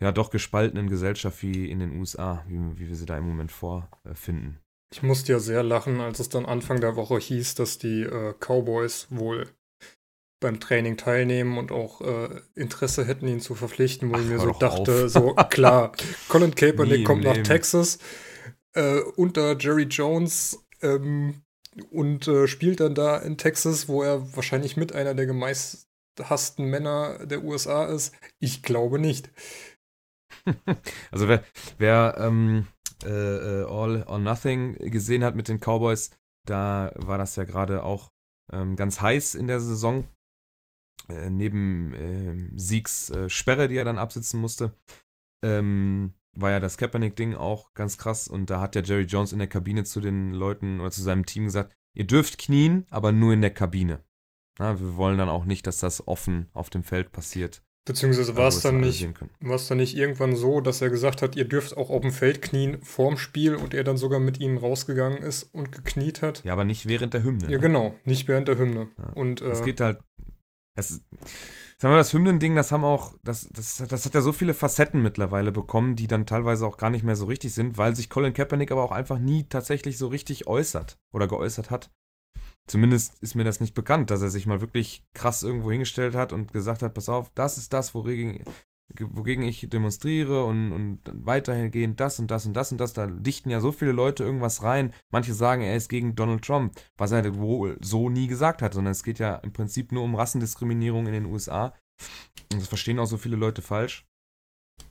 ja 0.00 0.12
doch 0.12 0.30
gespaltenen 0.30 0.88
Gesellschaft 0.88 1.42
wie 1.42 1.70
in 1.70 1.80
den 1.80 1.98
USA, 1.98 2.44
wie, 2.48 2.58
wie 2.78 2.88
wir 2.88 2.96
sie 2.96 3.06
da 3.06 3.16
im 3.16 3.26
Moment 3.26 3.52
vorfinden. 3.52 4.58
Ich 4.92 5.02
musste 5.02 5.32
ja 5.32 5.38
sehr 5.38 5.62
lachen, 5.62 6.00
als 6.00 6.18
es 6.18 6.28
dann 6.28 6.46
Anfang 6.46 6.80
der 6.80 6.96
Woche 6.96 7.18
hieß, 7.18 7.54
dass 7.56 7.78
die 7.78 8.02
äh, 8.02 8.34
Cowboys 8.40 9.08
wohl 9.10 9.46
beim 10.40 10.60
Training 10.60 10.96
teilnehmen 10.96 11.58
und 11.58 11.72
auch 11.72 12.00
äh, 12.00 12.40
Interesse 12.54 13.04
hätten, 13.04 13.26
ihn 13.26 13.40
zu 13.40 13.54
verpflichten, 13.54 14.10
wo 14.10 14.14
Ach, 14.14 14.20
ich 14.20 14.26
mir 14.26 14.38
so 14.38 14.52
dachte, 14.52 15.04
auf. 15.04 15.10
so 15.10 15.34
klar, 15.50 15.92
Colin 16.28 16.54
Kaepernick 16.54 17.04
kommt 17.04 17.24
nach 17.24 17.34
Leben. 17.34 17.44
Texas 17.44 17.98
äh, 18.74 19.00
unter 19.16 19.58
Jerry 19.58 19.84
Jones 19.84 20.64
ähm, 20.80 21.42
und 21.90 22.28
äh, 22.28 22.46
spielt 22.46 22.80
dann 22.80 22.94
da 22.94 23.18
in 23.18 23.36
Texas, 23.36 23.88
wo 23.88 24.02
er 24.02 24.34
wahrscheinlich 24.36 24.76
mit 24.76 24.92
einer 24.94 25.14
der 25.14 25.26
gemeisthassten 25.26 26.66
Männer 26.66 27.26
der 27.26 27.42
USA 27.44 27.86
ist. 27.86 28.14
Ich 28.38 28.62
glaube 28.62 28.98
nicht. 28.98 29.30
Also 31.10 31.28
wer, 31.28 31.44
wer 31.78 32.16
ähm, 32.18 32.66
äh, 33.04 33.08
äh, 33.08 33.64
All 33.64 34.04
or 34.04 34.18
Nothing 34.18 34.74
gesehen 34.90 35.24
hat 35.24 35.34
mit 35.34 35.48
den 35.48 35.58
Cowboys, 35.58 36.10
da 36.46 36.92
war 36.96 37.18
das 37.18 37.36
ja 37.36 37.44
gerade 37.44 37.82
auch 37.82 38.10
ähm, 38.52 38.76
ganz 38.76 39.00
heiß 39.00 39.34
in 39.34 39.46
der 39.46 39.60
Saison. 39.60 40.08
Äh, 41.08 41.30
neben 41.30 41.94
ähm, 41.94 42.52
Siegs 42.58 43.10
äh, 43.10 43.28
Sperre, 43.28 43.68
die 43.68 43.76
er 43.76 43.84
dann 43.84 43.98
absitzen 43.98 44.40
musste, 44.40 44.74
ähm, 45.42 46.14
war 46.36 46.50
ja 46.50 46.60
das 46.60 46.76
Kaepernick-Ding 46.76 47.34
auch 47.34 47.72
ganz 47.74 47.98
krass. 47.98 48.28
Und 48.28 48.50
da 48.50 48.60
hat 48.60 48.74
ja 48.74 48.82
Jerry 48.82 49.04
Jones 49.04 49.32
in 49.32 49.38
der 49.38 49.48
Kabine 49.48 49.84
zu 49.84 50.00
den 50.00 50.32
Leuten 50.32 50.80
oder 50.80 50.90
zu 50.90 51.02
seinem 51.02 51.26
Team 51.26 51.44
gesagt, 51.44 51.74
ihr 51.94 52.06
dürft 52.06 52.38
knien, 52.38 52.86
aber 52.90 53.12
nur 53.12 53.32
in 53.32 53.40
der 53.40 53.54
Kabine. 53.54 54.04
Na, 54.58 54.78
wir 54.80 54.96
wollen 54.96 55.18
dann 55.18 55.28
auch 55.28 55.44
nicht, 55.44 55.66
dass 55.66 55.78
das 55.78 56.06
offen 56.06 56.48
auf 56.52 56.68
dem 56.68 56.82
Feld 56.82 57.12
passiert. 57.12 57.62
Beziehungsweise 57.84 58.36
war 58.36 58.48
es 58.48 58.60
dann 58.60 58.80
nicht 58.80 58.98
sehen 58.98 59.14
können. 59.14 59.30
War 59.40 59.56
es 59.56 59.66
dann 59.66 59.78
nicht 59.78 59.96
irgendwann 59.96 60.36
so, 60.36 60.60
dass 60.60 60.82
er 60.82 60.90
gesagt 60.90 61.22
hat, 61.22 61.36
ihr 61.36 61.46
dürft 61.46 61.76
auch 61.76 61.88
auf 61.88 62.02
dem 62.02 62.12
Feld 62.12 62.42
knien 62.42 62.82
vorm 62.82 63.16
Spiel 63.16 63.54
und 63.54 63.72
er 63.72 63.82
dann 63.82 63.96
sogar 63.96 64.20
mit 64.20 64.40
ihnen 64.40 64.58
rausgegangen 64.58 65.18
ist 65.18 65.44
und 65.54 65.72
gekniet 65.72 66.20
hat? 66.20 66.44
Ja, 66.44 66.52
aber 66.52 66.64
nicht 66.64 66.86
während 66.86 67.14
der 67.14 67.22
Hymne. 67.22 67.44
Ja, 67.44 67.50
ne? 67.50 67.60
genau, 67.60 67.94
nicht 68.04 68.28
während 68.28 68.48
der 68.48 68.58
Hymne. 68.58 68.88
Ja. 68.98 69.12
Und 69.14 69.40
Es 69.40 69.60
äh, 69.60 69.64
geht 69.64 69.80
halt. 69.80 70.00
Das, 70.74 71.00
sagen 71.80 71.94
wir, 71.94 71.98
das 71.98 72.12
Hymnending, 72.12 72.56
das 72.56 72.72
haben 72.72 72.84
auch, 72.84 73.14
das, 73.24 73.48
das, 73.52 73.82
das 73.88 74.04
hat 74.04 74.14
ja 74.14 74.20
so 74.20 74.32
viele 74.32 74.54
Facetten 74.54 75.02
mittlerweile 75.02 75.50
bekommen, 75.50 75.96
die 75.96 76.06
dann 76.06 76.26
teilweise 76.26 76.66
auch 76.66 76.76
gar 76.76 76.90
nicht 76.90 77.04
mehr 77.04 77.16
so 77.16 77.26
richtig 77.26 77.54
sind, 77.54 77.78
weil 77.78 77.96
sich 77.96 78.10
Colin 78.10 78.32
Kaepernick 78.32 78.70
aber 78.70 78.82
auch 78.82 78.92
einfach 78.92 79.18
nie 79.18 79.44
tatsächlich 79.44 79.98
so 79.98 80.08
richtig 80.08 80.46
äußert 80.46 80.98
oder 81.12 81.26
geäußert 81.26 81.70
hat. 81.70 81.90
Zumindest 82.68 83.18
ist 83.22 83.34
mir 83.34 83.44
das 83.44 83.60
nicht 83.60 83.74
bekannt, 83.74 84.10
dass 84.10 84.20
er 84.20 84.28
sich 84.28 84.46
mal 84.46 84.60
wirklich 84.60 85.02
krass 85.14 85.42
irgendwo 85.42 85.70
hingestellt 85.70 86.14
hat 86.14 86.32
und 86.32 86.52
gesagt 86.52 86.82
hat, 86.82 86.94
pass 86.94 87.08
auf, 87.08 87.30
das 87.34 87.56
ist 87.56 87.72
das, 87.72 87.94
wogegen, 87.94 88.44
wogegen 89.00 89.42
ich 89.42 89.66
demonstriere 89.70 90.44
und, 90.44 90.72
und 90.72 91.00
weitergehend 91.24 91.98
das 91.98 92.18
und 92.18 92.30
das 92.30 92.44
und 92.44 92.52
das 92.52 92.70
und 92.70 92.78
das. 92.78 92.92
Da 92.92 93.06
dichten 93.06 93.48
ja 93.48 93.60
so 93.60 93.72
viele 93.72 93.92
Leute 93.92 94.22
irgendwas 94.22 94.62
rein. 94.62 94.92
Manche 95.10 95.32
sagen, 95.32 95.62
er 95.62 95.76
ist 95.76 95.88
gegen 95.88 96.14
Donald 96.14 96.44
Trump, 96.44 96.74
was 96.98 97.10
er 97.10 97.36
wohl 97.36 97.78
so 97.80 98.10
nie 98.10 98.26
gesagt 98.26 98.60
hat, 98.60 98.74
sondern 98.74 98.92
es 98.92 99.02
geht 99.02 99.18
ja 99.18 99.36
im 99.36 99.52
Prinzip 99.52 99.90
nur 99.90 100.02
um 100.02 100.14
Rassendiskriminierung 100.14 101.06
in 101.06 101.14
den 101.14 101.26
USA. 101.26 101.74
Und 102.52 102.60
das 102.60 102.68
verstehen 102.68 102.98
auch 102.98 103.06
so 103.06 103.16
viele 103.16 103.36
Leute 103.36 103.62
falsch. 103.62 104.06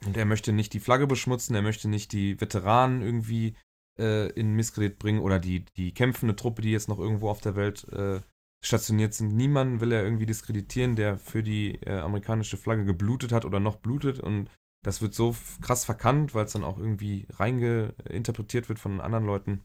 Und 0.05 0.17
er 0.17 0.25
möchte 0.25 0.51
nicht 0.51 0.73
die 0.73 0.79
Flagge 0.79 1.07
beschmutzen, 1.07 1.55
er 1.55 1.61
möchte 1.61 1.87
nicht 1.87 2.11
die 2.11 2.39
Veteranen 2.41 3.01
irgendwie 3.01 3.55
äh, 3.99 4.27
in 4.31 4.53
Misskredit 4.53 4.99
bringen 4.99 5.19
oder 5.19 5.39
die, 5.39 5.65
die 5.77 5.93
kämpfende 5.93 6.35
Truppe, 6.35 6.61
die 6.61 6.71
jetzt 6.71 6.89
noch 6.89 6.99
irgendwo 6.99 7.29
auf 7.29 7.41
der 7.41 7.55
Welt 7.55 7.87
äh, 7.89 8.21
stationiert 8.63 9.13
sind. 9.13 9.35
Niemanden 9.35 9.81
will 9.81 9.91
er 9.91 10.03
irgendwie 10.03 10.25
diskreditieren, 10.25 10.95
der 10.95 11.17
für 11.17 11.43
die 11.43 11.75
äh, 11.83 11.99
amerikanische 11.99 12.57
Flagge 12.57 12.85
geblutet 12.85 13.31
hat 13.31 13.45
oder 13.45 13.59
noch 13.59 13.77
blutet. 13.77 14.19
Und 14.19 14.49
das 14.83 15.01
wird 15.01 15.13
so 15.13 15.35
krass 15.61 15.85
verkannt, 15.85 16.33
weil 16.33 16.45
es 16.45 16.53
dann 16.53 16.63
auch 16.63 16.77
irgendwie 16.77 17.27
reingeinterpretiert 17.31 18.69
wird 18.69 18.79
von 18.79 19.01
anderen 19.01 19.25
Leuten. 19.25 19.63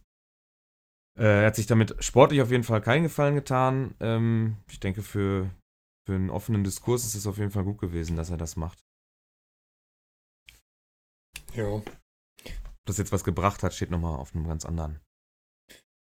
Äh, 1.18 1.43
er 1.43 1.47
hat 1.47 1.57
sich 1.57 1.66
damit 1.66 1.97
sportlich 2.03 2.41
auf 2.43 2.51
jeden 2.51 2.64
Fall 2.64 2.80
keinen 2.80 3.05
Gefallen 3.05 3.35
getan. 3.35 3.95
Ähm, 4.01 4.57
ich 4.70 4.80
denke, 4.80 5.03
für, 5.03 5.51
für 6.07 6.14
einen 6.14 6.30
offenen 6.30 6.64
Diskurs 6.64 7.05
ist 7.05 7.14
es 7.14 7.26
auf 7.26 7.39
jeden 7.39 7.51
Fall 7.51 7.64
gut 7.64 7.78
gewesen, 7.78 8.16
dass 8.16 8.30
er 8.30 8.39
das 8.39 8.57
macht. 8.57 8.83
ja. 11.55 11.83
Ob 12.83 12.87
das 12.87 12.99
jetzt 12.99 13.12
was 13.12 13.22
gebracht 13.22 13.62
hat, 13.62 13.72
steht 13.74 13.93
nochmal 13.93 14.16
auf 14.16 14.35
einem 14.35 14.49
ganz 14.49 14.64
anderen 14.64 15.01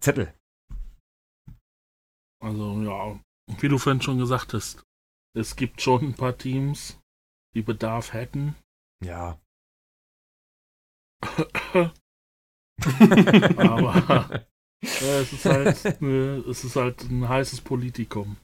Zettel. 0.02 0.34
Also 2.42 2.82
ja, 2.82 3.20
wie 3.60 3.68
du 3.68 3.78
vorhin 3.78 4.02
schon 4.02 4.18
gesagt 4.18 4.54
hast, 4.54 4.82
es 5.36 5.58
gibt 5.58 5.82
schon 5.82 6.04
ein 6.04 6.14
paar 6.14 6.38
Teams, 6.38 7.00
die 7.54 7.64
Bedarf 7.64 8.14
hätten. 8.14 8.56
Ja. 9.04 9.42
Aber 13.58 14.46
äh, 14.82 15.22
es 15.22 15.34
ist 15.34 15.46
halt 15.46 16.02
äh, 16.02 16.38
es 16.50 16.64
ist 16.64 16.78
halt 16.78 17.04
ein 17.04 17.28
heißes 17.28 17.60
Politikum. 17.62 18.38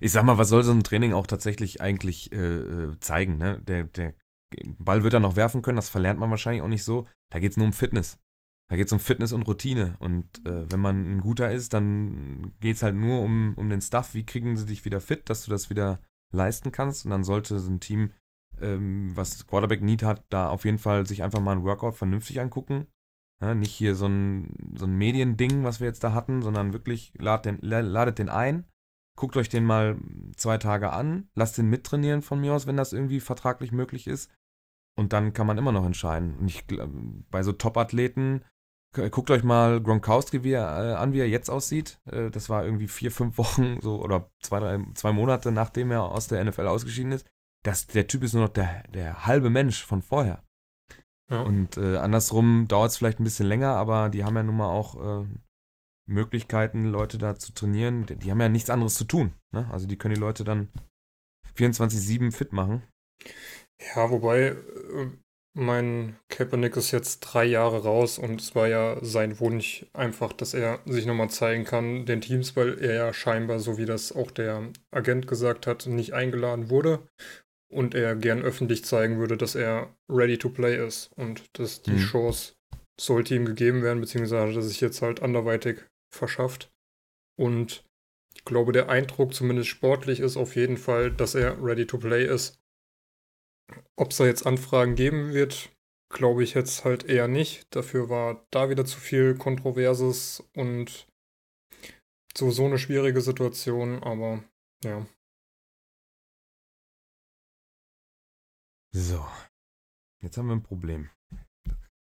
Ich 0.00 0.12
sag 0.12 0.24
mal, 0.24 0.38
was 0.38 0.48
soll 0.48 0.62
so 0.62 0.72
ein 0.72 0.84
Training 0.84 1.12
auch 1.12 1.26
tatsächlich 1.26 1.80
eigentlich 1.80 2.32
äh, 2.32 2.36
äh, 2.36 2.98
zeigen? 3.00 3.38
Ne? 3.38 3.60
Der, 3.62 3.84
der 3.84 4.14
Ball 4.78 5.02
wird 5.02 5.14
er 5.14 5.20
noch 5.20 5.36
werfen 5.36 5.62
können, 5.62 5.76
das 5.76 5.88
verlernt 5.88 6.20
man 6.20 6.30
wahrscheinlich 6.30 6.62
auch 6.62 6.68
nicht 6.68 6.84
so. 6.84 7.06
Da 7.30 7.38
geht 7.38 7.52
es 7.52 7.56
nur 7.56 7.66
um 7.66 7.72
Fitness. 7.72 8.18
Da 8.70 8.76
geht 8.76 8.86
es 8.86 8.92
um 8.92 9.00
Fitness 9.00 9.32
und 9.32 9.42
Routine. 9.42 9.96
Und 9.98 10.46
äh, 10.46 10.70
wenn 10.70 10.80
man 10.80 11.04
ein 11.04 11.20
guter 11.20 11.50
ist, 11.52 11.74
dann 11.74 12.52
geht 12.60 12.76
es 12.76 12.82
halt 12.82 12.94
nur 12.94 13.20
um, 13.20 13.54
um 13.56 13.68
den 13.68 13.82
Stuff. 13.82 14.14
Wie 14.14 14.24
kriegen 14.24 14.56
sie 14.56 14.66
dich 14.66 14.84
wieder 14.84 15.00
fit, 15.00 15.28
dass 15.28 15.44
du 15.44 15.50
das 15.50 15.68
wieder 15.68 16.00
leisten 16.32 16.72
kannst? 16.72 17.04
Und 17.04 17.10
dann 17.10 17.24
sollte 17.24 17.58
so 17.58 17.70
ein 17.70 17.80
Team, 17.80 18.12
ähm, 18.60 19.12
was 19.14 19.46
Quarterback 19.46 19.82
Need 19.82 20.02
hat, 20.02 20.24
da 20.30 20.48
auf 20.48 20.64
jeden 20.64 20.78
Fall 20.78 21.06
sich 21.06 21.22
einfach 21.22 21.40
mal 21.40 21.52
ein 21.52 21.64
Workout 21.64 21.96
vernünftig 21.96 22.40
angucken. 22.40 22.86
Ja, 23.42 23.54
nicht 23.54 23.72
hier 23.72 23.96
so 23.96 24.06
ein, 24.06 24.54
so 24.76 24.86
ein 24.86 24.96
Mediending, 24.96 25.64
was 25.64 25.80
wir 25.80 25.88
jetzt 25.88 26.04
da 26.04 26.14
hatten, 26.14 26.42
sondern 26.42 26.72
wirklich 26.72 27.12
lad 27.18 27.44
den, 27.44 27.58
la- 27.60 27.80
ladet 27.80 28.20
den 28.20 28.28
ein, 28.28 28.66
guckt 29.18 29.36
euch 29.36 29.48
den 29.48 29.64
mal 29.64 29.98
zwei 30.36 30.58
Tage 30.58 30.92
an, 30.92 31.28
lasst 31.34 31.58
den 31.58 31.68
mittrainieren 31.68 32.22
von 32.22 32.40
mir 32.40 32.54
aus, 32.54 32.68
wenn 32.68 32.76
das 32.76 32.92
irgendwie 32.92 33.20
vertraglich 33.20 33.72
möglich 33.72 34.06
ist. 34.06 34.30
Und 34.94 35.12
dann 35.12 35.32
kann 35.32 35.46
man 35.46 35.58
immer 35.58 35.72
noch 35.72 35.86
entscheiden. 35.86 36.36
Und 36.38 36.48
ich, 36.48 36.64
bei 37.30 37.42
so 37.42 37.52
Top-Athleten, 37.52 38.44
guckt 38.92 39.30
euch 39.30 39.42
mal 39.42 39.80
Gronkowski 39.80 40.44
wie 40.44 40.52
er, 40.52 40.90
äh, 40.90 40.94
an, 40.94 41.12
wie 41.12 41.20
er 41.20 41.28
jetzt 41.28 41.48
aussieht. 41.48 41.98
Äh, 42.10 42.30
das 42.30 42.48
war 42.48 42.64
irgendwie 42.64 42.88
vier, 42.88 43.10
fünf 43.10 43.38
Wochen 43.38 43.80
so 43.80 44.02
oder 44.02 44.30
zwei, 44.40 44.60
drei, 44.60 44.78
zwei 44.94 45.12
Monate, 45.12 45.52
nachdem 45.52 45.90
er 45.90 46.02
aus 46.02 46.28
der 46.28 46.44
NFL 46.44 46.66
ausgeschieden 46.66 47.12
ist. 47.12 47.26
Das, 47.64 47.86
der 47.86 48.06
Typ 48.06 48.22
ist 48.22 48.34
nur 48.34 48.44
noch 48.44 48.52
der, 48.52 48.82
der 48.88 49.26
halbe 49.26 49.48
Mensch 49.48 49.84
von 49.84 50.02
vorher. 50.02 50.42
ja. 51.30 51.40
Und 51.42 51.76
äh, 51.76 51.96
andersrum 51.96 52.66
dauert 52.68 52.90
es 52.90 52.96
vielleicht 52.96 53.20
ein 53.20 53.24
bisschen 53.24 53.46
länger, 53.46 53.76
aber 53.76 54.08
die 54.08 54.24
haben 54.24 54.36
ja 54.36 54.42
nun 54.42 54.56
mal 54.56 54.68
auch 54.68 55.22
äh, 55.22 55.26
Möglichkeiten, 56.06 56.86
Leute 56.86 57.18
da 57.18 57.36
zu 57.36 57.52
trainieren. 57.52 58.06
Die, 58.06 58.16
die 58.16 58.30
haben 58.30 58.40
ja 58.40 58.48
nichts 58.48 58.68
anderes 58.68 58.96
zu 58.96 59.04
tun. 59.04 59.32
Ne? 59.52 59.68
Also 59.70 59.86
die 59.86 59.96
können 59.96 60.14
die 60.14 60.20
Leute 60.20 60.44
dann 60.44 60.68
24-7 61.56 62.32
fit 62.32 62.52
machen. 62.52 62.82
Ja, 63.80 64.10
wobei 64.10 64.48
äh, 64.48 64.56
mein 65.54 66.16
Kaepernick 66.28 66.76
ist 66.76 66.92
jetzt 66.92 67.20
drei 67.20 67.44
Jahre 67.44 67.82
raus 67.82 68.18
und 68.18 68.40
es 68.40 68.54
war 68.54 68.68
ja 68.68 68.98
sein 69.04 69.38
Wunsch 69.40 69.84
einfach, 69.92 70.32
dass 70.32 70.54
er 70.54 70.80
sich 70.86 71.04
nochmal 71.04 71.30
zeigen 71.30 71.64
kann, 71.64 72.06
den 72.06 72.20
Teams, 72.22 72.56
weil 72.56 72.78
er 72.78 72.94
ja 72.94 73.12
scheinbar, 73.12 73.58
so 73.58 73.76
wie 73.76 73.84
das 73.84 74.12
auch 74.12 74.30
der 74.30 74.70
Agent 74.90 75.26
gesagt 75.26 75.66
hat, 75.66 75.86
nicht 75.86 76.14
eingeladen 76.14 76.70
wurde 76.70 77.06
und 77.70 77.94
er 77.94 78.16
gern 78.16 78.42
öffentlich 78.42 78.84
zeigen 78.84 79.18
würde, 79.18 79.36
dass 79.36 79.54
er 79.54 79.94
ready 80.08 80.38
to 80.38 80.50
play 80.50 80.76
ist 80.86 81.10
und 81.16 81.44
dass 81.58 81.82
die 81.82 81.92
Mhm. 81.92 81.98
Chance 81.98 82.54
sollte 83.00 83.34
ihm 83.34 83.44
gegeben 83.46 83.82
werden, 83.82 84.00
beziehungsweise 84.00 84.48
hat 84.48 84.56
er 84.56 84.62
sich 84.62 84.80
jetzt 84.80 85.02
halt 85.02 85.22
anderweitig 85.22 85.80
verschafft. 86.10 86.70
Und 87.36 87.84
ich 88.34 88.44
glaube, 88.44 88.72
der 88.72 88.88
Eindruck, 88.88 89.34
zumindest 89.34 89.68
sportlich, 89.68 90.20
ist 90.20 90.36
auf 90.36 90.56
jeden 90.56 90.76
Fall, 90.78 91.10
dass 91.10 91.34
er 91.34 91.62
ready 91.62 91.86
to 91.86 91.98
play 91.98 92.26
ist. 92.26 92.61
Ob 93.96 94.10
es 94.10 94.18
da 94.18 94.26
jetzt 94.26 94.46
Anfragen 94.46 94.94
geben 94.94 95.32
wird, 95.32 95.70
glaube 96.10 96.44
ich 96.44 96.54
jetzt 96.54 96.84
halt 96.84 97.04
eher 97.04 97.28
nicht. 97.28 97.66
Dafür 97.74 98.08
war 98.08 98.46
da 98.50 98.70
wieder 98.70 98.84
zu 98.84 98.98
viel 98.98 99.36
Kontroverses 99.36 100.44
und 100.54 101.06
so, 102.36 102.64
eine 102.64 102.78
schwierige 102.78 103.20
Situation, 103.20 104.02
aber 104.02 104.42
ja. 104.84 105.06
So. 108.94 109.26
Jetzt 110.22 110.36
haben 110.36 110.46
wir 110.46 110.54
ein 110.54 110.62
Problem. 110.62 111.10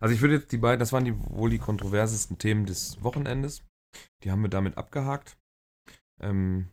Also 0.01 0.15
ich 0.15 0.21
würde 0.21 0.35
jetzt 0.35 0.53
die 0.53 0.59
beiden, 0.59 0.81
das 0.81 0.93
waren 0.93 1.05
die 1.05 1.17
wohl 1.17 1.51
die 1.51 1.59
kontroversesten 1.59 2.39
Themen 2.39 2.67
des 2.67 3.03
Wochenendes. 3.03 3.65
Die 4.23 4.31
haben 4.31 4.43
wir 4.43 4.51
damit 4.51 4.77
abgehakt. 4.77 5.39
Ähm, 6.21 6.69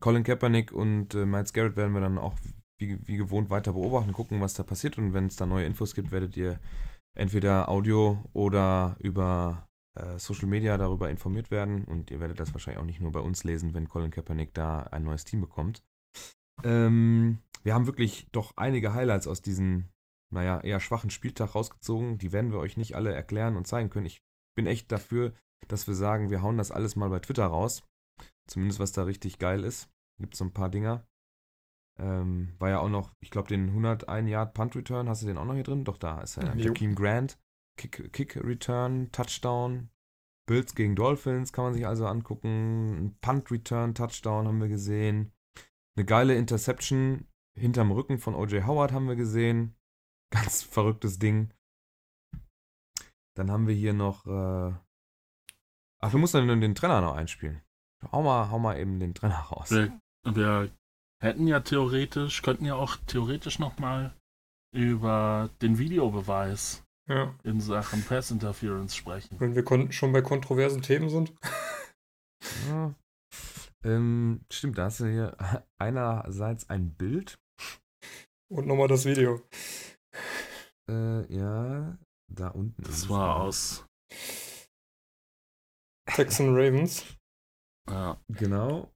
Colin 0.00 0.24
Kaepernick 0.24 0.72
und 0.72 1.14
äh, 1.14 1.26
Miles 1.26 1.52
Garrett 1.52 1.76
werden 1.76 1.92
wir 1.92 2.00
dann 2.00 2.18
auch 2.18 2.34
wie, 2.82 3.06
wie 3.06 3.16
gewohnt 3.16 3.50
weiter 3.50 3.72
beobachten, 3.72 4.12
gucken, 4.12 4.40
was 4.40 4.54
da 4.54 4.62
passiert. 4.62 4.98
Und 4.98 5.14
wenn 5.14 5.26
es 5.26 5.36
da 5.36 5.46
neue 5.46 5.66
Infos 5.66 5.94
gibt, 5.94 6.10
werdet 6.10 6.36
ihr 6.36 6.60
entweder 7.14 7.68
Audio 7.68 8.24
oder 8.32 8.96
über 8.98 9.68
äh, 9.94 10.18
Social 10.18 10.48
Media 10.48 10.76
darüber 10.76 11.10
informiert 11.10 11.50
werden. 11.50 11.84
Und 11.84 12.10
ihr 12.10 12.20
werdet 12.20 12.40
das 12.40 12.52
wahrscheinlich 12.52 12.80
auch 12.80 12.86
nicht 12.86 13.00
nur 13.00 13.12
bei 13.12 13.20
uns 13.20 13.44
lesen, 13.44 13.74
wenn 13.74 13.88
Colin 13.88 14.10
Kaepernick 14.10 14.54
da 14.54 14.80
ein 14.84 15.04
neues 15.04 15.24
Team 15.24 15.40
bekommt. 15.40 15.82
Ähm, 16.64 17.38
wir 17.62 17.74
haben 17.74 17.86
wirklich 17.86 18.28
doch 18.32 18.52
einige 18.56 18.94
Highlights 18.94 19.26
aus 19.26 19.42
diesem, 19.42 19.88
naja, 20.32 20.60
eher 20.60 20.80
schwachen 20.80 21.10
Spieltag 21.10 21.54
rausgezogen. 21.54 22.18
Die 22.18 22.32
werden 22.32 22.52
wir 22.52 22.58
euch 22.58 22.76
nicht 22.76 22.96
alle 22.96 23.12
erklären 23.12 23.56
und 23.56 23.66
zeigen 23.66 23.90
können. 23.90 24.06
Ich 24.06 24.22
bin 24.56 24.66
echt 24.66 24.90
dafür, 24.90 25.32
dass 25.68 25.86
wir 25.86 25.94
sagen, 25.94 26.30
wir 26.30 26.42
hauen 26.42 26.58
das 26.58 26.72
alles 26.72 26.96
mal 26.96 27.08
bei 27.08 27.20
Twitter 27.20 27.46
raus. 27.46 27.82
Zumindest 28.48 28.80
was 28.80 28.92
da 28.92 29.04
richtig 29.04 29.38
geil 29.38 29.64
ist. 29.64 29.88
Gibt 30.18 30.34
so 30.34 30.44
ein 30.44 30.52
paar 30.52 30.68
Dinger. 30.68 31.06
Ähm, 31.98 32.54
war 32.58 32.70
ja 32.70 32.80
auch 32.80 32.88
noch, 32.88 33.12
ich 33.20 33.30
glaube, 33.30 33.48
den 33.48 33.68
101 33.68 34.28
Yard 34.28 34.54
Punt 34.54 34.74
Return, 34.74 35.08
hast 35.08 35.22
du 35.22 35.26
den 35.26 35.38
auch 35.38 35.44
noch 35.44 35.54
hier 35.54 35.62
drin? 35.62 35.84
Doch, 35.84 35.98
da 35.98 36.20
ist 36.20 36.38
er. 36.38 36.56
Jakeem 36.56 36.94
Grant, 36.94 37.38
Kick, 37.78 38.12
Kick 38.12 38.36
Return, 38.36 39.10
Touchdown. 39.12 39.90
Bills 40.48 40.74
gegen 40.74 40.96
Dolphins 40.96 41.52
kann 41.52 41.64
man 41.64 41.74
sich 41.74 41.86
also 41.86 42.06
angucken. 42.06 42.96
Ein 42.98 43.18
Punt 43.20 43.50
Return, 43.50 43.94
Touchdown 43.94 44.48
haben 44.48 44.60
wir 44.60 44.68
gesehen. 44.68 45.32
Eine 45.96 46.04
geile 46.04 46.34
Interception 46.34 47.28
hinterm 47.58 47.92
Rücken 47.92 48.18
von 48.18 48.34
O.J. 48.34 48.66
Howard 48.66 48.92
haben 48.92 49.08
wir 49.08 49.16
gesehen. 49.16 49.76
Ganz 50.32 50.62
verrücktes 50.62 51.18
Ding. 51.18 51.52
Dann 53.36 53.50
haben 53.50 53.66
wir 53.66 53.74
hier 53.74 53.92
noch. 53.92 54.26
Äh 54.26 54.74
Ach, 56.04 56.10
du 56.10 56.18
musst 56.18 56.34
dann 56.34 56.60
den 56.60 56.74
Trainer 56.74 57.00
noch 57.00 57.14
einspielen. 57.14 57.62
Hau 58.10 58.22
mal, 58.22 58.50
hau 58.50 58.58
mal 58.58 58.78
eben 58.78 58.98
den 58.98 59.14
Trainer 59.14 59.36
raus. 59.36 59.70
Wir, 59.70 60.00
wir 60.24 60.72
hätten 61.22 61.46
ja 61.46 61.60
theoretisch, 61.60 62.42
könnten 62.42 62.64
ja 62.64 62.74
auch 62.74 62.96
theoretisch 63.06 63.58
nochmal 63.58 64.14
über 64.74 65.50
den 65.60 65.78
Videobeweis 65.78 66.82
Ja. 67.08 67.34
in 67.44 67.60
Sachen 67.60 68.02
Pass 68.04 68.30
Interference 68.30 68.96
sprechen. 68.96 69.38
Wenn 69.38 69.54
wir 69.54 69.92
schon 69.92 70.12
bei 70.12 70.22
kontroversen 70.22 70.82
Themen 70.82 71.08
sind. 71.08 71.32
Ja. 72.68 72.94
Ähm, 73.84 74.44
stimmt, 74.52 74.78
da 74.78 74.84
hast 74.84 75.00
du 75.00 75.06
hier 75.06 75.36
einerseits 75.78 76.68
ein 76.70 76.94
Bild. 76.94 77.38
Und 78.50 78.66
nochmal 78.66 78.88
das 78.88 79.04
Video. 79.04 79.42
Äh, 80.90 81.32
ja, 81.34 81.96
da 82.28 82.48
unten. 82.48 82.82
Das 82.82 83.08
war 83.08 83.42
aus. 83.42 83.84
Texan 86.06 86.54
Ravens. 86.54 87.04
Ja, 87.88 88.20
Genau. 88.28 88.92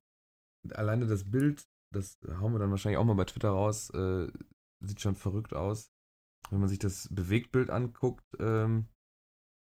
Alleine 0.74 1.06
das 1.06 1.22
Bild, 1.30 1.64
das 1.96 2.18
hauen 2.40 2.52
wir 2.52 2.58
dann 2.58 2.70
wahrscheinlich 2.70 2.98
auch 2.98 3.04
mal 3.04 3.14
bei 3.14 3.24
Twitter 3.24 3.50
raus, 3.50 3.90
äh, 3.90 4.28
sieht 4.80 5.00
schon 5.00 5.14
verrückt 5.14 5.54
aus. 5.54 5.90
Wenn 6.50 6.60
man 6.60 6.68
sich 6.68 6.78
das 6.78 7.08
Bewegtbild 7.10 7.70
anguckt, 7.70 8.24
ähm, 8.38 8.88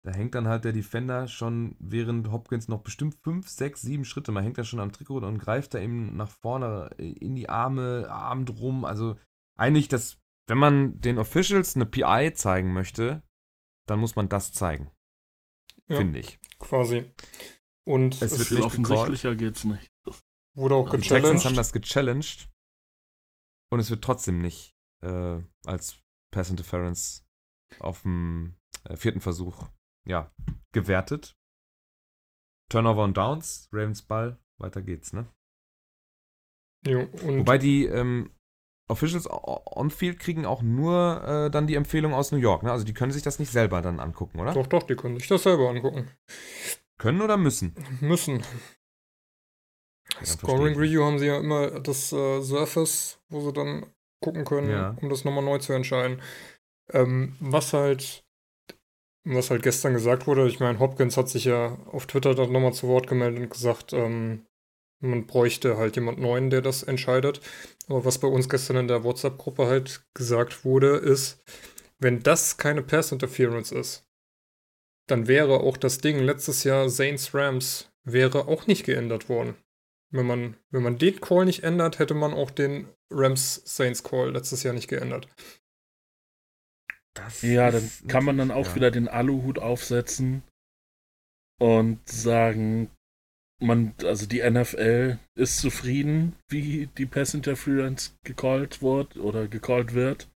da 0.05 0.13
hängt 0.13 0.35
dann 0.35 0.49
halt 0.49 0.65
der 0.65 0.73
Defender 0.73 1.27
schon, 1.29 1.77
während 1.79 2.31
Hopkins 2.31 2.69
noch 2.69 2.83
bestimmt 2.83 3.15
5, 3.25 3.49
6, 3.49 3.83
7 3.83 4.05
Schritte, 4.05 4.33
man 4.33 4.45
hängt 4.45 4.59
da 4.59 4.65
schon 4.65 4.81
am 4.81 4.93
Trikot 4.93 5.19
und 5.19 5.39
greift 5.39 5.75
da 5.75 5.81
eben 5.81 6.17
nach 6.17 6.31
vorne 6.31 6.91
in 6.99 7.35
die 7.35 7.49
Arme, 7.49 8.07
Arm 8.11 8.47
drum. 8.47 8.85
Also 8.85 9.17
eigentlich, 9.59 9.89
das, 9.89 10.19
wenn 10.47 10.59
man 10.59 11.01
den 11.01 11.19
Officials 11.19 11.75
eine 11.75 11.87
PI 11.87 12.33
zeigen 12.35 12.73
möchte, 12.73 13.23
dann 13.87 13.99
muss 13.99 14.15
man 14.17 14.29
das 14.29 14.53
zeigen, 14.53 14.91
Ja. 15.89 15.97
finde 15.97 16.21
ich. 16.21 16.39
Quasi. 16.59 17.11
Und 17.85 18.21
Es 18.21 18.33
es, 18.33 18.51
wird 18.51 18.63
offensichtlicher 18.63 19.35
geht's 19.35 19.65
nicht. 19.65 19.91
Wurde 20.59 20.75
auch 20.75 20.91
Die 20.91 20.99
Die 20.99 21.09
Texans 21.09 21.45
haben 21.45 21.55
gechallenged. 21.55 21.59
das 21.59 21.73
gechallenged 21.73 22.49
und 23.71 23.81
es 23.81 23.91
wird 23.91 24.03
trotzdem 24.03 24.41
nicht 24.41 24.75
äh, 25.03 25.41
als 25.65 25.99
Pass 26.31 26.51
Interference 26.51 27.27
auf 27.81 28.03
dem 28.03 28.57
äh, 28.85 28.97
vierten 28.97 29.21
Versuch 29.21 29.69
ja, 30.07 30.31
gewertet. 30.73 31.37
Turnover 32.71 33.05
und 33.05 33.17
Downs, 33.17 33.69
Ravens 33.73 34.03
Ball, 34.03 34.39
weiter 34.59 34.83
geht's, 34.83 35.13
ne? 35.13 35.27
Jo, 36.87 37.09
Wobei 37.13 37.59
die 37.59 37.87
ähm, 37.87 38.31
Officials 38.89 39.29
on-field 39.31 40.19
kriegen 40.19 40.47
auch 40.47 40.63
nur 40.63 41.23
äh, 41.25 41.51
dann 41.51 41.67
die 41.67 41.75
Empfehlung 41.75 42.15
aus 42.15 42.33
New 42.33 42.39
York, 42.39 42.63
ne? 42.63 42.73
Also 42.73 42.85
die 42.85 42.95
können 42.95 43.13
sich 43.13 43.23
das 43.23 43.39
nicht 43.39 43.51
selber 43.51 43.83
dann 43.83 44.01
angucken, 44.01 44.39
oder? 44.41 44.53
doch, 44.53 44.67
doch, 44.67 44.83
die 44.83 44.97
können 44.97 45.19
sich 45.19 45.29
das 45.29 45.43
selber 45.43 45.69
angucken. 45.71 46.11
Können 46.99 47.21
oder 47.21 47.37
müssen? 47.37 47.75
Müssen. 48.01 48.43
Scoring. 50.25 50.77
Review 50.77 51.05
haben 51.05 51.19
sie 51.19 51.27
ja 51.27 51.39
immer 51.39 51.81
das 51.81 52.13
äh, 52.13 52.41
Surface, 52.43 53.19
wo 53.29 53.41
sie 53.41 53.53
dann 53.53 53.87
gucken 54.21 54.45
können, 54.45 54.71
Ja. 54.71 54.97
um 55.01 55.09
das 55.09 55.25
nochmal 55.25 55.45
neu 55.45 55.59
zu 55.59 55.73
entscheiden. 55.73 56.21
Ähm, 56.93 57.37
was 57.41 57.73
halt, 57.73 58.25
was 59.25 59.51
halt 59.51 59.63
gestern 59.63 59.93
gesagt 59.95 60.27
wurde, 60.27 60.47
ich 60.49 60.61
meine, 60.61 60.79
Hopkins 60.79 61.17
hat 61.17 61.29
sich 61.29 61.45
ja 61.45 61.79
auf 61.93 62.07
Twitter 62.07 62.35
dann 62.35 62.51
nochmal 62.53 62.73
zu 62.73 62.89
Wort 62.89 63.07
gemeldet 63.07 63.43
und 63.43 63.51
gesagt, 63.51 63.93
ähm, 63.93 64.47
man 65.01 65.27
bräuchte 65.27 65.77
halt 65.77 65.95
jemand 65.97 66.19
Neuen, 66.19 66.51
der 66.51 66.63
das 66.63 66.83
entscheidet. 66.83 67.41
Aber 67.89 68.05
was 68.05 68.19
bei 68.19 68.27
uns 68.29 68.49
gestern 68.49 68.79
in 68.79 68.89
der 68.89 69.05
WhatsApp-Gruppe 69.05 69.67
halt 69.67 70.03
gesagt 70.15 70.65
wurde, 70.65 70.97
ist, 70.97 71.41
wenn 71.99 72.21
das 72.23 72.57
keine 72.57 72.83
Pass 72.83 73.13
Interference 73.13 73.71
ist, 73.71 74.05
dann 75.07 75.29
wäre 75.29 75.61
auch 75.61 75.77
das 75.77 75.99
Ding 75.99 76.19
letztes 76.19 76.65
Jahr 76.65 76.89
Saints 76.91 77.33
Rams 77.35 77.91
wäre 78.05 78.49
auch 78.49 78.67
nicht 78.67 78.85
geändert 78.85 79.29
worden. 79.29 79.55
Wenn 80.11 80.27
man, 80.27 80.57
wenn 80.71 80.83
man 80.83 80.99
den 80.99 81.21
Call 81.21 81.45
nicht 81.45 81.63
ändert, 81.63 81.99
hätte 81.99 82.15
man 82.15 82.33
auch 82.33 82.51
den 82.51 82.89
Rams 83.11 83.63
Saints 83.65 84.03
Call 84.03 84.33
letztes 84.33 84.63
Jahr 84.63 84.75
nicht 84.75 84.89
geändert. 84.89 85.29
Das 87.15 87.43
Ja, 87.43 87.71
dann 87.71 87.91
kann 88.07 88.25
man 88.25 88.39
dann 88.39 88.51
auch 88.51 88.69
ja. 88.69 88.75
wieder 88.77 88.91
den 88.91 89.09
Aluhut 89.09 89.59
aufsetzen 89.59 90.43
und 91.61 92.09
sagen, 92.09 92.91
man, 93.61 93.95
also 94.05 94.27
die 94.27 94.49
NFL 94.49 95.19
ist 95.35 95.59
zufrieden, 95.59 96.37
wie 96.49 96.87
die 96.87 97.07
Pass 97.07 97.35
Interference 97.35 98.17
gecallt 98.25 98.83
wird 98.83 99.17
oder 99.17 99.49
gecallt 99.49 99.95
wird 99.95 100.31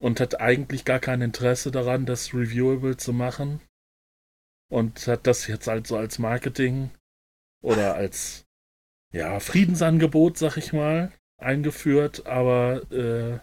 und 0.00 0.18
hat 0.18 0.40
eigentlich 0.40 0.84
gar 0.84 0.98
kein 0.98 1.22
Interesse 1.22 1.70
daran, 1.70 2.06
das 2.06 2.34
reviewable 2.34 2.96
zu 2.96 3.12
machen 3.12 3.60
und 4.68 5.06
hat 5.06 5.26
das 5.26 5.46
jetzt 5.46 5.68
halt 5.68 5.86
so 5.86 5.96
als 5.96 6.18
Marketing 6.18 6.90
oder 7.62 7.94
als 7.94 8.44
ja 9.12 9.40
Friedensangebot, 9.40 10.38
sag 10.38 10.56
ich 10.56 10.72
mal, 10.72 11.12
eingeführt, 11.38 12.26
aber 12.26 12.90
äh, 12.92 13.40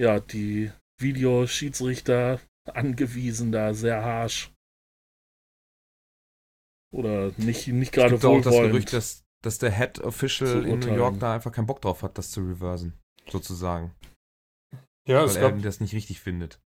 ja, 0.00 0.20
die 0.20 0.72
Videoschiedsrichter 0.98 2.40
angewiesen 2.64 3.52
da 3.52 3.74
sehr 3.74 4.02
harsch. 4.04 4.52
Oder 6.92 7.32
nicht, 7.36 7.68
nicht 7.68 7.88
Es 7.88 7.92
gerade 7.92 8.10
gibt 8.10 8.24
auch 8.24 8.36
das 8.38 8.46
wohlwollend. 8.46 8.72
Gerücht, 8.72 8.92
dass, 8.92 9.24
dass 9.42 9.58
der 9.58 9.70
Head 9.70 10.00
Official 10.00 10.66
in 10.66 10.80
New. 10.80 10.94
York 10.94 11.20
da 11.20 11.34
einfach 11.34 11.52
keinen 11.52 11.66
Bock 11.66 11.80
drauf 11.80 12.02
hat, 12.02 12.18
das 12.18 12.30
zu 12.30 12.40
reversen. 12.40 12.98
Sozusagen. 13.28 13.94
Ja, 15.06 15.20
Weil 15.20 15.26
es 15.26 15.36
er 15.36 15.50
gab, 15.50 15.62
das 15.62 15.80
nicht 15.80 15.94
richtig 15.94 16.20
findet. 16.20 16.60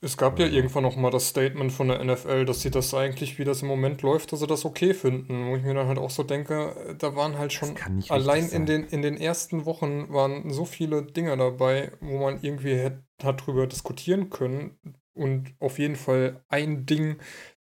Es 0.00 0.16
gab 0.16 0.38
ja 0.38 0.46
Also- 0.46 0.56
irgendwann 0.56 0.82
noch 0.82 0.96
mal 0.96 1.10
das 1.10 1.28
Statement 1.28 1.72
von 1.72 1.88
der 1.88 2.00
NFL, 2.00 2.44
dass 2.44 2.60
sie 2.60 2.70
das 2.70 2.92
eigentlich, 2.94 3.38
wie 3.38 3.44
das 3.44 3.62
im 3.62 3.68
Moment 3.68 4.02
läuft, 4.02 4.32
dass 4.32 4.40
sie 4.40 4.46
das 4.46 4.64
okay 4.64 4.94
finden. 4.94 5.48
Wo 5.48 5.56
ich 5.56 5.62
mir 5.62 5.74
dann 5.74 5.86
halt 5.88 5.98
auch 5.98 6.10
so 6.10 6.22
denke, 6.22 6.74
äh, 6.88 6.94
da 6.94 7.16
waren 7.16 7.38
halt 7.38 7.52
schon 7.52 7.74
allein 8.08 8.48
in 8.48 8.66
den, 8.66 8.84
in 8.84 9.02
den 9.02 9.16
ersten 9.16 9.64
Wochen 9.64 10.12
waren 10.12 10.50
so 10.50 10.64
viele 10.64 11.02
Dinge 11.02 11.36
dabei, 11.36 11.92
wo 12.00 12.18
man 12.18 12.38
irgendwie 12.42 12.74
hätt, 12.74 12.98
hat 13.22 13.46
drüber 13.46 13.66
diskutieren 13.66 14.30
können. 14.30 14.78
Und 15.14 15.54
auf 15.60 15.78
jeden 15.78 15.96
Fall 15.96 16.42
ein 16.48 16.86
Ding, 16.86 17.16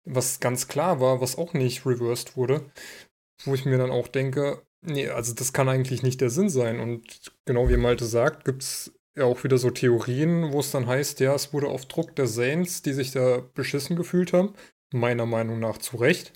was 0.05 0.41
ganz 0.41 0.69
klar 0.69 1.01
war, 1.01 1.21
was 1.21 1.37
auch 1.37 1.55
nicht 1.55 1.85
reversed 1.87 2.37
wurde, 2.37 2.71
wo 3.45 3.55
ich 3.55 3.65
mir 3.65 3.79
dann 3.79 3.91
auch 3.91 4.09
denke, 4.09 4.63
nee, 4.81 5.09
also 5.09 5.35
das 5.35 5.53
kann 5.53 5.69
eigentlich 5.69 6.03
nicht 6.03 6.21
der 6.21 6.31
Sinn 6.31 6.49
sein. 6.49 6.81
Und 6.81 7.33
genau 7.45 7.69
wie 7.69 7.77
Malte 7.77 8.05
sagt, 8.05 8.45
gibt 8.45 8.63
es 8.63 8.93
ja 9.17 9.25
auch 9.25 9.45
wieder 9.45 9.59
so 9.59 9.71
Theorien, 9.71 10.53
wo 10.53 10.61
es 10.61 10.71
dann 10.71 10.87
heißt, 10.87 11.21
ja, 11.21 11.35
es 11.35 11.53
wurde 11.53 11.69
auf 11.69 11.87
Druck 11.87 12.17
der 12.17 12.27
Saints, 12.27 12.83
die 12.83 12.93
sich 12.93 13.11
da 13.13 13.43
beschissen 13.55 13.97
gefühlt 13.97 14.33
haben, 14.33 14.55
meiner 14.93 15.27
Meinung 15.27 15.61
nach 15.61 15.79
zu 15.79 15.97
Recht, 15.97 16.33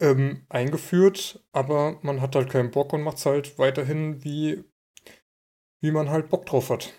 ähm, 0.00 0.44
eingeführt, 0.48 1.44
aber 1.52 1.98
man 2.02 2.20
hat 2.20 2.34
halt 2.34 2.50
keinen 2.50 2.70
Bock 2.70 2.92
und 2.92 3.02
macht 3.02 3.18
es 3.18 3.26
halt 3.26 3.58
weiterhin, 3.58 4.24
wie, 4.24 4.64
wie 5.82 5.90
man 5.90 6.10
halt 6.10 6.28
Bock 6.28 6.46
drauf 6.46 6.70
hat. 6.70 6.92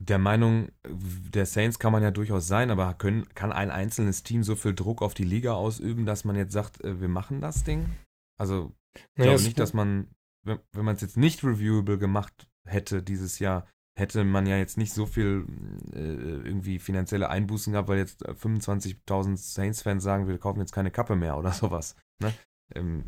Der 0.00 0.18
Meinung 0.18 0.70
der 0.86 1.44
Saints 1.44 1.80
kann 1.80 1.90
man 1.92 2.04
ja 2.04 2.12
durchaus 2.12 2.46
sein, 2.46 2.70
aber 2.70 2.94
können, 2.94 3.28
kann 3.34 3.50
ein 3.52 3.70
einzelnes 3.70 4.22
Team 4.22 4.44
so 4.44 4.54
viel 4.54 4.74
Druck 4.74 5.02
auf 5.02 5.12
die 5.12 5.24
Liga 5.24 5.54
ausüben, 5.54 6.06
dass 6.06 6.24
man 6.24 6.36
jetzt 6.36 6.52
sagt, 6.52 6.82
äh, 6.84 7.00
wir 7.00 7.08
machen 7.08 7.40
das 7.40 7.64
Ding? 7.64 7.90
Also, 8.38 8.72
ich 8.94 9.02
Naja, 9.16 9.32
glaube 9.32 9.42
nicht, 9.42 9.58
dass 9.58 9.74
man, 9.74 10.08
wenn, 10.44 10.60
wenn 10.72 10.84
man 10.84 10.94
es 10.94 11.00
jetzt 11.00 11.16
nicht 11.16 11.42
reviewable 11.42 11.98
gemacht 11.98 12.48
hätte 12.64 13.02
dieses 13.02 13.40
Jahr, 13.40 13.66
hätte 13.98 14.24
man 14.24 14.46
ja 14.46 14.56
jetzt 14.56 14.78
nicht 14.78 14.92
so 14.92 15.06
viel 15.06 15.46
äh, 15.92 15.98
irgendwie 15.98 16.78
finanzielle 16.78 17.28
Einbußen 17.30 17.72
gehabt, 17.72 17.88
weil 17.88 17.98
jetzt 17.98 18.22
äh, 18.24 18.34
25.000 18.34 19.36
Saints-Fans 19.36 20.02
sagen, 20.02 20.28
wir 20.28 20.38
kaufen 20.38 20.60
jetzt 20.60 20.72
keine 20.72 20.90
Kappe 20.90 21.16
mehr 21.16 21.36
oder 21.38 21.52
sowas. 21.52 21.96
Ne? 22.20 22.34
Ähm, 22.74 23.04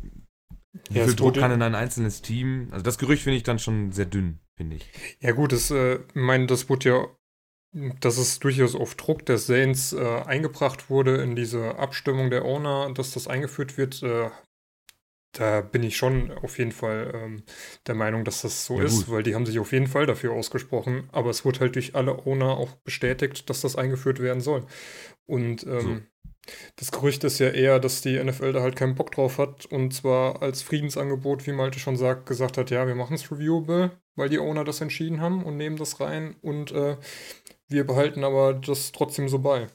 wie 0.89 0.99
Ja, 0.99 1.05
viel 1.05 1.15
Druck 1.15 1.35
kann 1.37 1.51
in 1.51 1.61
ein 1.61 1.75
einzelnes 1.75 2.21
Team? 2.21 2.69
Also 2.71 2.83
das 2.83 2.97
Gerücht 2.97 3.23
finde 3.23 3.37
ich 3.37 3.43
dann 3.43 3.59
schon 3.59 3.91
sehr 3.91 4.05
dünn, 4.05 4.39
finde 4.55 4.77
ich. 4.77 4.93
Ja 5.19 5.31
gut, 5.31 5.51
das, 5.51 5.71
äh, 5.71 5.95
ich 5.95 6.15
meine, 6.15 6.47
das 6.47 6.69
wurde 6.69 6.89
ja, 6.89 7.07
dass 8.01 8.17
es 8.17 8.39
durchaus 8.39 8.75
auf 8.75 8.95
Druck 8.95 9.25
der 9.25 9.37
Saints 9.37 9.93
äh, 9.93 10.21
eingebracht 10.25 10.89
wurde 10.89 11.21
in 11.21 11.35
diese 11.35 11.77
Abstimmung 11.79 12.29
der 12.29 12.45
Owner, 12.45 12.93
dass 12.93 13.11
das 13.11 13.27
eingeführt 13.27 13.77
wird, 13.77 14.03
äh, 14.03 14.29
da 15.31 15.61
bin 15.61 15.83
ich 15.83 15.95
schon 15.97 16.31
auf 16.31 16.57
jeden 16.57 16.71
Fall 16.71 17.11
ähm, 17.13 17.43
der 17.87 17.95
Meinung, 17.95 18.25
dass 18.25 18.41
das 18.41 18.65
so 18.65 18.79
Ja, 18.79 18.85
ist, 18.85 19.09
weil 19.09 19.23
die 19.23 19.35
haben 19.35 19.45
sich 19.45 19.59
auf 19.59 19.71
jeden 19.71 19.87
Fall 19.87 20.05
dafür 20.05 20.33
ausgesprochen. 20.33 21.07
Aber 21.11 21.29
es 21.29 21.45
wurde 21.45 21.61
halt 21.61 21.75
durch 21.75 21.95
alle 21.95 22.25
Owner 22.25 22.57
auch 22.57 22.75
bestätigt, 22.77 23.49
dass 23.49 23.61
das 23.61 23.75
eingeführt 23.75 24.19
werden 24.19 24.41
soll. 24.41 24.65
Und 25.25 25.65
ähm, 25.65 26.07
das 26.75 26.91
Gerücht 26.91 27.23
ist 27.23 27.39
ja 27.39 27.49
eher, 27.49 27.79
dass 27.79 28.01
die 28.01 28.21
NFL 28.21 28.53
da 28.53 28.61
halt 28.61 28.75
keinen 28.75 28.95
Bock 28.95 29.11
drauf 29.11 29.37
hat 29.37 29.65
und 29.67 29.93
zwar 29.93 30.41
als 30.41 30.61
Friedensangebot, 30.63 31.45
wie 31.47 31.51
Malte 31.53 31.79
schon 31.79 31.95
sagt, 31.95 32.25
gesagt 32.25 32.57
hat, 32.57 32.71
ja, 32.71 32.87
wir 32.87 32.95
machen 32.95 33.13
es 33.13 33.31
reviewable, 33.31 33.91
weil 34.15 34.29
die 34.29 34.39
Owner 34.39 34.63
das 34.63 34.81
entschieden 34.81 35.21
haben 35.21 35.43
und 35.43 35.57
nehmen 35.57 35.77
das 35.77 35.99
rein 35.99 36.35
und 36.41 36.71
äh, 36.71 36.97
wir 37.67 37.85
behalten 37.85 38.23
aber 38.23 38.53
das 38.53 38.91
trotzdem 38.91 39.29
so 39.29 39.39
bei. 39.39 39.67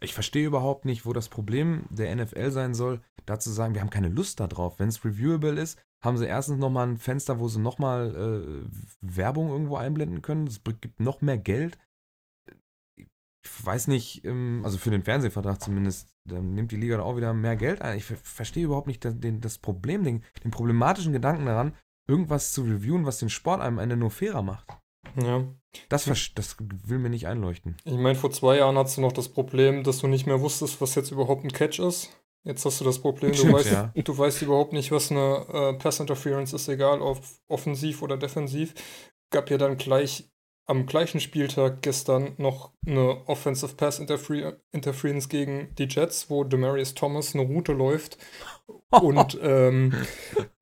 Ich 0.00 0.12
verstehe 0.12 0.46
überhaupt 0.46 0.84
nicht, 0.84 1.06
wo 1.06 1.12
das 1.12 1.28
Problem 1.28 1.86
der 1.90 2.14
NFL 2.14 2.50
sein 2.50 2.74
soll, 2.74 3.00
da 3.24 3.38
zu 3.38 3.50
sagen, 3.50 3.74
wir 3.74 3.80
haben 3.80 3.90
keine 3.90 4.08
Lust 4.08 4.40
darauf. 4.40 4.78
Wenn 4.78 4.88
es 4.88 5.04
reviewable 5.04 5.58
ist, 5.58 5.78
haben 6.02 6.18
sie 6.18 6.26
erstens 6.26 6.58
nochmal 6.58 6.86
ein 6.86 6.98
Fenster, 6.98 7.40
wo 7.40 7.48
sie 7.48 7.60
nochmal 7.60 8.14
äh, 8.14 8.68
Werbung 9.00 9.48
irgendwo 9.48 9.76
einblenden 9.76 10.20
können. 10.20 10.46
Es 10.46 10.62
gibt 10.62 11.00
noch 11.00 11.22
mehr 11.22 11.38
Geld. 11.38 11.78
Ich 12.96 13.64
weiß 13.64 13.88
nicht, 13.88 14.24
ähm, 14.24 14.60
also 14.64 14.76
für 14.76 14.90
den 14.90 15.02
Fernsehvertrag 15.02 15.62
zumindest, 15.62 16.14
dann 16.24 16.54
nimmt 16.54 16.72
die 16.72 16.76
Liga 16.76 16.98
da 16.98 17.02
auch 17.04 17.16
wieder 17.16 17.32
mehr 17.32 17.56
Geld 17.56 17.80
ein. 17.80 17.96
Ich 17.96 18.04
ver 18.04 18.16
verstehe 18.16 18.64
überhaupt 18.64 18.88
nicht 18.88 19.02
den, 19.04 19.40
das 19.40 19.58
Problem, 19.58 20.04
den, 20.04 20.22
den 20.44 20.50
problematischen 20.50 21.12
Gedanken 21.14 21.46
daran, 21.46 21.74
irgendwas 22.06 22.52
zu 22.52 22.62
reviewen, 22.62 23.06
was 23.06 23.18
den 23.18 23.30
Sport 23.30 23.62
am 23.62 23.78
Ende 23.78 23.96
nur 23.96 24.10
fairer 24.10 24.42
macht. 24.42 24.66
Ja. 25.22 25.44
Das, 25.88 26.04
das 26.34 26.56
will 26.58 26.98
mir 26.98 27.10
nicht 27.10 27.26
einleuchten. 27.26 27.76
Ich 27.84 27.96
meine, 27.96 28.14
vor 28.14 28.30
zwei 28.30 28.58
Jahren 28.58 28.78
hattest 28.78 28.96
du 28.96 29.02
noch 29.02 29.12
das 29.12 29.28
Problem, 29.28 29.84
dass 29.84 29.98
du 29.98 30.08
nicht 30.08 30.26
mehr 30.26 30.40
wusstest, 30.40 30.80
was 30.80 30.94
jetzt 30.94 31.10
überhaupt 31.10 31.44
ein 31.44 31.52
Catch 31.52 31.78
ist. 31.80 32.10
Jetzt 32.44 32.64
hast 32.64 32.80
du 32.80 32.84
das 32.84 33.00
Problem, 33.00 33.32
du, 33.32 33.38
Stimmt, 33.38 33.54
weißt, 33.54 33.72
ja. 33.72 33.92
du 33.94 34.16
weißt 34.16 34.42
überhaupt 34.42 34.72
nicht, 34.72 34.92
was 34.92 35.10
eine 35.10 35.46
äh, 35.52 35.72
Pass 35.74 35.98
Interference 35.98 36.52
ist, 36.52 36.68
egal 36.68 37.00
ob 37.00 37.20
offensiv 37.48 38.02
oder 38.02 38.16
defensiv. 38.16 38.72
Gab 39.30 39.50
ja 39.50 39.58
dann 39.58 39.76
gleich 39.76 40.30
am 40.66 40.86
gleichen 40.86 41.20
Spieltag 41.20 41.82
gestern 41.82 42.34
noch 42.38 42.72
eine 42.86 43.26
Offensive 43.26 43.74
Pass 43.74 43.98
Interfer 43.98 44.58
Interference 44.72 45.28
gegen 45.28 45.74
die 45.76 45.88
Jets, 45.88 46.28
wo 46.28 46.44
Demarius 46.44 46.94
Thomas 46.94 47.34
eine 47.34 47.44
Route 47.44 47.72
läuft 47.72 48.18
und 48.90 49.38
ähm, 49.42 49.94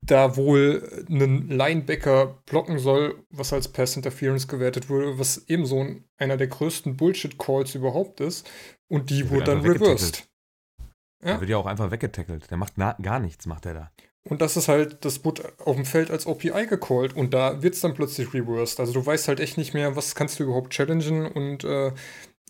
da 0.05 0.35
wohl 0.37 1.05
einen 1.09 1.49
Linebacker 1.49 2.41
blocken 2.45 2.79
soll, 2.79 3.23
was 3.29 3.53
als 3.53 3.67
Pass 3.67 3.95
Interference 3.95 4.47
gewertet 4.47 4.89
wurde, 4.89 5.17
was 5.19 5.43
ebenso 5.47 5.79
ein- 5.81 6.03
einer 6.17 6.37
der 6.37 6.47
größten 6.47 6.95
Bullshit-Calls 6.97 7.75
überhaupt 7.75 8.19
ist. 8.21 8.47
Und 8.87 9.09
die 9.09 9.19
Der 9.23 9.29
wurde 9.31 9.37
wird 9.37 9.47
dann 9.47 9.59
reversed. 9.61 10.27
Der 11.23 11.33
Ja. 11.33 11.39
wird 11.39 11.49
ja 11.49 11.57
auch 11.57 11.65
einfach 11.65 11.89
weggetackelt. 11.91 12.49
Der 12.51 12.57
macht 12.57 12.75
gar 12.75 13.19
nichts, 13.19 13.45
macht 13.45 13.65
er 13.65 13.73
da. 13.73 13.91
Und 14.27 14.41
das 14.41 14.57
ist 14.57 14.67
halt, 14.67 15.05
das 15.05 15.23
wurde 15.23 15.53
auf 15.59 15.75
dem 15.75 15.85
Feld 15.85 16.09
als 16.09 16.25
OPI 16.25 16.65
gecallt 16.67 17.13
und 17.15 17.33
da 17.33 17.61
wird 17.61 17.75
es 17.75 17.81
dann 17.81 17.93
plötzlich 17.93 18.33
reversed. 18.33 18.79
Also 18.79 18.93
du 18.93 19.05
weißt 19.05 19.27
halt 19.27 19.39
echt 19.39 19.57
nicht 19.57 19.73
mehr, 19.73 19.95
was 19.95 20.15
kannst 20.15 20.39
du 20.39 20.43
überhaupt 20.43 20.71
challengen 20.73 21.27
und 21.31 21.63
äh, 21.63 21.91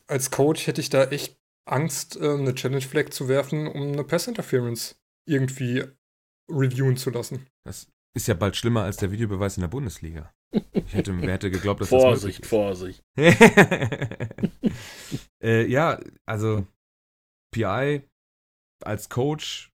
als 0.07 0.31
Coach 0.31 0.67
hätte 0.67 0.79
ich 0.81 0.89
da 0.89 1.03
echt 1.05 1.37
Angst, 1.67 2.15
äh, 2.15 2.29
eine 2.33 2.55
Challenge 2.55 2.81
Flag 2.81 3.09
zu 3.09 3.27
werfen, 3.27 3.67
um 3.67 3.81
eine 3.93 4.03
Pass 4.03 4.27
Interference 4.27 4.95
irgendwie 5.27 5.83
reviewen 6.49 6.97
zu 6.97 7.09
lassen. 7.09 7.45
Das 7.65 7.87
ist 8.15 8.27
ja 8.27 8.33
bald 8.33 8.55
schlimmer 8.55 8.83
als 8.83 8.97
der 8.97 9.11
Videobeweis 9.11 9.57
in 9.57 9.61
der 9.61 9.67
Bundesliga. 9.67 10.33
Ich 10.71 10.93
hätte, 10.93 11.19
wer 11.19 11.33
hätte 11.33 11.51
geglaubt, 11.51 11.81
dass 11.81 11.89
Vorsicht, 11.89 12.43
das 12.43 12.49
Vorsicht. 12.49 13.03
möglich 13.15 13.41
ist. 13.41 15.29
äh, 15.43 15.65
ja, 15.67 15.99
also 16.25 16.65
PI 17.53 18.03
als 18.83 19.09
Coach, 19.09 19.73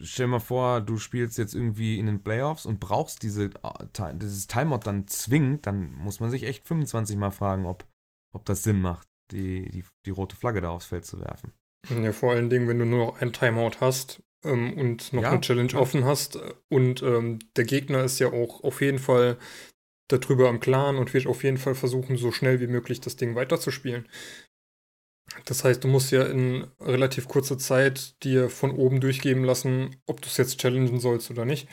stell 0.00 0.28
mal 0.28 0.40
vor, 0.40 0.80
du 0.80 0.98
spielst 0.98 1.38
jetzt 1.38 1.54
irgendwie 1.54 1.98
in 1.98 2.06
den 2.06 2.22
Playoffs 2.22 2.66
und 2.66 2.78
brauchst 2.78 3.22
diese, 3.22 3.46
äh, 3.46 4.14
dieses 4.14 4.46
Timeout 4.46 4.80
dann 4.84 5.08
zwingend, 5.08 5.66
dann 5.66 5.92
muss 5.92 6.20
man 6.20 6.30
sich 6.30 6.44
echt 6.44 6.66
25 6.66 7.16
Mal 7.16 7.30
fragen, 7.30 7.66
ob, 7.66 7.84
ob 8.32 8.44
das 8.44 8.62
Sinn 8.62 8.80
macht, 8.80 9.08
die, 9.32 9.68
die, 9.70 9.84
die 10.06 10.10
rote 10.10 10.36
Flagge 10.36 10.60
da 10.60 10.70
aufs 10.70 10.86
Feld 10.86 11.04
zu 11.04 11.20
werfen. 11.20 11.52
Ja, 11.88 12.12
vor 12.12 12.32
allen 12.32 12.48
Dingen, 12.48 12.68
wenn 12.68 12.78
du 12.78 12.86
nur 12.86 13.06
noch 13.06 13.20
ein 13.20 13.32
Timeout 13.32 13.80
hast 13.80 14.22
ähm, 14.44 14.74
und 14.78 15.12
noch 15.12 15.22
Ja, 15.22 15.30
eine 15.30 15.40
Challenge 15.40 15.68
klar. 15.68 15.82
offen 15.82 16.04
hast 16.04 16.38
und 16.68 17.02
ähm, 17.02 17.38
der 17.56 17.64
Gegner 17.64 18.04
ist 18.04 18.18
ja 18.18 18.32
auch 18.32 18.62
auf 18.64 18.80
jeden 18.80 18.98
Fall 18.98 19.38
darüber 20.08 20.48
am 20.48 20.60
Klaren 20.60 20.96
und 20.98 21.14
wird 21.14 21.26
auf 21.26 21.42
jeden 21.44 21.56
Fall 21.58 21.74
versuchen, 21.74 22.16
so 22.16 22.32
schnell 22.32 22.60
wie 22.60 22.66
möglich 22.66 23.00
das 23.00 23.16
Ding 23.16 23.34
weiterzuspielen. 23.34 24.06
Das 25.44 25.64
heißt, 25.64 25.82
du 25.84 25.88
musst 25.88 26.10
ja 26.10 26.24
in 26.26 26.66
relativ 26.80 27.28
kurzer 27.28 27.56
Zeit 27.56 28.22
dir 28.22 28.50
von 28.50 28.70
oben 28.72 29.00
durchgeben 29.00 29.44
lassen, 29.44 29.96
ob 30.06 30.20
du 30.20 30.26
es 30.28 30.36
jetzt 30.36 30.58
challengen 30.58 31.00
sollst 31.00 31.30
oder 31.30 31.44
nicht. 31.44 31.68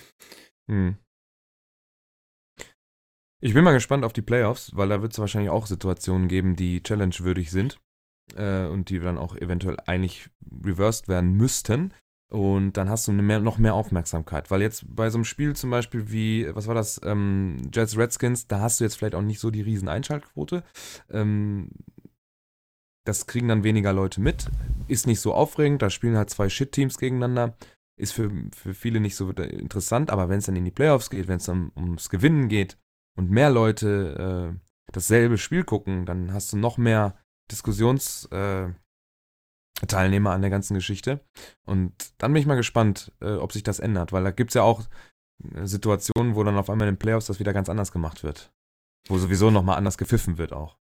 Hm. 0.69 0.97
Ich 3.41 3.53
bin 3.53 3.63
mal 3.63 3.71
gespannt 3.73 4.03
auf 4.03 4.13
die 4.13 4.21
Playoffs, 4.21 4.75
weil 4.75 4.89
da 4.89 5.01
wird 5.01 5.13
es 5.13 5.19
wahrscheinlich 5.19 5.49
auch 5.49 5.65
Situationen 5.65 6.27
geben, 6.27 6.55
die 6.55 6.83
challenge-würdig 6.83 7.51
sind 7.51 7.79
äh, 8.35 8.65
und 8.65 8.89
die 8.89 8.99
dann 8.99 9.17
auch 9.17 9.35
eventuell 9.35 9.77
eigentlich 9.85 10.29
reversed 10.63 11.07
werden 11.07 11.33
müssten. 11.33 11.93
Und 12.31 12.73
dann 12.73 12.89
hast 12.89 13.07
du 13.07 13.11
mehr, 13.11 13.39
noch 13.39 13.57
mehr 13.57 13.73
Aufmerksamkeit. 13.73 14.51
Weil 14.51 14.61
jetzt 14.61 14.85
bei 14.87 15.09
so 15.09 15.17
einem 15.17 15.25
Spiel 15.25 15.55
zum 15.55 15.71
Beispiel 15.71 16.11
wie, 16.11 16.53
was 16.53 16.67
war 16.67 16.75
das, 16.75 17.01
ähm, 17.03 17.57
Jets 17.73 17.97
Redskins, 17.97 18.47
da 18.47 18.59
hast 18.59 18.79
du 18.79 18.83
jetzt 18.83 18.95
vielleicht 18.95 19.15
auch 19.15 19.21
nicht 19.21 19.39
so 19.39 19.49
die 19.49 19.61
riesen 19.61 19.87
Einschaltquote. 19.87 20.63
Ähm, 21.09 21.69
das 23.05 23.25
kriegen 23.25 23.47
dann 23.47 23.63
weniger 23.63 23.93
Leute 23.93 24.21
mit. 24.21 24.45
Ist 24.87 25.07
nicht 25.07 25.21
so 25.21 25.33
aufregend, 25.33 25.81
da 25.81 25.89
spielen 25.89 26.17
halt 26.17 26.29
zwei 26.29 26.49
Shit-Teams 26.49 26.99
gegeneinander 26.99 27.55
ist 27.99 28.13
für, 28.13 28.31
für 28.55 28.73
viele 28.73 28.99
nicht 29.01 29.15
so 29.15 29.29
interessant, 29.29 30.09
aber 30.09 30.29
wenn 30.29 30.39
es 30.39 30.45
dann 30.45 30.55
in 30.55 30.65
die 30.65 30.71
Playoffs 30.71 31.09
geht, 31.09 31.27
wenn 31.27 31.37
es 31.37 31.45
dann 31.45 31.71
ums 31.75 32.09
Gewinnen 32.09 32.47
geht 32.47 32.77
und 33.17 33.29
mehr 33.29 33.49
Leute 33.49 34.55
äh, 34.55 34.91
dasselbe 34.93 35.37
Spiel 35.37 35.65
gucken, 35.65 36.05
dann 36.05 36.33
hast 36.33 36.53
du 36.53 36.57
noch 36.57 36.77
mehr 36.77 37.17
Diskussionsteilnehmer 37.51 38.69
äh, 38.69 38.73
Teilnehmer 39.87 40.31
an 40.31 40.41
der 40.41 40.49
ganzen 40.49 40.73
Geschichte. 40.73 41.21
Und 41.65 41.93
dann 42.17 42.33
bin 42.33 42.41
ich 42.41 42.47
mal 42.47 42.55
gespannt, 42.55 43.11
äh, 43.21 43.35
ob 43.35 43.51
sich 43.53 43.63
das 43.63 43.79
ändert, 43.79 44.11
weil 44.11 44.23
da 44.23 44.31
gibt 44.31 44.51
es 44.51 44.55
ja 44.55 44.63
auch 44.63 44.83
äh, 45.55 45.65
Situationen, 45.65 46.35
wo 46.35 46.43
dann 46.43 46.57
auf 46.57 46.69
einmal 46.69 46.87
in 46.87 46.95
den 46.95 46.99
Playoffs 46.99 47.27
das 47.27 47.39
wieder 47.39 47.53
ganz 47.53 47.69
anders 47.69 47.91
gemacht 47.91 48.23
wird. 48.23 48.51
Wo 49.07 49.17
sowieso 49.17 49.49
nochmal 49.51 49.77
anders 49.77 49.97
gepfiffen 49.97 50.37
wird 50.37 50.53
auch. 50.53 50.77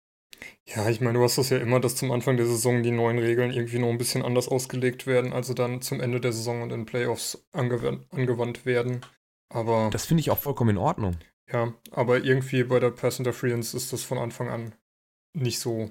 Ja, 0.66 0.88
ich 0.88 1.01
meine, 1.01 1.18
du 1.18 1.24
hast 1.24 1.38
das 1.38 1.51
ja 1.51 1.59
immer, 1.59 1.80
dass 1.80 1.97
zum 1.97 2.11
Anfang 2.11 2.36
der 2.36 2.47
Saison 2.47 2.82
die 2.82 2.90
neuen 2.90 3.18
Regeln 3.18 3.51
irgendwie 3.51 3.78
noch 3.78 3.88
ein 3.88 3.99
bisschen 3.99 4.22
anders 4.22 4.49
ausgelegt 4.49 5.07
werden, 5.07 5.32
also 5.32 5.55
dann 5.55 5.80
zum 5.80 6.01
Ende 6.01 6.20
der 6.20 6.32
Saison 6.32 6.62
und 6.62 6.72
in 6.72 6.86
Playoffs 6.86 7.47
angewandt, 7.53 8.07
angewandt 8.12 8.66
werden. 8.66 9.01
Aber 9.49 9.90
Das 9.90 10.07
finde 10.07 10.20
ich 10.20 10.30
auch 10.30 10.38
vollkommen 10.38 10.70
in 10.70 10.78
Ordnung. 10.78 11.16
ja, 11.51 11.72
aber 11.92 12.24
irgendwie 12.24 12.64
bei 12.64 12.80
der 12.80 12.90
Pass 12.90 13.18
Interference 13.18 13.74
ist 13.74 13.92
das 13.92 14.03
von 14.03 14.18
Anfang 14.18 14.49
an 14.49 14.74
nicht 15.34 15.61
so 15.61 15.90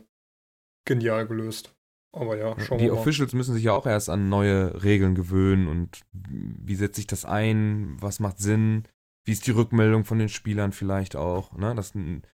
genial 0.86 1.26
gelöst. 1.28 1.74
Aber 2.16 2.38
ja, 2.38 2.60
schauen 2.60 2.78
Die 2.78 2.86
wir 2.86 2.94
mal. 2.94 3.00
Officials 3.00 3.34
müssen 3.34 3.56
sich 3.56 3.64
ja 3.64 3.74
auch 3.74 3.88
erst 3.88 4.10
an 4.10 4.30
neue 4.30 4.84
Regeln 4.84 5.16
gewöhnen 5.16 5.68
und 5.68 6.02
wie 6.12 6.76
setzt 6.76 6.96
sich 6.98 7.08
das 7.08 7.26
ein, 7.26 8.00
was 8.02 8.20
macht 8.20 8.38
Sinn, 8.40 8.88
wie 9.26 9.32
ist 9.32 9.48
die 9.48 9.52
Rückmeldung 9.52 10.06
von 10.06 10.20
den 10.20 10.30
Spielern 10.30 10.72
vielleicht 10.74 11.16
auch. 11.16 11.54
Ne? 11.54 11.74
Das, 11.76 11.90
sind- 11.90 12.28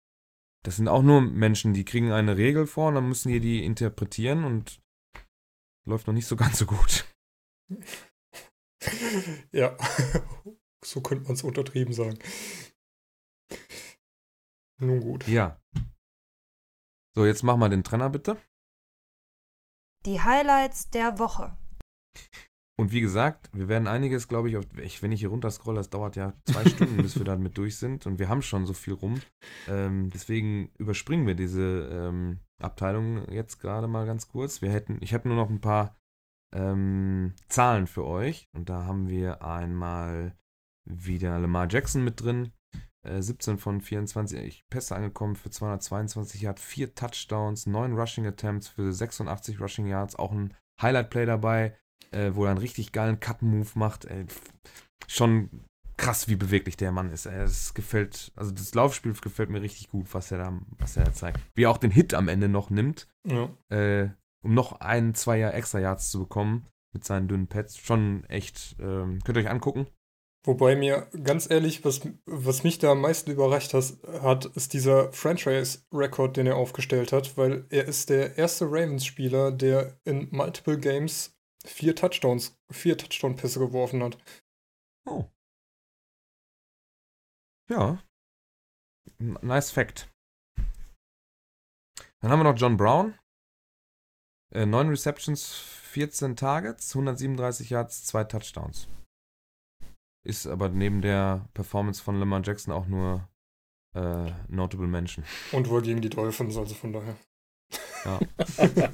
das 0.66 0.78
sind 0.78 0.88
auch 0.88 1.04
nur 1.04 1.22
Menschen, 1.22 1.74
die 1.74 1.86
kriegen 1.86 2.12
eine 2.12 2.38
Regel 2.38 2.66
vor 2.66 2.88
und 2.90 2.96
dann 2.96 3.08
müssen 3.08 3.30
die 3.30 3.40
die 3.40 3.64
interpretieren 3.64 4.46
und 4.46 4.82
läuft 5.88 6.08
noch 6.08 6.14
nicht 6.14 6.28
so 6.28 6.36
ganz 6.36 6.58
so 6.58 6.66
gut. 6.66 7.06
ja, 9.52 9.78
so 10.84 11.02
könnte 11.02 11.26
man 11.26 11.34
es 11.34 11.44
untertrieben 11.44 11.94
sagen. 11.94 12.18
Nun 14.80 15.02
gut. 15.02 15.28
Ja. 15.28 15.62
So, 17.16 17.26
jetzt 17.26 17.44
mach 17.44 17.58
mal 17.58 17.70
den 17.70 17.84
Trenner 17.84 18.10
bitte. 18.10 18.38
Die 20.08 20.22
Highlights 20.22 20.90
der 20.90 21.20
Woche. 21.20 21.58
Und 22.80 22.94
wie 22.94 23.02
gesagt, 23.02 23.50
wir 23.52 23.68
werden 23.68 23.90
einiges, 23.90 24.30
glaube 24.30 24.48
ich, 24.48 24.56
auf, 24.56 24.64
wenn 24.74 25.12
ich 25.12 25.20
hier 25.20 25.28
runter 25.28 25.52
scroll, 25.52 25.76
das 25.76 25.90
dauert 25.90 26.16
ja 26.16 26.32
zwei 26.46 26.64
Stunden, 26.70 26.96
bis 26.96 27.18
wir 27.18 27.26
damit 27.26 27.58
durch 27.58 27.76
sind. 27.76 28.06
Und 28.06 28.18
wir 28.18 28.30
haben 28.30 28.42
schon 28.42 28.66
so 28.66 28.72
viel 28.72 28.94
rum. 28.94 29.20
Ähm, 29.68 30.10
deswegen 30.10 30.72
überspringen 30.78 31.28
wir 31.28 31.36
diese 31.36 31.90
ähm, 31.92 32.40
Abteilung 32.64 33.30
jetzt 33.30 33.60
gerade 33.60 33.90
mal 33.90 34.06
ganz 34.06 34.30
kurz. 34.30 34.62
Wir 34.62 34.72
hätten, 34.72 34.98
ich 35.02 35.14
habe 35.14 35.28
nur 35.28 35.36
noch 35.36 35.50
ein 35.50 35.60
paar 35.60 35.98
ähm, 36.56 37.34
Zahlen 37.50 37.86
für 37.86 38.06
euch. 38.06 38.48
Und 38.56 38.70
da 38.70 38.86
haben 38.86 39.10
wir 39.10 39.42
einmal 39.42 40.38
wieder 40.86 41.38
Lamar 41.38 41.68
Jackson 41.70 42.06
mit 42.06 42.22
drin. 42.22 42.54
Äh, 43.08 43.22
17 43.22 43.58
von 43.58 43.82
24 43.82 44.66
Pässe 44.70 44.96
angekommen 44.96 45.36
für 45.36 45.50
222 45.50 46.42
Yards, 46.42 46.62
4 46.62 46.94
Touchdowns, 46.96 47.66
9 47.66 47.94
Rushing 47.94 48.26
Attempts 48.28 48.68
für 48.68 48.92
86 48.94 49.60
Rushing 49.60 49.88
Yards, 49.88 50.16
auch 50.16 50.32
ein 50.32 50.54
Highlight-Play 50.82 51.26
dabei 51.26 51.76
äh, 52.12 52.32
wo 52.34 52.46
er 52.46 52.52
einen 52.52 52.60
richtig 52.60 52.92
geilen 52.92 53.20
Cut-Move 53.20 53.70
macht. 53.76 54.06
Ey, 54.06 54.26
pff, 54.26 54.42
schon 55.08 55.50
krass, 55.98 56.28
wie 56.28 56.36
beweglich 56.36 56.78
der 56.78 56.92
Mann 56.92 57.10
ist. 57.12 57.26
Ey. 57.26 57.42
Es 57.44 57.74
gefällt, 57.74 58.32
also 58.36 58.52
das 58.52 58.74
Laufspiel 58.74 59.14
gefällt 59.14 59.50
mir 59.50 59.62
richtig 59.62 59.90
gut, 59.90 60.14
was 60.14 60.32
er 60.32 60.38
da, 60.38 60.60
was 60.78 60.98
er 60.98 61.06
da 61.06 61.14
zeigt. 61.14 61.40
Wie 61.56 61.64
er 61.64 61.72
auch 61.72 61.78
den 61.78 61.92
Hit 61.92 62.14
am 62.14 62.28
Ende 62.28 62.50
noch 62.50 62.70
nimmt, 62.70 63.08
Ja. 63.26 63.50
äh, 63.70 64.10
um 64.44 64.54
noch 64.54 64.80
ein, 64.80 65.16
zwei 65.16 65.38
Jahr 65.38 65.54
extra 65.54 65.80
Yards 65.80 66.12
zu 66.12 66.20
bekommen 66.20 66.68
mit 66.94 67.04
seinen 67.04 67.28
dünnen 67.28 67.48
Pads. 67.48 67.78
Schon 67.78 68.24
echt, 68.26 68.76
ähm, 68.80 69.20
könnt 69.26 69.38
ihr 69.38 69.42
euch 69.44 69.50
angucken. 69.50 69.88
Wobei 70.48 70.78
mir 70.78 71.10
ganz 71.24 71.50
ehrlich, 71.50 71.84
was, 71.84 72.00
was 72.26 72.64
mich 72.64 72.80
da 72.80 72.94
am 72.94 73.02
meisten 73.02 73.32
überrascht 73.32 73.74
hat, 73.74 74.46
ist 74.46 74.72
dieser 74.72 75.12
Franchise-Record, 75.12 76.38
den 76.38 76.48
er 76.48 76.56
aufgestellt 76.56 77.12
hat, 77.12 77.36
weil 77.36 77.66
er 77.70 77.84
ist 77.84 78.10
der 78.10 78.38
erste 78.38 78.64
Ravens-Spieler, 78.64 79.52
der 79.52 80.00
in 80.06 80.30
Multiple 80.32 80.80
Games 80.80 81.38
vier 81.66 81.98
Touchdowns, 81.98 82.58
vier 82.72 82.98
Touchdown-Pässe 82.98 83.60
geworfen 83.60 84.02
hat. 84.02 84.18
Oh. 85.06 85.26
Ja. 87.70 88.02
Nice 89.20 89.72
Fact. 89.72 90.10
Dann 92.22 92.32
haben 92.32 92.40
wir 92.40 92.46
noch 92.46 92.58
John 92.58 92.78
Brown. 92.78 93.20
Äh, 94.54 94.66
9 94.66 94.88
Receptions, 94.88 95.52
14 95.92 96.38
Targets, 96.38 96.96
137 96.96 97.70
Yards, 97.70 98.06
2 98.06 98.24
Touchdowns. 98.24 98.88
Ist 100.28 100.46
aber 100.46 100.68
neben 100.68 101.02
der 101.02 101.48
Performance 101.54 102.04
von 102.04 102.20
Lamar 102.20 102.42
Jackson 102.44 102.74
auch 102.74 102.86
nur 102.88 103.28
äh, 103.96 104.30
Notable 104.50 104.88
Mention. 104.88 105.24
Und 105.54 105.70
wohl 105.70 105.82
gegen 105.82 106.02
die 106.02 106.10
Dolphins, 106.10 106.58
also 106.58 106.76
von 106.76 106.92
daher. 106.92 107.16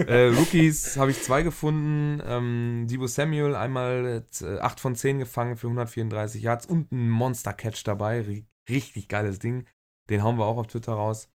äh, 0.08 0.28
Rookies 0.28 0.96
habe 0.98 1.10
ich 1.12 1.22
zwei 1.24 1.42
gefunden. 1.42 2.22
Ähm, 2.26 2.86
Debo 2.88 3.08
Samuel 3.08 3.56
einmal 3.56 4.24
äh, 4.42 4.60
8 4.60 4.80
von 4.80 4.96
10 4.96 5.20
gefangen 5.20 5.58
für 5.58 5.68
134 5.68 6.42
Yards 6.44 6.66
und 6.68 6.92
ein 6.92 7.10
Monster-Catch 7.10 7.84
dabei. 7.84 8.22
Ri- 8.22 8.46
Richtig 8.70 9.08
geiles 9.10 9.40
Ding. 9.40 9.66
Den 10.10 10.22
hauen 10.24 10.38
wir 10.38 10.46
auch 10.46 10.58
auf 10.58 10.68
Twitter 10.68 10.94
raus. 10.94 11.30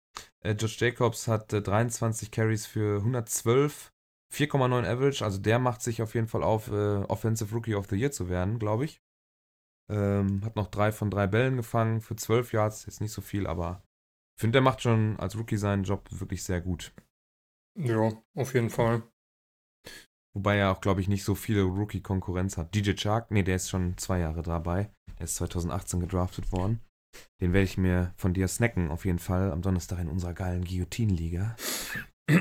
Äh, 0.42 0.52
Josh 0.54 0.80
Jacobs 0.80 1.28
hat 1.30 1.54
äh, 1.54 1.62
23 1.62 2.32
Carries 2.32 2.66
für 2.66 2.98
112, 2.98 3.94
4,9 4.34 4.86
Average. 4.86 5.24
Also 5.24 5.38
der 5.40 5.60
macht 5.60 5.82
sich 5.82 6.02
auf 6.02 6.16
jeden 6.16 6.28
Fall 6.28 6.44
auf, 6.44 6.70
äh, 6.70 7.04
Offensive 7.08 7.54
Rookie 7.56 7.76
of 7.76 7.88
the 7.90 7.96
Year 7.96 8.12
zu 8.12 8.28
werden, 8.30 8.60
glaube 8.60 8.86
ich. 8.86 9.02
Ähm, 9.90 10.44
hat 10.44 10.56
noch 10.56 10.68
drei 10.68 10.92
von 10.92 11.12
drei 11.12 11.28
Bällen 11.28 11.58
gefangen 11.58 12.02
für 12.02 12.16
12 12.16 12.54
Yards. 12.54 12.86
Jetzt 12.86 13.02
nicht 13.02 13.12
so 13.12 13.22
viel, 13.22 13.48
aber 13.48 13.84
ich 14.36 14.42
finde, 14.42 14.54
der 14.54 14.62
macht 14.62 14.82
schon 14.82 15.20
als 15.20 15.38
Rookie 15.38 15.58
seinen 15.58 15.84
Job 15.84 16.08
wirklich 16.12 16.44
sehr 16.44 16.62
gut. 16.62 16.94
Ja, 17.78 18.12
auf 18.36 18.54
jeden 18.54 18.70
Fall. 18.70 19.04
Wobei 20.34 20.58
er 20.58 20.72
auch, 20.72 20.82
glaube 20.82 21.00
ich, 21.02 21.08
nicht 21.08 21.24
so 21.24 21.36
viele 21.36 21.64
Rookie-Konkurrenz 21.64 22.58
hat. 22.58 22.76
DJ 22.76 22.94
Chark, 22.94 23.32
nee, 23.32 23.44
der 23.44 23.56
ist 23.56 23.70
schon 23.70 23.98
zwei 23.98 24.20
Jahre 24.20 24.42
dabei. 24.42 24.92
Der 25.18 25.26
ist 25.26 25.36
2018 25.36 26.02
gedraftet 26.02 26.52
worden. 26.52 26.82
Den 27.40 27.54
werde 27.54 27.64
ich 27.64 27.78
mir 27.78 28.14
von 28.18 28.34
dir 28.34 28.50
snacken, 28.50 28.92
auf 28.92 29.06
jeden 29.06 29.20
Fall, 29.20 29.52
am 29.52 29.62
Donnerstag 29.62 30.00
in 30.00 30.10
unserer 30.10 30.34
geilen 30.34 30.66
Guillotine-Liga. 30.66 31.56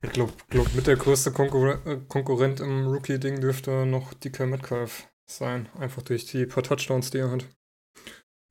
Ich 0.00 0.12
glaube, 0.12 0.32
glaub, 0.48 0.72
mit 0.74 0.86
der 0.86 0.96
größte 0.96 1.32
Konkurre 1.32 1.80
äh, 1.84 2.00
Konkurrent 2.08 2.60
im 2.60 2.86
Rookie-Ding 2.86 3.40
dürfte 3.40 3.86
noch 3.86 4.14
DK 4.14 4.46
Metcalf 4.46 5.08
sein. 5.30 5.68
Einfach 5.78 6.02
durch 6.02 6.26
die 6.26 6.46
paar 6.46 6.62
Touchdowns, 6.62 7.10
die 7.10 7.18
er 7.18 7.30
hat. 7.30 7.46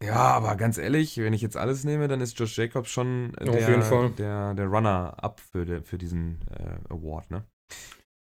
ja, 0.04 0.14
aber 0.16 0.56
ganz 0.56 0.78
ehrlich, 0.78 1.18
wenn 1.18 1.34
ich 1.34 1.42
jetzt 1.42 1.58
alles 1.58 1.84
nehme, 1.84 2.08
dann 2.08 2.22
ist 2.22 2.38
Josh 2.40 2.58
Jacobs 2.58 2.90
schon 2.90 3.34
der, 3.40 3.50
der, 4.18 4.54
der 4.54 4.66
Runner-up 4.68 5.40
für, 5.40 5.66
de- 5.66 5.82
für 5.82 5.98
diesen 5.98 6.40
äh, 6.52 6.78
Award, 6.94 7.32
ne? 7.32 7.44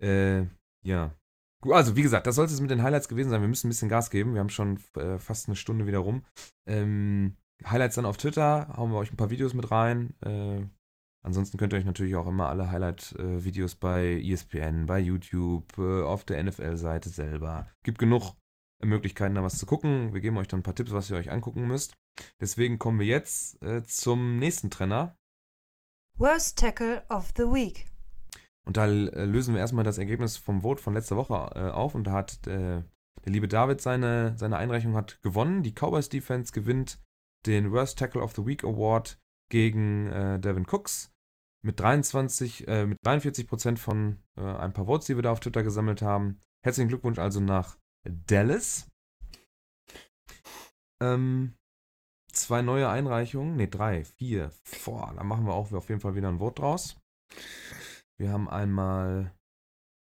Äh, 0.03 0.47
ja. 0.87 1.11
Gut, 1.63 1.73
Also, 1.73 1.97
wie 1.97 2.03
gesagt, 2.03 2.27
das 2.27 2.37
sollte 2.37 2.53
es 2.53 2.61
mit 2.61 2.71
den 2.71 2.83
Highlights 2.83 3.09
gewesen 3.09 3.31
sein. 3.31 3.41
Wir 3.41 3.49
müssen 3.49 3.67
ein 3.67 3.71
bisschen 3.71 3.89
Gas 3.89 4.11
geben. 4.11 4.35
Wir 4.35 4.41
haben 4.41 4.51
schon 4.51 4.79
äh, 4.97 5.19
fast 5.19 5.49
eine 5.49 5.57
Stunde 5.57 5.87
wieder 5.87 5.99
rum. 5.99 6.23
Ähm, 6.69 7.37
Highlights 7.65 7.95
dann 7.97 8.05
auf 8.05 8.19
Twitter, 8.19 8.69
hauen 8.77 8.91
wir 8.93 8.99
euch 8.99 9.11
ein 9.11 9.17
paar 9.17 9.31
Videos 9.31 9.55
mit 9.55 9.71
rein. 9.71 10.15
Äh, 10.21 10.61
ansonsten 11.27 11.59
könnt 11.59 11.75
ihr 11.75 11.79
euch 11.79 11.85
natürlich 11.85 12.15
auch 12.15 12.29
immer 12.29 12.49
alle 12.49 12.71
Highlight-Videos 12.71 13.75
bei 13.75 14.21
ESPN, 14.23 14.87
bei 14.87 15.01
YouTube, 15.01 15.77
äh, 15.77 16.03
auf 16.03 16.25
der 16.25 16.43
NFL-Seite 16.43 17.09
selber. 17.09 17.67
Gibt 17.83 17.99
genug 17.99 18.35
Möglichkeiten, 18.83 19.35
da 19.35 19.43
was 19.43 19.59
zu 19.59 19.67
gucken. 19.67 20.15
Wir 20.15 20.21
geben 20.21 20.39
euch 20.39 20.49
dann 20.49 20.61
ein 20.61 20.63
paar 20.63 20.75
Tipps, 20.75 20.93
was 20.93 21.11
ihr 21.11 21.17
euch 21.17 21.31
angucken 21.31 21.67
müsst. 21.67 21.97
Deswegen 22.41 22.79
kommen 22.79 23.01
wir 23.01 23.07
jetzt 23.07 23.61
äh, 23.63 23.83
zum 23.83 24.39
nächsten 24.39 24.71
Trenner. 24.71 25.17
Worst 26.17 26.59
Tackle 26.59 27.03
of 27.09 27.33
the 27.37 27.43
Week. 27.43 27.87
Und 28.65 28.77
da 28.77 28.87
äh, 28.87 29.25
lösen 29.25 29.55
wir 29.55 29.61
erstmal 29.61 29.85
das 29.85 29.99
Ergebnis 29.99 30.37
vom 30.37 30.63
Vote 30.63 30.83
von 30.83 30.95
letzter 30.95 31.17
Woche 31.17 31.35
äh, 31.55 31.71
auf. 31.71 31.95
Und 31.95 32.05
da 32.05 32.13
hat 32.13 32.47
der 32.47 32.85
liebe 33.25 33.49
David 33.49 33.81
seine, 33.81 34.35
seine 34.39 34.59
Einreichung 34.59 34.95
hat 34.95 35.21
gewonnen. 35.23 35.65
Die 35.65 35.73
Cowboys 35.73 36.09
Defense 36.09 36.53
gewinnt 36.53 37.03
den 37.47 37.73
Worst 37.73 37.99
Tackle 37.99 38.23
of 38.23 38.35
the 38.37 38.47
Week 38.47 38.63
Award 38.65 39.19
gegen 39.51 40.41
Devin 40.41 40.67
Cooks 40.67 41.16
mit 41.65 41.81
23, 41.81 42.69
äh, 42.69 42.87
mit 42.87 42.99
43 43.05 43.47
Prozent 43.47 43.79
von 43.79 44.23
äh, 44.37 44.43
ein 44.43 44.73
paar 44.73 44.87
Votes, 44.87 45.07
die 45.07 45.17
wir 45.17 45.23
da 45.23 45.33
auf 45.33 45.41
Twitter 45.41 45.63
gesammelt 45.63 46.03
haben. 46.03 46.41
Herzlichen 46.65 46.89
Glückwunsch 46.89 47.19
also 47.19 47.41
nach 47.41 47.79
Dallas. 48.05 48.89
Ähm, 51.03 51.55
zwei 52.33 52.63
neue 52.63 52.89
Einreichungen, 52.89 53.57
ne, 53.57 53.69
drei, 53.69 54.05
vier, 54.05 54.51
boah, 54.85 55.13
da 55.15 55.25
machen 55.25 55.47
wir 55.47 55.55
auch 55.55 55.73
auf 55.73 55.89
jeden 55.89 56.01
Fall 56.01 56.15
wieder 56.15 56.29
ein 56.29 56.39
Vote 56.39 56.63
draus. 56.63 56.99
Wir 58.19 58.31
haben 58.31 58.49
einmal 58.49 59.35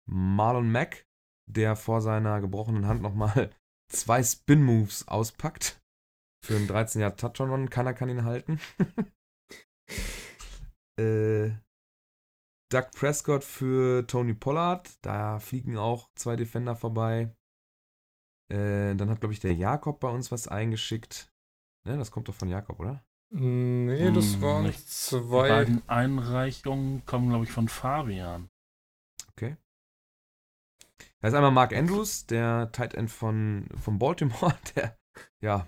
Marlon 0.09 0.71
Mack, 0.71 1.05
der 1.47 1.75
vor 1.75 2.01
seiner 2.01 2.41
gebrochenen 2.41 2.87
Hand 2.87 3.01
nochmal 3.01 3.51
zwei 3.91 4.23
Spin-Moves 4.23 5.07
auspackt. 5.07 5.81
Für 6.43 6.55
einen 6.55 6.67
13 6.67 7.01
Jahre 7.01 7.15
Touchdown. 7.15 7.69
Keiner 7.69 7.93
kann 7.93 8.09
ihn 8.09 8.23
halten. 8.23 8.59
äh, 10.99 11.51
Doug 12.71 12.91
Prescott 12.95 13.43
für 13.43 14.05
Tony 14.05 14.33
Pollard. 14.33 14.89
Da 15.01 15.39
fliegen 15.39 15.77
auch 15.77 16.09
zwei 16.15 16.35
Defender 16.35 16.75
vorbei. 16.75 17.35
Äh, 18.51 18.95
dann 18.95 19.09
hat, 19.09 19.19
glaube 19.21 19.33
ich, 19.33 19.39
der 19.39 19.53
Jakob 19.53 19.99
bei 19.99 20.09
uns 20.09 20.31
was 20.31 20.47
eingeschickt. 20.47 21.31
Ne, 21.85 21.97
das 21.97 22.11
kommt 22.11 22.27
doch 22.27 22.35
von 22.35 22.49
Jakob, 22.49 22.79
oder? 22.79 23.03
Nee, 23.31 24.11
das 24.11 24.33
Hm, 24.33 24.41
waren 24.41 24.63
nicht. 24.63 24.79
Die 24.79 24.85
zwei. 24.85 25.49
beiden 25.49 25.87
Einreichungen 25.87 27.05
kommen, 27.05 27.29
glaube 27.29 27.45
ich, 27.45 27.51
von 27.51 27.67
Fabian. 27.67 28.49
Da 31.21 31.27
ist 31.27 31.33
einmal 31.33 31.51
Mark 31.51 31.73
Andrews, 31.73 32.25
der 32.27 32.71
Tight 32.71 32.93
End 32.93 33.11
von, 33.11 33.67
von 33.77 33.99
Baltimore, 33.99 34.57
der, 34.75 34.97
ja, 35.41 35.67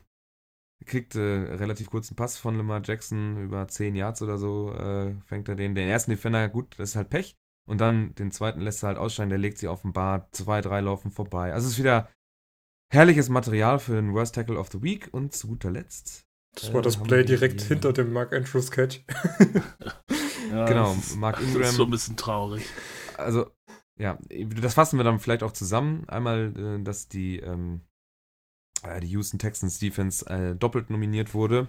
kriegt 0.86 1.16
äh, 1.16 1.20
relativ 1.20 1.90
kurzen 1.90 2.16
Pass 2.16 2.38
von 2.38 2.56
Lamar 2.56 2.82
Jackson 2.84 3.42
über 3.44 3.68
10 3.68 3.96
Yards 3.96 4.22
oder 4.22 4.38
so, 4.38 4.74
äh, 4.74 5.16
fängt 5.26 5.48
er 5.50 5.56
den. 5.56 5.76
Den 5.76 5.88
ersten 5.88 6.12
Defender, 6.12 6.48
gut, 6.50 6.76
das 6.78 6.90
ist 6.92 6.96
halt 6.96 7.10
Pech. 7.10 7.36
Und 7.68 7.80
dann 7.80 8.14
den 8.16 8.32
zweiten 8.32 8.60
lässt 8.62 8.84
er 8.84 8.88
halt 8.88 8.98
ausscheiden, 8.98 9.30
der 9.30 9.38
legt 9.40 9.58
sie 9.60 9.68
auf 9.68 9.84
den 9.84 9.94
Bart, 9.94 10.36
zwei, 10.36 10.62
drei 10.62 10.82
laufen 10.82 11.12
vorbei. 11.12 11.54
Also 11.54 11.68
es 11.68 11.74
ist 11.74 11.80
wieder 11.80 12.10
herrliches 12.92 13.30
Material 13.30 13.80
für 13.80 13.94
den 13.94 14.14
Worst 14.14 14.36
Tackle 14.36 14.58
of 14.58 14.70
the 14.72 14.82
Week. 14.82 15.10
Und 15.12 15.34
zu 15.34 15.48
guter 15.48 15.72
Letzt, 15.72 16.26
Das 16.56 16.74
war 16.74 16.80
Äh, 16.80 16.84
das 16.84 16.98
haben 16.98 17.08
Play 17.08 17.24
direkt 17.24 17.62
hinter 17.62 17.94
dem 17.94 18.12
Mark 18.12 18.34
Andrews 18.34 18.72
Catch. 18.72 19.02
Ja, 20.52 20.66
genau, 20.66 20.98
Mark 21.16 21.36
Das 21.38 21.46
ist 21.46 21.56
Ingram. 21.56 21.72
so 21.72 21.84
ein 21.86 21.92
bisschen 21.92 22.18
traurig. 22.18 22.66
also, 23.18 23.50
ja, 23.98 24.18
das 24.62 24.74
fassen 24.74 24.98
wir 24.98 25.06
dann 25.06 25.20
vielleicht 25.20 25.44
auch 25.44 25.54
zusammen. 25.54 26.04
Einmal, 26.10 26.54
äh, 26.58 26.84
dass 26.84 27.08
die, 27.08 27.38
ähm, 27.40 27.80
äh, 27.86 27.91
die 29.00 29.08
Houston 29.08 29.40
Texans 29.40 29.80
Defense 29.80 30.26
äh, 30.28 30.56
doppelt 30.56 30.90
nominiert 30.90 31.34
wurde. 31.34 31.68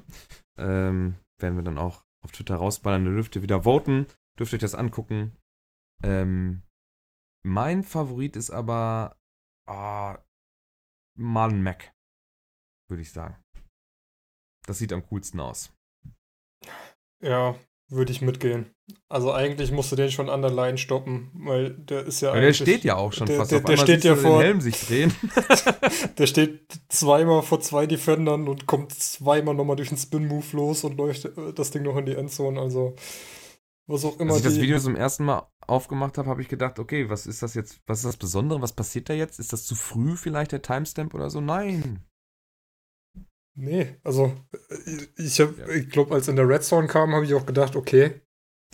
Ähm, 0.58 1.16
werden 1.38 1.56
wir 1.56 1.62
dann 1.62 1.78
auch 1.78 2.04
auf 2.24 2.32
Twitter 2.32 2.56
rausballern. 2.56 3.04
Da 3.04 3.10
dürft 3.10 3.36
ihr 3.36 3.42
wieder 3.42 3.64
voten. 3.64 4.06
Dürft 4.38 4.54
euch 4.54 4.60
das 4.60 4.74
angucken. 4.74 5.36
Ähm, 6.02 6.62
mein 7.44 7.82
Favorit 7.82 8.36
ist 8.36 8.50
aber 8.50 9.18
ah, 9.68 10.18
Marlon 11.18 11.62
Mack, 11.62 11.92
würde 12.88 13.02
ich 13.02 13.12
sagen. 13.12 13.42
Das 14.66 14.78
sieht 14.78 14.92
am 14.92 15.04
coolsten 15.06 15.40
aus. 15.40 15.74
Ja, 17.20 17.56
würde 17.92 18.12
ich 18.12 18.22
mitgehen. 18.22 18.70
Also 19.08 19.32
eigentlich 19.32 19.70
musst 19.70 19.92
du 19.92 19.96
den 19.96 20.10
schon 20.10 20.30
an 20.30 20.42
der 20.42 20.50
Line 20.50 20.78
stoppen, 20.78 21.30
weil 21.34 21.70
der 21.70 22.06
ist 22.06 22.20
ja 22.20 22.28
Ja, 22.28 22.34
der 22.34 22.42
eigentlich, 22.44 22.56
steht 22.56 22.84
ja 22.84 22.96
auch 22.96 23.12
schon 23.12 23.26
der, 23.26 23.36
fast. 23.36 23.52
Der, 23.52 23.58
Auf 23.58 23.64
der 23.64 23.76
steht 23.76 24.04
ja 24.04 24.16
vor, 24.16 24.38
den 24.38 24.46
Helm 24.46 24.60
sich 24.60 24.80
drehen. 24.80 25.14
der 26.18 26.26
steht 26.26 26.66
zweimal 26.88 27.42
vor 27.42 27.60
zwei 27.60 27.86
Defendern 27.86 28.48
und 28.48 28.66
kommt 28.66 28.92
zweimal 28.92 29.54
nochmal 29.54 29.76
durch 29.76 29.90
den 29.90 29.98
Spin-Move 29.98 30.46
los 30.52 30.84
und 30.84 30.96
läuft 30.96 31.26
äh, 31.26 31.52
das 31.54 31.70
Ding 31.70 31.82
noch 31.82 31.96
in 31.96 32.06
die 32.06 32.14
Endzone. 32.14 32.60
Also 32.60 32.96
was 33.86 34.04
auch 34.04 34.18
immer 34.18 34.32
Als 34.32 34.40
ich 34.40 34.46
das 34.46 34.60
Video 34.60 34.78
zum 34.78 34.96
ersten 34.96 35.24
Mal 35.24 35.46
aufgemacht 35.66 36.16
habe, 36.16 36.28
habe 36.28 36.40
ich 36.40 36.48
gedacht, 36.48 36.78
okay, 36.78 37.10
was 37.10 37.26
ist 37.26 37.42
das 37.42 37.54
jetzt, 37.54 37.80
was 37.86 37.98
ist 37.98 38.06
das 38.06 38.16
Besondere, 38.16 38.62
was 38.62 38.72
passiert 38.72 39.08
da 39.08 39.14
jetzt? 39.14 39.38
Ist 39.38 39.52
das 39.52 39.66
zu 39.66 39.74
früh 39.74 40.16
vielleicht 40.16 40.52
der 40.52 40.62
Timestamp 40.62 41.14
oder 41.14 41.30
so? 41.30 41.40
Nein. 41.40 42.02
Nee, 43.54 43.96
also 44.02 44.34
äh, 44.70 45.06
ich, 45.16 45.40
hab- 45.40 45.56
Ja. 45.58 45.68
ich 45.68 45.90
glaube, 45.90 46.14
als 46.14 46.28
in 46.28 46.36
der 46.36 46.48
Red 46.48 46.64
Zone 46.64 46.86
kam, 46.88 47.14
habe 47.14 47.24
ich 47.24 47.34
auch 47.34 47.46
gedacht, 47.46 47.76
okay, 47.76 48.20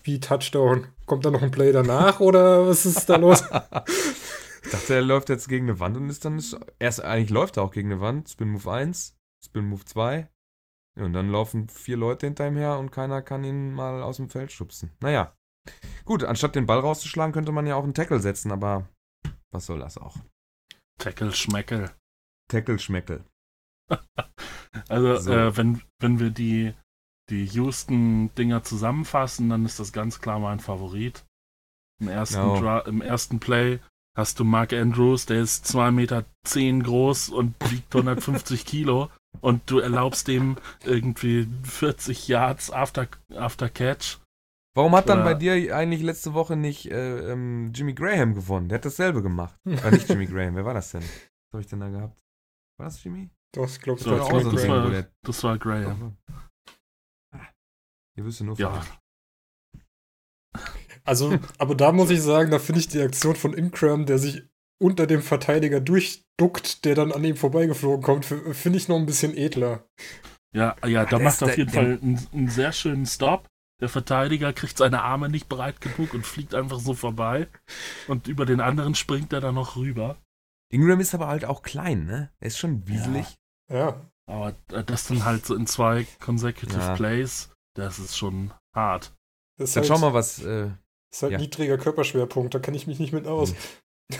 wie 0.05 0.21
Touchdown. 0.21 0.87
Kommt 1.07 1.25
da 1.25 1.31
noch 1.31 1.43
ein 1.43 1.51
Play 1.51 1.73
danach 1.73 2.21
oder 2.21 2.67
was 2.69 2.87
ist 2.87 3.09
da 3.09 3.17
los? 3.17 3.41
ich 4.63 4.71
dachte, 4.71 4.95
er 4.95 5.03
läuft 5.03 5.29
jetzt 5.31 5.49
gegen 5.49 5.69
eine 5.69 5.81
Wand 5.81 5.97
und 5.97 6.09
ist 6.11 6.25
dann, 6.25 6.43
erst 6.79 7.03
eigentlich 7.03 7.31
läuft 7.31 7.57
er 7.57 7.63
auch 7.65 7.73
gegen 7.73 7.91
eine 7.91 8.01
Wand, 8.01 8.29
Spin 8.29 8.51
Move 8.51 8.71
1, 8.71 9.17
Spin 9.45 9.65
Move 9.65 9.85
2. 9.85 10.29
Ja, 10.99 11.05
und 11.05 11.13
dann 11.13 11.31
laufen 11.31 11.69
vier 11.69 11.97
Leute 11.97 12.27
hinter 12.27 12.47
ihm 12.47 12.57
her 12.57 12.79
und 12.79 12.91
keiner 12.91 13.23
kann 13.23 13.45
ihn 13.45 13.73
mal 13.73 14.03
aus 14.03 14.17
dem 14.17 14.29
Feld 14.29 14.53
schubsen. 14.53 14.91
Naja. 15.01 15.35
Gut, 16.05 16.25
anstatt 16.25 16.55
den 16.55 16.67
Ball 16.67 16.79
rauszuschlagen, 16.81 17.33
könnte 17.33 17.53
man 17.53 17.67
ja 17.67 17.75
auch 17.77 17.85
einen 17.85 17.95
Tackle 17.95 18.21
setzen, 18.21 18.53
aber 18.53 18.89
was 19.51 19.67
soll 19.67 19.79
das 19.81 19.97
auch? 19.99 20.17
Tackle 20.99 21.33
Schmeckel. 21.33 21.91
Tackle-Schmeckel. 22.51 23.25
Also, 24.89 25.17
So. 25.17 25.33
äh, 25.33 25.57
wenn, 25.57 25.81
wenn 26.01 26.19
wir 26.21 26.31
die, 26.31 26.75
die 27.31 27.45
Houston-Dinger 27.45 28.63
zusammenfassen, 28.63 29.49
dann 29.49 29.65
ist 29.65 29.81
das 29.81 29.93
ganz 29.93 30.21
klar 30.21 30.39
mein 30.39 30.61
Favorit. 30.61 31.25
Im 32.01 32.09
ersten, 32.09 32.37
Ja. 32.37 32.61
Dra 32.61 32.79
Im 32.81 33.03
ersten 33.03 33.41
Play 33.41 33.81
hast 34.17 34.41
du 34.41 34.45
Mark 34.45 34.73
Andrews, 34.73 35.27
der 35.27 35.41
ist 35.41 35.67
2,10 35.67 35.91
Meter 35.93 36.25
groß 36.83 37.29
und 37.29 37.55
wiegt 37.71 37.95
150 37.95 38.65
Kilo 38.67 39.11
und 39.41 39.71
du 39.71 39.79
erlaubst 39.79 40.27
dem 40.29 40.57
irgendwie 40.85 41.49
40 41.65 42.29
Yards 42.29 42.71
after, 42.73 43.07
after 43.35 43.69
Catch. 43.69 44.19
Warum 44.75 44.95
hat 44.95 45.09
dann 45.09 45.25
bei 45.25 45.35
dir 45.35 45.75
eigentlich 45.75 46.03
letzte 46.03 46.35
Woche 46.35 46.55
nicht 46.55 46.91
äh, 46.91 47.33
ähm, 47.33 47.73
Jimmy 47.75 47.95
Graham 47.95 48.35
gewonnen? 48.35 48.69
Der 48.69 48.79
hat 48.79 48.85
dasselbe 48.85 49.23
gemacht. 49.23 49.57
Äh, 49.67 49.91
nicht 49.91 50.09
Jimmy 50.09 50.27
Graham, 50.27 50.55
wer 50.55 50.65
war 50.65 50.75
das 50.75 50.93
denn? 50.93 51.03
Was 51.03 51.53
habe 51.53 51.61
ich 51.63 51.67
denn 51.67 51.81
da 51.81 51.89
gehabt? 51.89 52.17
War 52.79 52.87
das 52.87 53.03
Jimmy? 53.03 53.29
Das 53.55 53.81
glaube 53.81 53.99
ich 53.99 54.05
So, 54.05 54.11
war 54.11 54.19
ich 54.19 54.23
auch 54.25 54.53
das, 54.53 54.65
wo 54.65 54.69
war, 54.69 55.05
das 55.23 55.45
war 55.45 55.59
Graham. 55.59 56.17
Ihr 58.17 58.25
wisst 58.25 58.41
ja 58.41 58.47
nur 58.47 58.59
Ja, 58.59 58.85
Also, 61.05 61.39
aber 61.59 61.75
da 61.75 61.93
muss 61.93 62.11
ich 62.11 62.21
sagen, 62.21 62.51
da 62.51 62.59
finde 62.59 62.81
ich 62.81 62.89
die 62.89 63.01
Aktion 63.01 63.37
von 63.37 63.55
Ingram, 63.55 64.07
der 64.07 64.19
sich 64.19 64.43
unter 64.81 65.07
dem 65.07 65.23
Verteidiger 65.23 65.81
durchduckt, 65.81 66.85
der 66.85 66.95
dann 66.95 67.13
an 67.13 67.25
ihm 67.25 67.37
vorbeigeflogen 67.37 68.03
kommt, 68.03 68.25
finde 68.25 68.79
ich 68.79 68.89
noch 68.89 68.97
ein 68.97 69.07
bisschen 69.07 69.37
edler. 69.37 69.89
ja, 70.55 70.77
ja 70.87 71.05
da 71.05 71.19
macht 71.19 71.43
auf 71.43 71.57
jeden 71.57 71.73
der- 71.73 71.83
Fall 71.83 71.99
einen, 72.03 72.29
einen 72.33 72.49
sehr 72.49 72.73
schönen 72.73 73.07
Stop. 73.07 73.49
Der 73.81 73.89
Verteidiger 73.89 74.53
kriegt 74.53 74.77
seine 74.77 75.03
Arme 75.03 75.29
nicht 75.29 75.49
breit 75.49 75.81
genug 75.81 76.13
und 76.13 76.27
fliegt 76.27 76.53
einfach 76.55 76.81
so 76.81 76.95
vorbei. 76.95 77.47
Und 78.09 78.27
über 78.27 78.45
den 78.45 78.61
anderen 78.61 78.97
springt 78.97 79.33
er 79.33 79.41
dann 79.41 79.55
noch 79.55 79.77
rüber. 79.77 80.17
Ingram 80.71 81.01
ist 81.01 81.15
aber 81.15 81.29
halt 81.29 81.45
auch 81.45 81.63
klein, 81.63 82.05
ne? 82.05 82.31
Er 82.41 82.47
ist 82.47 82.59
schon 82.59 82.87
wieselig. 82.87 83.39
Ja. 83.73 84.01
Aber 84.27 84.55
äh, 84.73 84.85
das 84.85 85.07
dann 85.09 85.25
halt 85.25 85.47
so 85.47 85.55
in 85.55 85.67
zwei 85.67 86.07
consecutive 86.21 86.79
Ja. 86.79 86.95
Plays, 86.95 87.51
das 87.75 87.99
ist 87.99 88.17
schon 88.17 88.53
hart. 88.75 89.15
Das 89.57 89.71
ist 89.71 89.77
Dann 89.77 89.83
halt, 89.83 89.89
schau 89.89 89.99
mal, 89.99 90.15
was. 90.15 90.41
Äh, 90.45 90.71
ist 91.11 91.23
halt 91.23 91.33
ja. 91.33 91.39
niedriger 91.39 91.79
Körperschwerpunkt, 91.79 92.55
da 92.55 92.59
kann 92.59 92.75
ich 92.75 92.87
mich 92.87 92.99
nicht 92.99 93.15
mit 93.15 93.27
aus. 93.27 93.55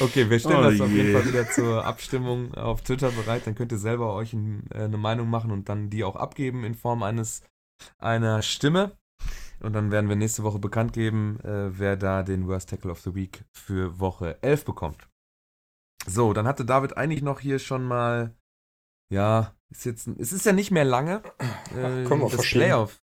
okay, 0.00 0.28
wir 0.30 0.38
stellen 0.38 0.56
Oh 0.56 0.62
das 0.70 0.80
auf 0.80 0.90
jeden 0.90 1.08
je. 1.08 1.12
Fall 1.12 1.26
wieder 1.26 1.50
zur 1.50 1.84
Abstimmung 1.84 2.54
auf 2.54 2.82
Twitter 2.82 3.10
bereit. 3.10 3.46
Dann 3.46 3.54
könnt 3.54 3.72
ihr 3.72 3.78
selber 3.78 4.14
euch 4.14 4.32
ein, 4.32 4.66
äh, 4.70 4.84
eine 4.84 4.96
Meinung 4.96 5.28
machen 5.28 5.50
und 5.50 5.68
dann 5.68 5.90
die 5.90 6.04
auch 6.04 6.16
abgeben 6.16 6.64
in 6.64 6.74
Form 6.74 7.02
eines 7.02 7.42
einer 7.98 8.42
Stimme. 8.42 8.96
Und 9.62 9.74
dann 9.74 9.92
werden 9.92 10.08
wir 10.08 10.16
nächste 10.16 10.42
Woche 10.42 10.58
bekannt 10.58 10.92
geben, 10.92 11.38
äh, 11.40 11.78
wer 11.78 11.96
da 11.96 12.22
den 12.22 12.48
Worst 12.48 12.70
Tackle 12.70 12.90
of 12.90 13.00
the 13.00 13.14
Week 13.14 13.44
für 13.52 14.00
Woche 14.00 14.42
11 14.42 14.64
bekommt. 14.64 15.08
So, 16.06 16.32
dann 16.32 16.46
hatte 16.46 16.64
David 16.64 16.96
eigentlich 16.96 17.22
noch 17.22 17.38
hier 17.38 17.60
schon 17.60 17.84
mal, 17.84 18.34
ja, 19.12 19.54
ist 19.70 19.84
jetzt, 19.84 20.08
es 20.08 20.32
ist 20.32 20.46
ja 20.46 20.52
nicht 20.52 20.70
mehr 20.70 20.84
lange. 20.84 21.22
Äh, 21.74 22.04
wir 22.04 22.28
das. 22.28 22.50
Playoff. 22.50 23.00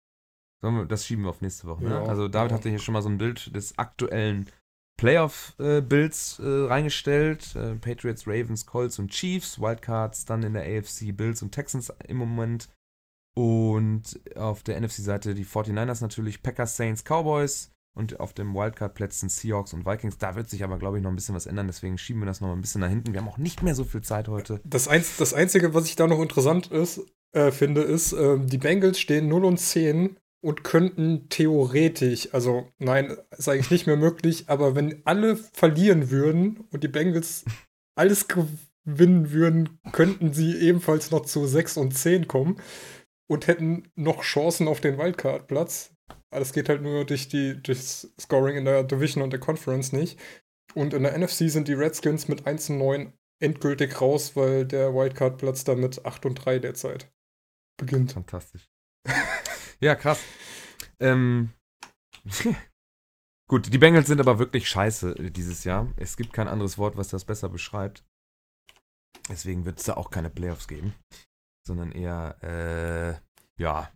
Wir, 0.63 0.87
das 0.87 1.07
schieben 1.07 1.25
wir 1.25 1.31
auf 1.31 1.41
nächste 1.41 1.67
Woche. 1.67 1.85
Ne? 1.85 1.91
Ja, 1.91 2.05
also 2.05 2.27
David 2.27 2.51
ja. 2.51 2.57
hatte 2.57 2.69
hier 2.71 2.79
schon 2.79 2.95
mal 2.95 3.03
so 3.03 3.09
ein 3.09 3.19
Bild 3.19 3.55
des 3.55 3.79
aktuellen 3.79 4.51
Playoff-Bilds 4.99 6.39
äh, 6.39 6.67
reingestellt. 6.67 7.55
Äh, 7.55 7.75
Patriots, 7.77 8.27
Ravens, 8.27 8.67
Colts 8.67 8.99
und 8.99 9.11
Chiefs. 9.11 9.61
Wildcards 9.61 10.25
dann 10.25 10.43
in 10.43 10.55
der 10.55 10.63
AFC 10.63 11.15
Bills 11.15 11.43
und 11.43 11.53
Texans 11.53 11.93
im 12.09 12.17
Moment. 12.17 12.69
Und 13.37 14.19
auf 14.35 14.63
der 14.63 14.81
NFC-Seite 14.81 15.35
die 15.35 15.45
49ers 15.45 16.01
natürlich, 16.01 16.43
Packers, 16.43 16.77
Saints, 16.77 17.05
Cowboys. 17.05 17.71
Und 17.95 18.21
auf 18.21 18.35
dem 18.35 18.55
Wildcard-Plätzen 18.55 19.31
Seahawks 19.31 19.73
und 19.73 19.87
Vikings. 19.87 20.19
Da 20.19 20.37
wird 20.37 20.51
sich 20.51 20.63
aber, 20.63 20.79
glaube 20.79 20.99
ich, 20.99 21.03
noch 21.03 21.11
ein 21.11 21.17
bisschen 21.17 21.35
was 21.35 21.47
ändern. 21.47 21.67
Deswegen 21.67 21.97
schieben 21.97 22.21
wir 22.21 22.27
das 22.27 22.43
noch 22.43 22.53
ein 22.53 22.61
bisschen 22.61 22.83
nach 22.83 22.91
hinten. 22.91 23.15
Wir 23.15 23.21
haben 23.21 23.29
auch 23.29 23.39
nicht 23.39 23.63
mehr 23.63 23.75
so 23.75 23.85
viel 23.85 24.03
Zeit 24.03 24.29
heute. 24.29 24.61
Das, 24.65 24.87
Einz 24.87 25.17
das 25.17 25.33
Einzige, 25.33 25.73
was 25.73 25.87
ich 25.87 25.97
da 25.97 26.07
noch 26.07 26.21
interessant 26.21 26.67
ist, 26.67 27.01
äh, 27.33 27.51
finde, 27.51 27.83
ist, 27.83 28.13
ähm, 28.13 28.49
die 28.49 28.59
Bengals 28.59 29.01
stehen 29.01 29.29
0 29.29 29.47
und 29.47 29.59
10 29.59 30.19
und 30.43 30.63
könnten 30.63 31.29
theoretisch, 31.31 32.29
also 32.33 32.69
nein, 32.79 33.17
ist 33.31 33.49
eigentlich 33.49 33.71
nicht 33.71 33.87
mehr 33.87 33.97
möglich, 33.97 34.45
aber 34.49 34.75
wenn 34.75 35.01
alle 35.07 35.37
verlieren 35.37 36.11
würden 36.11 36.65
und 36.71 36.85
die 36.85 36.89
Bengals 36.89 37.47
alles 37.95 38.27
gewinnen 38.29 39.33
würden, 39.33 39.79
könnten 39.93 40.35
sie 40.35 40.55
ebenfalls 40.57 41.11
noch 41.11 41.25
zu 41.25 41.47
6 41.47 41.79
und 41.79 41.97
10 41.97 42.29
kommen 42.29 42.59
und 43.29 43.47
hätten 43.47 43.91
noch 43.97 44.23
Chancen 44.23 44.69
auf 44.69 44.81
den 44.81 44.99
Wildcard-Platz. 44.99 45.93
Alles 46.31 46.53
geht 46.53 46.69
halt 46.69 46.83
nur 46.83 47.05
durch 47.05 47.29
die 47.29 47.61
durchs 47.63 48.13
Scoring 48.21 48.57
in 48.57 48.65
der 48.65 48.85
Division 48.85 49.23
und 49.23 49.31
der 49.31 49.41
Conference 49.41 49.93
nicht. 49.93 50.19
Und 50.75 50.93
in 50.93 51.03
der 51.03 51.17
NFC 51.17 51.51
sind 51.51 51.69
die 51.69 51.75
Redskins 51.75 52.29
mit 52.29 52.47
1 52.47 52.71
und 52.71 52.79
9 52.79 53.13
endgültig 53.43 54.01
raus, 54.01 54.37
weil 54.37 54.67
der 54.67 54.95
Wildcard-Platz 54.95 55.65
da 55.65 55.75
mit 55.75 56.05
8 56.05 56.27
und 56.27 56.35
3 56.35 56.59
derzeit 56.59 57.11
beginnt. 57.79 58.13
Fantastisch. 58.13 58.69
ja, 59.81 59.95
krass. 59.95 60.23
Ähm, 61.01 61.53
gut, 63.49 63.73
die 63.73 63.79
Bengals 63.79 64.07
sind 64.07 64.21
aber 64.21 64.39
wirklich 64.39 64.69
scheiße 64.69 65.15
dieses 65.31 65.65
Jahr. 65.65 65.93
Es 65.97 66.17
gibt 66.17 66.33
kein 66.33 66.49
anderes 66.49 66.79
Wort, 66.79 66.97
was 66.97 67.09
das 67.09 67.25
besser 67.25 67.49
beschreibt. 67.49 68.05
Deswegen 69.29 69.65
wird 69.65 69.79
es 69.79 69.85
da 69.85 69.95
auch 69.95 70.11
keine 70.11 70.31
Playoffs 70.31 70.69
geben, 70.69 70.95
sondern 71.67 71.93
eher, 71.93 72.37
äh, 72.43 73.63
ja, 73.63 73.93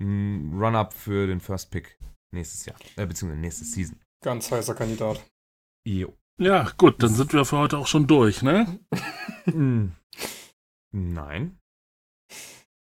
ein 0.00 0.52
Run-Up 0.54 0.92
für 0.92 1.26
den 1.26 1.40
First 1.40 1.70
Pick 1.70 1.98
nächstes 2.32 2.66
Jahr, 2.66 2.76
äh, 2.96 3.06
beziehungsweise 3.06 3.40
nächste 3.40 3.64
Season. 3.64 4.00
Ganz 4.24 4.50
heißer 4.50 4.74
Kandidat. 4.74 5.24
Jo. 5.86 6.16
Ja, 6.38 6.70
gut, 6.76 7.02
dann 7.02 7.14
sind 7.14 7.32
wir 7.32 7.44
für 7.44 7.58
heute 7.58 7.78
auch 7.78 7.86
schon 7.86 8.06
durch, 8.06 8.42
ne? 8.42 8.80
Mm. 9.46 9.88
Nein. 10.92 11.58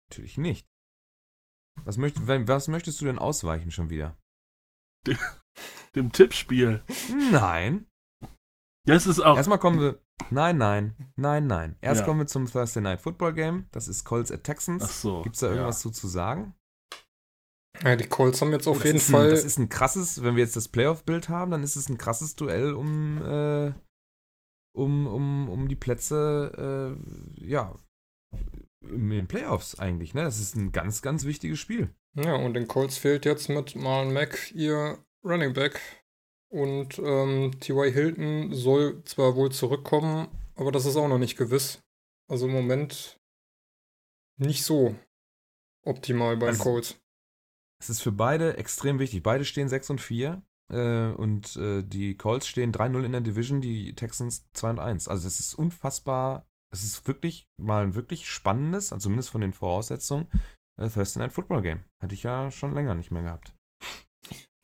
Natürlich 0.10 0.38
nicht. 0.38 0.68
Was, 1.84 1.98
möcht, 1.98 2.28
was 2.28 2.68
möchtest 2.68 3.02
du 3.02 3.06
denn 3.06 3.20
ausweichen 3.20 3.72
schon 3.72 3.90
wieder? 3.90 4.18
Dem 5.96 6.12
Tippspiel. 6.12 6.84
Nein. 7.32 7.88
Ja, 8.88 8.96
es 8.96 9.08
ist 9.08 9.20
auch. 9.20 9.38
Erstmal 9.38 9.60
kommen 9.60 9.80
wir. 9.80 10.02
Nein, 10.30 10.58
nein, 10.58 10.96
nein, 11.16 11.48
nein. 11.48 11.76
Erst 11.82 12.02
Ja. 12.02 12.06
kommen 12.06 12.20
wir 12.20 12.28
zum 12.28 12.46
Thursday 12.50 12.82
Night 12.82 13.02
Football 13.02 13.34
Game. 13.34 13.66
Das 13.72 13.88
ist 13.88 14.04
Colts 14.04 14.32
at 14.32 14.40
Ach 14.40 14.44
Texans. 14.44 15.02
so. 15.02 15.22
Gibt's 15.24 15.40
da 15.40 15.48
ja. 15.48 15.54
irgendwas 15.54 15.80
zu, 15.82 15.90
zu 15.92 16.08
sagen? 16.08 16.54
Ja, 17.84 17.96
die 17.96 18.08
Colts 18.08 18.42
haben 18.42 18.52
jetzt 18.52 18.68
auf 18.68 18.78
Das 18.78 18.86
jeden 18.86 18.98
ist 18.98 19.10
ein, 19.10 19.12
Fall. 19.14 19.30
Das 19.32 19.44
ist 19.44 19.58
ein 19.58 19.70
krasses, 19.70 20.22
wenn 20.24 20.36
wir 20.36 20.44
jetzt 20.44 20.56
das 20.56 20.68
Playoff-Bild 20.68 21.30
haben, 21.30 21.52
dann 21.52 21.64
ist 21.64 21.76
es 21.76 21.90
ein 21.90 21.98
krasses 21.98 22.36
Duell 22.36 22.74
um, 22.74 23.22
äh, 23.24 23.72
um, 24.74 25.08
um, 25.08 25.50
um 25.50 25.68
die 25.68 25.76
Plätze, 25.76 26.98
äh, 27.40 27.46
ja, 27.46 27.74
in 28.82 29.10
den 29.10 29.28
Playoffs 29.28 29.80
eigentlich. 29.80 30.14
Ne? 30.14 30.24
Das 30.24 30.40
ist 30.40 30.56
ein 30.56 30.72
ganz, 30.72 31.02
ganz 31.02 31.24
wichtiges 31.26 31.60
Spiel. 31.60 31.94
ja, 32.16 32.36
und 32.36 32.54
den 32.54 32.68
Colts 32.68 32.98
fehlt 32.98 33.26
jetzt 33.26 33.50
mit 33.50 33.76
Marlon 33.76 34.14
Mack 34.14 34.52
ihr 34.54 34.98
Running 35.24 35.54
Back. 35.54 35.80
Und 36.52 37.00
ähm, 37.00 37.52
T.Y. 37.60 37.92
Hilton 37.94 38.54
soll 38.54 39.02
zwar 39.06 39.36
wohl 39.36 39.52
zurückkommen, 39.52 40.28
aber 40.56 40.72
das 40.72 40.86
ist 40.86 40.98
auch 40.98 41.08
noch 41.08 41.18
nicht 41.18 41.38
gewiss. 41.38 41.82
Also 42.30 42.48
im 42.48 42.52
Moment 42.54 43.18
nicht 44.38 44.64
so 44.64 44.96
optimal 45.86 46.36
bei 46.38 46.48
den 46.48 46.50
Also- 46.56 46.64
Colts. 46.64 46.98
Es 47.80 47.90
ist 47.90 48.02
für 48.04 48.12
beide 48.12 48.58
extrem 48.58 49.00
wichtig. 49.00 49.24
Beide 49.24 49.44
stehen 49.44 49.68
6 49.68 49.90
und 49.90 50.02
4 50.02 50.44
äh, 50.72 51.08
und 51.14 51.56
äh, 51.56 51.82
die 51.84 52.16
Colts 52.16 52.46
stehen 52.48 52.72
3-0 52.72 53.04
in 53.06 53.12
der 53.14 53.22
Division, 53.22 53.60
die 53.60 53.96
Texans 53.96 54.46
2 54.54 54.70
und 54.72 54.80
1. 54.80 55.08
Also 55.08 55.28
es 55.28 55.40
ist 55.40 55.56
unfassbar, 55.56 56.46
es 56.72 56.84
ist 56.84 57.08
wirklich 57.08 57.48
mal 57.58 57.82
ein 57.84 57.96
wirklich 57.96 58.30
spannendes, 58.30 58.94
also 58.94 59.06
zumindest 59.06 59.32
von 59.32 59.42
den 59.42 59.52
Voraussetzungen, 59.54 60.28
äh, 60.78 60.90
Thursday 60.90 61.22
Night 61.24 61.34
Football 61.34 61.64
Game. 61.64 61.84
Hatte 62.04 62.14
ich 62.14 62.22
ja 62.24 62.52
schon 62.52 62.76
länger 62.76 62.94
nicht 62.94 63.10
mehr 63.10 63.24
gehabt. 63.24 63.56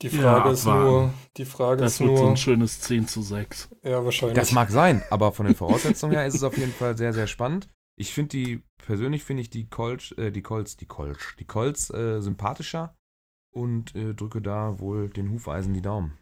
Die 0.02 0.08
Ja, 0.10 0.22
Frage 0.22 0.50
ist 0.52 0.68
abwarten. 0.68 0.86
nur, 0.86 1.14
die 1.38 1.46
Frage 1.46 1.82
Das 1.82 1.94
ist 1.94 2.00
wird 2.02 2.18
so 2.18 2.28
ein 2.28 2.38
schönes 2.38 2.82
10 2.82 3.08
zu 3.08 3.22
6. 3.24 3.70
ja 3.84 4.04
wahrscheinlich. 4.06 4.36
Das 4.38 4.52
mag 4.52 4.70
sein, 4.70 5.04
aber 5.10 5.32
von 5.32 5.46
den 5.48 5.56
Voraussetzungen 5.56 6.14
her 6.14 6.26
ist 6.28 6.36
es 6.36 6.44
auf 6.44 6.58
jeden 6.58 6.72
Fall 6.74 6.96
sehr, 6.98 7.14
sehr 7.14 7.28
spannend. 7.28 7.68
Ich 8.00 8.14
finde 8.14 8.30
die, 8.30 8.64
persönlich 8.78 9.24
finde 9.24 9.42
ich 9.42 9.50
die 9.50 9.68
Colts, 9.68 10.12
äh, 10.14 10.32
die 10.32 10.44
Colts, 10.44 10.78
die 10.78 10.86
Colts, 10.86 11.36
die 11.40 11.46
Colts 11.46 11.90
äh, 11.90 12.22
sympathischer 12.22 12.96
und 13.52 13.96
äh, 13.96 14.14
drücke 14.14 14.40
da 14.42 14.80
wohl 14.80 15.10
den 15.10 15.32
Hufeisen 15.32 15.74
die 15.74 15.82
Daumen. 15.82 16.16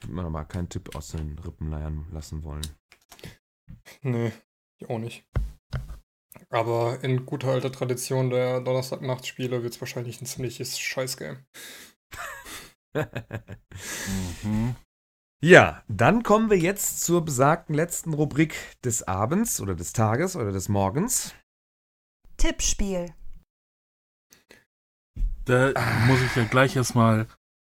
Würde 0.00 0.14
man 0.14 0.24
aber 0.26 0.44
keinen 0.46 0.70
Tipp 0.70 0.94
aus 0.96 1.08
den 1.08 1.38
Rippen 1.40 1.68
leiern 1.70 2.06
lassen 2.10 2.42
wollen. 2.42 2.66
Nee, 4.02 4.32
ich 4.78 4.88
auch 4.88 4.98
nicht. 4.98 5.26
Aber 6.50 7.02
in 7.02 7.26
guter 7.26 7.48
alter 7.48 7.72
Tradition 7.72 8.30
der 8.30 8.60
Donnerstagnachtspiele 8.60 9.62
wird 9.62 9.74
es 9.74 9.80
wahrscheinlich 9.80 10.20
ein 10.20 10.26
ziemliches 10.26 10.78
Scheißgame. 10.78 11.44
Mhm. 14.42 14.76
Ja, 15.40 15.84
dann 15.86 16.24
kommen 16.24 16.50
wir 16.50 16.58
jetzt 16.58 17.02
zur 17.02 17.24
besagten 17.24 17.72
letzten 17.72 18.12
Rubrik 18.12 18.56
des 18.82 19.06
Abends 19.06 19.60
oder 19.60 19.76
des 19.76 19.92
Tages 19.92 20.34
oder 20.34 20.50
des 20.50 20.68
Morgens. 20.68 21.32
Tippspiel. 22.38 23.14
Da 25.44 25.72
muss 26.08 26.20
ich 26.22 26.34
ja 26.34 26.42
gleich 26.42 26.74
erstmal 26.74 27.28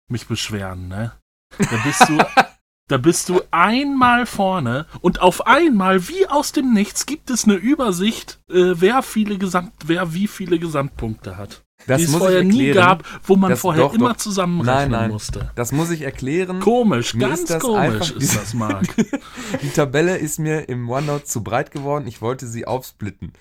mich 0.10 0.28
beschweren, 0.28 0.88
ne? 0.88 1.20
Da 1.58 1.78
bist 1.84 2.08
du, 2.08 2.18
Da 2.90 2.98
bist 2.98 3.28
du 3.28 3.42
einmal 3.52 4.26
vorne 4.26 4.86
und 5.02 5.22
auf 5.22 5.46
einmal, 5.46 6.08
wie 6.08 6.26
aus 6.28 6.54
dem 6.54 6.74
Nichts, 6.74 7.06
gibt 7.06 7.30
es 7.30 7.44
eine 7.44 7.56
Übersicht, 7.56 8.40
äh, 8.50 8.76
wer 8.76 9.02
viele 9.04 9.38
Gesamt, 9.38 9.74
wer 9.88 10.14
wie 10.14 10.28
viele 10.28 10.58
Gesamtpunkte 10.58 11.36
hat. 11.36 11.64
Das 11.86 12.00
die 12.00 12.06
es 12.06 12.16
vorher 12.16 12.42
ich 12.42 12.48
nie 12.48 12.68
erklären. 12.68 12.88
gab, 12.88 13.04
wo 13.26 13.36
man 13.36 13.52
Das- 13.52 13.60
vorher 13.60 13.84
doch, 13.84 13.94
immer 13.94 14.10
doch. 14.10 14.18
zusammenrechnen 14.18 14.76
Nein, 14.92 14.92
nein. 14.92 15.12
musste. 15.12 15.52
Das 15.56 15.72
muss 15.74 15.90
ich 15.92 16.02
erklären. 16.02 16.60
Komisch, 16.62 17.14
Mir 17.14 17.28
ganz 17.28 17.42
ist 17.42 17.50
das 17.52 17.62
komisch 17.62 17.80
einfach- 17.80 18.12
ist 18.16 18.36
das, 18.36 18.54
Marc. 18.54 18.88
Die 19.62 19.70
Tabelle 19.70 20.18
ist 20.18 20.40
mir 20.40 20.68
im 20.70 20.90
OneNote 20.90 21.26
zu 21.26 21.44
breit 21.44 21.72
geworden. 21.72 22.08
Ich 22.08 22.22
wollte 22.22 22.48
sie 22.48 22.66
aufsplitten. 22.66 23.34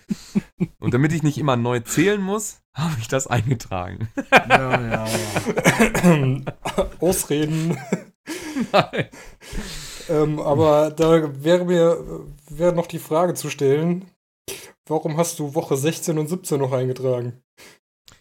Und 0.81 0.93
damit 0.93 1.13
ich 1.13 1.23
nicht 1.23 1.39
immer 1.39 1.57
neu 1.57 1.81
zählen 1.81 2.21
muss, 2.21 2.59
habe 2.75 2.95
ich 3.01 3.09
das 3.09 3.27
eingetragen. 3.27 4.09
ja, 4.33 4.81
ja, 4.81 5.07
ja. 5.07 6.39
Ausreden. 7.01 7.79
Nein. 8.73 9.09
Ähm, 10.09 10.39
aber 10.39 10.93
da 10.93 11.43
wäre 11.43 11.65
mir 11.65 12.27
wäre 12.49 12.73
noch 12.73 12.87
die 12.87 13.01
Frage 13.01 13.35
zu 13.35 13.51
stellen, 13.51 14.09
warum 14.87 15.17
hast 15.17 15.41
du 15.41 15.55
Woche 15.55 15.77
16 15.77 16.17
und 16.19 16.29
17 16.29 16.61
noch 16.61 16.71
eingetragen? 16.71 17.43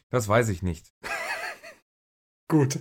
Das 0.10 0.28
weiß 0.28 0.50
ich 0.50 0.64
nicht. 0.64 0.94
Gut. 2.48 2.80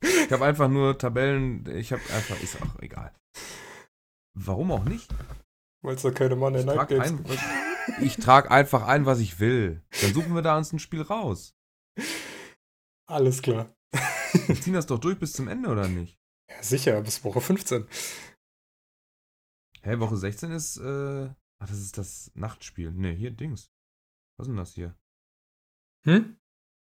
Ich 0.00 0.32
habe 0.32 0.46
einfach 0.46 0.68
nur 0.68 0.96
Tabellen. 0.96 1.68
Ich 1.76 1.92
habe 1.92 2.00
einfach. 2.14 2.40
Ist 2.42 2.56
auch 2.62 2.80
egal. 2.80 3.12
Warum 4.34 4.72
auch 4.72 4.84
nicht? 4.84 5.10
Weil 5.82 5.96
es 5.96 6.02
da 6.02 6.10
keine 6.10 6.36
Money 6.36 6.60
Ich 6.60 6.64
Night 6.64 6.76
trage 6.76 6.94
Games 6.94 7.10
ein, 7.10 7.24
gibt. 7.24 7.42
ich 8.00 8.16
trag 8.16 8.50
einfach 8.50 8.86
ein, 8.86 9.06
was 9.06 9.20
ich 9.20 9.40
will. 9.40 9.82
Dann 10.00 10.14
suchen 10.14 10.34
wir 10.34 10.42
da 10.42 10.56
uns 10.56 10.72
ein 10.72 10.78
Spiel 10.78 11.02
raus. 11.02 11.54
Alles 13.06 13.42
klar. 13.42 13.74
Wir 14.46 14.60
ziehen 14.60 14.74
das 14.74 14.86
doch 14.86 14.98
durch 14.98 15.18
bis 15.18 15.32
zum 15.32 15.48
Ende, 15.48 15.68
oder 15.68 15.88
nicht? 15.88 16.17
Ja, 16.58 16.64
sicher, 16.64 17.00
bis 17.02 17.22
Woche 17.22 17.40
15. 17.40 17.86
Hä, 19.82 19.98
Woche 20.00 20.16
16 20.16 20.50
ist, 20.50 20.76
äh. 20.78 21.28
Ach, 21.60 21.68
das 21.68 21.78
ist 21.78 21.96
das 21.98 22.32
Nachtspiel. 22.34 22.90
Ne, 22.92 23.12
hier, 23.12 23.30
Dings. 23.30 23.70
Was 24.36 24.46
ist 24.46 24.50
denn 24.50 24.56
das 24.56 24.74
hier? 24.74 24.96
Hm? 26.04 26.38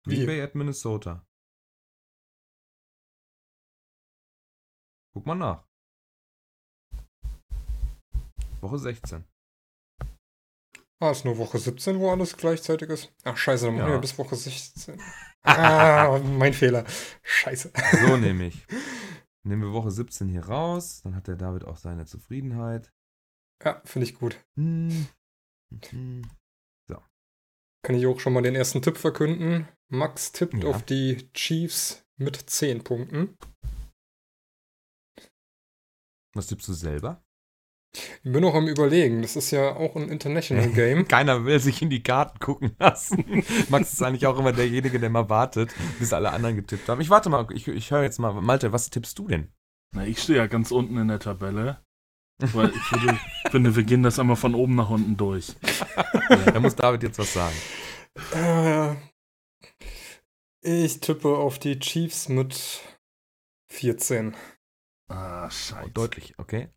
Green 0.04 0.20
Wie? 0.20 0.26
Bay 0.26 0.42
at 0.42 0.54
Minnesota. 0.54 1.26
Guck 5.12 5.26
mal 5.26 5.34
nach. 5.34 5.66
Woche 8.60 8.78
16. 8.78 9.24
Ah, 11.00 11.10
ist 11.10 11.24
nur 11.24 11.36
Woche 11.38 11.58
17, 11.58 11.98
wo 11.98 12.10
alles 12.10 12.36
gleichzeitig 12.36 12.88
ist. 12.90 13.12
Ach, 13.24 13.36
scheiße, 13.36 13.66
dann 13.66 13.74
machen 13.76 13.88
Ja. 13.88 13.92
wir 13.94 14.00
bis 14.00 14.16
Woche 14.18 14.36
16. 14.36 15.00
Ah, 15.46 16.18
mein 16.20 16.54
Fehler. 16.54 16.86
Scheiße. 17.22 17.70
So 18.06 18.16
nehme 18.16 18.46
ich. 18.46 18.66
Nehmen 19.46 19.62
wir 19.62 19.72
Woche 19.72 19.90
17 19.90 20.28
hier 20.28 20.46
raus. 20.46 21.02
Dann 21.02 21.14
hat 21.14 21.26
der 21.26 21.36
David 21.36 21.64
auch 21.64 21.76
seine 21.76 22.06
Zufriedenheit. 22.06 22.92
Ja, 23.62 23.80
finde 23.84 24.06
ich 24.06 24.14
gut. 24.14 24.44
Hm. 24.56 25.06
Hm. 25.90 26.22
Kann 27.84 27.96
ich 27.96 28.06
auch 28.06 28.18
schon 28.18 28.32
mal 28.32 28.42
den 28.42 28.54
ersten 28.54 28.80
Tipp 28.80 28.96
verkünden. 28.96 29.68
Max 29.90 30.32
tippt 30.32 30.54
Ja. 30.54 30.70
auf 30.70 30.82
die 30.82 31.30
Chiefs 31.34 32.02
mit 32.16 32.34
10 32.36 32.82
Punkten. 32.82 33.36
Was 36.34 36.46
tippst 36.46 36.66
du 36.66 36.72
selber? 36.72 37.22
Ich 38.24 38.32
bin 38.32 38.40
noch 38.42 38.54
am 38.54 38.66
überlegen. 38.66 39.22
Das 39.22 39.36
ist 39.36 39.50
ja 39.52 39.76
auch 39.76 39.94
ein 39.96 40.08
International 40.08 40.68
Game. 40.74 41.06
Keiner 41.06 41.44
will 41.44 41.60
sich 41.60 41.80
in 41.80 41.90
die 41.90 42.02
Karten 42.02 42.38
gucken 42.40 42.74
lassen. 42.78 43.44
Max 43.68 43.92
ist 43.92 44.02
eigentlich 44.02 44.26
auch 44.26 44.38
immer 44.38 44.52
derjenige, 44.52 44.98
der 44.98 45.10
mal 45.10 45.28
wartet, 45.28 45.72
bis 45.98 46.12
alle 46.12 46.30
anderen 46.32 46.56
getippt 46.56 46.88
haben. 46.88 47.00
Ich 47.00 47.10
warte 47.10 47.28
mal, 47.30 47.46
ich, 47.52 47.68
ich 47.68 47.90
höre 47.90 48.02
jetzt 48.02 48.18
mal. 48.18 48.32
Malte, 48.32 48.72
was 48.72 48.90
tippst 48.90 49.18
du 49.18 49.28
denn? 49.28 49.52
Na, 49.94 50.04
ich 50.04 50.20
stehe 50.20 50.38
ja 50.38 50.46
ganz 50.46 50.70
unten 50.72 50.98
in 50.98 51.08
der 51.08 51.20
Tabelle. 51.20 51.84
Weil 52.38 52.70
ich 52.70 52.92
würde, 52.92 53.16
finde, 53.52 53.76
wir 53.76 53.84
gehen 53.84 54.02
das 54.02 54.18
einmal 54.18 54.34
von 54.34 54.56
oben 54.56 54.74
nach 54.74 54.90
unten 54.90 55.16
durch. 55.16 55.54
Da 56.46 56.58
muss 56.58 56.74
David 56.74 57.02
jetzt 57.02 57.18
was 57.18 57.32
sagen. 57.34 57.54
Äh, 58.32 58.94
ich 60.62 61.00
tippe 61.00 61.36
auf 61.36 61.58
die 61.58 61.78
Chiefs 61.78 62.28
mit 62.28 62.80
14. 63.70 64.34
Ah, 65.08 65.46
Oh, 65.46 65.50
scheiße. 65.50 65.90
deutlich, 65.90 66.34
okay. 66.38 66.70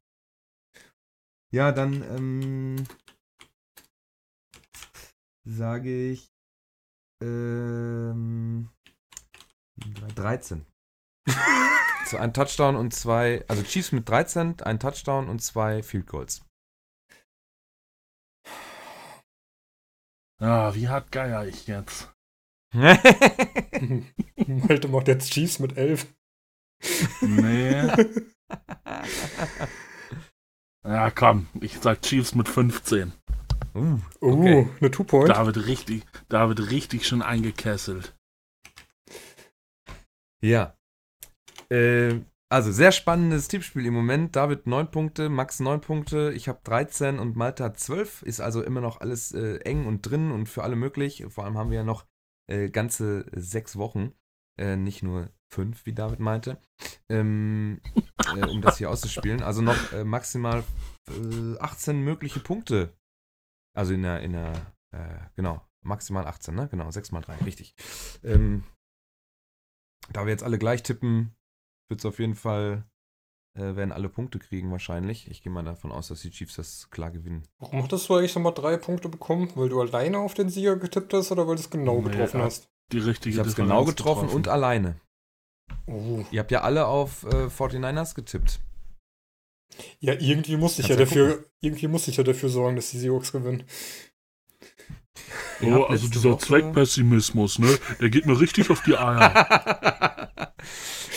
Ja, 1.53 1.71
dann 1.71 2.01
ähm, 2.03 2.83
sage 5.45 6.11
ich 6.11 6.29
ähm, 7.23 8.69
13. 10.15 10.65
so 12.05 12.17
ein 12.17 12.33
Touchdown 12.33 12.75
und 12.75 12.93
zwei, 12.93 13.45
also 13.47 13.63
Chiefs 13.63 13.91
mit 13.91 14.07
13, 14.09 14.61
ein 14.61 14.79
Touchdown 14.79 15.29
und 15.29 15.41
zwei 15.41 15.83
Field 15.83 16.07
Goals. 16.07 16.43
Ah, 20.39 20.75
wie 20.75 20.87
hart 20.87 21.11
geier 21.11 21.47
ich 21.47 21.65
jetzt? 21.67 22.13
Malte 22.73 24.87
macht 24.89 25.07
jetzt 25.07 25.31
Chiefs 25.31 25.59
mit 25.59 25.77
11. 25.77 26.05
Nee. 27.21 27.87
Ja, 30.85 31.11
komm, 31.11 31.47
ich 31.59 31.79
sag 31.79 32.01
Chiefs 32.01 32.35
mit 32.35 32.47
15. 32.47 33.13
uh, 33.75 33.99
Oh, 34.21 34.31
Okay. 34.31 34.69
eine 34.79 34.91
Two-Point. 34.91 35.29
Da 35.29 35.45
wird 35.45 35.65
richtig, 35.67 36.03
da 36.29 36.47
wird 36.49 36.71
richtig 36.71 37.07
schon 37.07 37.21
eingekesselt. 37.21 38.15
ja. 40.43 40.73
Äh, 41.69 42.21
also 42.49 42.71
sehr 42.71 42.93
spannendes 42.93 43.49
Tippspiel 43.49 43.85
im 43.85 43.93
Moment. 43.93 44.37
David 44.37 44.67
9 44.67 44.89
Punkte, 44.89 45.27
Max 45.27 45.59
9 45.59 45.81
Punkte, 45.81 46.31
ich 46.33 46.47
habe 46.47 46.59
13 46.63 47.19
und 47.19 47.35
Malte 47.35 47.65
hat 47.65 47.77
12. 47.77 48.21
Ist 48.21 48.39
also 48.39 48.63
immer 48.63 48.79
noch 48.79 49.01
alles 49.01 49.33
äh, 49.33 49.57
eng 49.65 49.85
und 49.85 50.03
drin 50.03 50.31
und 50.31 50.47
für 50.47 50.63
alle 50.63 50.77
möglich. 50.77 51.25
Vor 51.27 51.43
allem 51.43 51.57
haben 51.57 51.71
wir 51.71 51.79
ja 51.79 51.83
noch 51.83 52.05
äh, 52.49 52.69
ganze 52.69 53.25
sechs 53.33 53.75
Wochen, 53.75 54.13
äh, 54.57 54.75
nicht 54.75 55.03
nur 55.03 55.29
fünf, 55.49 55.85
wie 55.85 55.93
David 55.93 56.19
meinte, 56.19 56.59
ähm, 57.09 57.79
äh, 58.35 58.45
um 58.47 58.61
das 58.61 58.77
hier 58.77 58.89
auszuspielen. 58.89 59.41
Also 59.41 59.61
noch 59.61 59.93
äh, 59.93 60.03
maximal 60.03 60.63
äh, 61.09 61.57
18 61.59 62.01
mögliche 62.01 62.39
Punkte. 62.39 62.93
Also 63.75 63.93
in 63.93 64.03
der, 64.03 64.21
in 64.21 64.33
der, 64.33 64.53
äh, 64.91 65.19
genau, 65.35 65.61
maximal 65.83 66.25
18, 66.27 66.55
ne? 66.55 66.67
Genau, 66.69 66.89
6 66.89 67.11
mal 67.11 67.21
3, 67.21 67.35
richtig. 67.45 67.75
Ähm, 68.23 68.63
da 70.11 70.25
wir 70.25 70.31
jetzt 70.31 70.43
alle 70.43 70.57
gleich 70.57 70.83
tippen, 70.83 71.35
wird 71.89 72.01
es 72.01 72.05
auf 72.05 72.19
jeden 72.19 72.35
Fall, 72.35 72.83
äh, 73.57 73.75
werden 73.75 73.91
alle 73.91 74.09
Punkte 74.09 74.39
kriegen 74.39 74.71
wahrscheinlich. 74.71 75.29
Ich 75.29 75.41
gehe 75.41 75.51
mal 75.51 75.63
davon 75.63 75.91
aus, 75.91 76.07
dass 76.07 76.21
die 76.21 76.31
Chiefs 76.31 76.55
das 76.55 76.89
klar 76.89 77.11
gewinnen. 77.11 77.47
Warum 77.59 77.83
hattest 77.83 78.09
du 78.09 78.15
eigentlich 78.15 78.35
nochmal 78.35 78.53
drei 78.53 78.77
Punkte 78.77 79.09
bekommen? 79.09 79.51
Weil 79.55 79.69
du 79.69 79.79
alleine 79.79 80.19
auf 80.19 80.33
den 80.33 80.49
Sieger 80.49 80.75
getippt 80.77 81.13
hast 81.13 81.31
oder 81.31 81.47
weil 81.47 81.55
du 81.55 81.61
es 81.61 81.69
genau 81.69 82.01
Nee, 82.01 82.09
getroffen 82.09 82.41
hast? 82.41 82.69
Die 82.91 82.99
richtige 82.99 83.33
Ich 83.33 83.39
habe 83.39 83.49
es 83.49 83.55
genau 83.55 83.85
getroffen, 83.85 84.29
und 84.29 84.47
alleine. 84.47 84.99
Oh. 85.85 86.23
Ihr 86.31 86.39
habt 86.39 86.51
ja 86.51 86.61
alle 86.61 86.87
auf 86.87 87.23
äh, 87.23 87.47
49ers 87.47 88.15
getippt. 88.15 88.59
Ja, 89.99 90.13
irgendwie 90.13 90.55
musste 90.57 90.81
ich 90.81 90.87
ja 90.87 90.95
Kannst 90.95 91.13
ja 91.13 91.25
dafür, 91.27 91.45
irgendwie 91.61 91.87
musste 91.87 92.11
ich 92.11 92.17
ja 92.17 92.23
dafür 92.23 92.49
sorgen, 92.49 92.75
dass 92.77 92.91
die 92.91 92.99
Seahawks 92.99 93.31
gewinnen. 93.31 93.63
Oh, 95.61 95.83
also 95.83 96.05
letzte 96.05 96.09
dieser 96.09 96.31
Woche- 96.31 96.45
Zweckpessimismus, 96.45 97.59
ne? 97.59 97.77
Der 97.99 98.09
geht 98.09 98.25
mir 98.25 98.39
richtig 98.39 98.69
auf 98.69 98.81
die 98.83 98.97
Eier. 98.97 100.31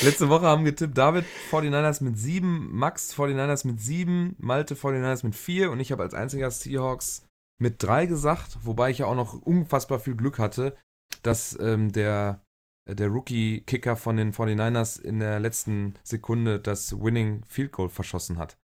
Letzte 0.03 0.31
Woche 0.31 0.47
haben 0.47 0.65
getippt 0.65 0.97
David 0.97 1.27
49ers 1.51 2.03
mit 2.03 2.19
7, 2.19 2.75
Max 2.75 3.15
49ers 3.15 3.67
mit 3.67 3.81
7, 3.81 4.35
Malte 4.39 4.75
49ers 4.75 5.25
mit 5.25 5.35
4 5.35 5.71
und 5.71 5.79
ich 5.79 5.93
habe 5.93 6.03
als 6.03 6.15
einziger 6.15 6.51
Seahawks 6.51 7.27
mit 7.61 7.83
3 7.83 8.07
gesagt, 8.07 8.59
wobei 8.63 8.91
ich 8.91 8.99
ja 8.99 9.07
auch 9.07 9.15
noch 9.15 9.35
unfassbar 9.35 10.01
viel 10.01 10.17
Glück 10.17 10.39
hatte, 10.39 10.75
dass 11.23 11.59
ähm, 11.61 11.93
der, 11.93 12.45
der 12.87 13.09
Rookie-Kicker 13.09 13.97
von 13.97 14.17
den 14.17 14.33
49ers 14.33 15.01
in 15.01 15.21
der 15.21 15.41
letzten 15.41 15.95
Sekunde 16.03 16.61
das 16.61 16.99
Winning 17.01 17.45
Field 17.45 17.73
Goal 17.73 17.89
verschossen 17.89 18.39
hat. 18.39 18.59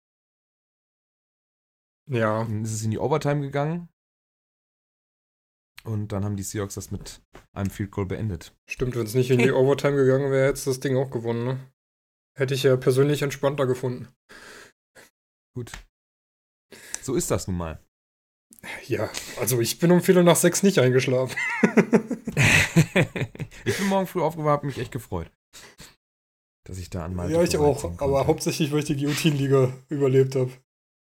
Ja, 2.10 2.44
Dann 2.44 2.64
ist 2.64 2.74
es 2.74 2.84
in 2.84 2.92
die 2.92 3.00
Overtime 3.00 3.42
gegangen 3.42 3.90
und 5.86 6.12
dann 6.12 6.24
haben 6.24 6.36
die 6.36 6.44
Seahawks 6.44 6.76
das 6.76 6.92
mit 6.92 7.22
einem 7.54 7.70
Field 7.70 7.92
Goal 7.92 8.08
beendet. 8.08 8.56
stimmt, 8.70 8.96
wenn 8.96 9.06
es 9.06 9.14
nicht 9.14 9.32
in 9.32 9.40
die 9.40 9.52
Overtime 9.52 9.96
gegangen 9.96 10.32
wäre, 10.32 10.48
hätte 10.48 10.66
das 10.66 10.80
Ding 10.80 10.98
auch 10.98 11.12
gewonnen, 11.12 11.46
ne? 11.46 11.74
Hätte 12.36 12.54
ich 12.56 12.64
ja 12.64 12.76
persönlich 12.78 13.22
entspannter 13.22 13.68
gefunden. 13.68 14.08
Gut. 15.56 15.72
So 17.02 17.16
ist 17.16 17.30
das 17.30 17.48
nun 17.48 17.58
mal. 17.58 17.80
Ja, 18.88 19.10
also 19.40 19.60
ich 19.60 19.80
bin 19.80 19.92
um 19.92 20.02
Viertel 20.02 20.24
nach 20.24 20.36
sechs 20.36 20.64
nicht 20.64 20.80
eingeschlafen. 20.80 21.38
ich 23.66 23.78
bin 23.78 23.88
morgen 23.88 24.08
früh 24.08 24.22
aufgewacht, 24.22 24.54
hab 24.54 24.64
mich 24.64 24.78
echt 24.78 24.92
gefreut. 24.92 25.32
Dass 26.66 26.78
ich 26.78 26.90
da 26.90 27.06
an 27.06 27.16
meinem 27.16 27.32
ja, 27.32 27.44
ich 27.44 27.58
auch, 27.58 28.00
aber 28.00 28.26
hauptsächlich, 28.26 28.72
weil 28.72 28.80
ich 28.80 28.86
die 28.86 28.96
Guillotine-Liga 28.96 29.74
überlebt 29.90 30.36
habe. 30.36 30.52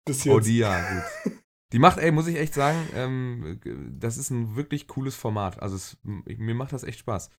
Bis 0.05 0.25
jetzt. 0.25 0.33
Oh, 0.33 0.39
die 0.39 0.57
ja, 0.57 1.03
gut. 1.23 1.33
Die 1.71 1.79
macht, 1.79 1.97
ey, 1.97 2.11
muss 2.11 2.27
ich 2.27 2.35
echt 2.35 2.53
sagen, 2.53 2.77
ähm, 2.93 3.59
das 3.97 4.17
ist 4.17 4.29
ein 4.29 4.55
wirklich 4.55 4.87
cooles 4.87 5.15
Format. 5.15 5.59
Also 5.61 5.75
es, 5.75 5.97
mir 6.03 6.53
macht 6.53 6.73
das 6.73 6.83
echt 6.83 6.99
Spaß. 6.99 7.31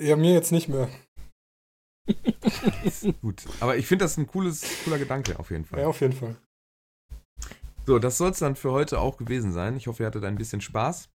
Ja, 0.00 0.16
mir 0.16 0.32
jetzt 0.32 0.50
nicht 0.50 0.68
mehr. 0.68 0.88
Gut. 3.20 3.44
Aber 3.60 3.76
ich 3.76 3.86
finde 3.86 4.04
das 4.04 4.16
ein 4.16 4.26
cooles, 4.26 4.64
cooler 4.84 4.98
Gedanke 4.98 5.38
auf 5.38 5.50
jeden 5.50 5.64
Fall. 5.64 5.80
Ja, 5.80 5.86
auf 5.86 6.00
jeden 6.00 6.14
Fall. 6.14 6.36
So, 7.90 7.98
das 7.98 8.18
soll 8.18 8.30
es 8.30 8.38
dann 8.38 8.54
für 8.54 8.70
heute 8.70 9.00
auch 9.00 9.16
gewesen 9.16 9.50
sein. 9.50 9.76
Ich 9.76 9.88
hoffe, 9.88 10.04
ihr 10.04 10.06
hattet 10.06 10.22
ein 10.22 10.36
bisschen 10.36 10.60
Spaß. 10.60 11.10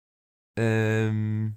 Ähm, 0.59 1.55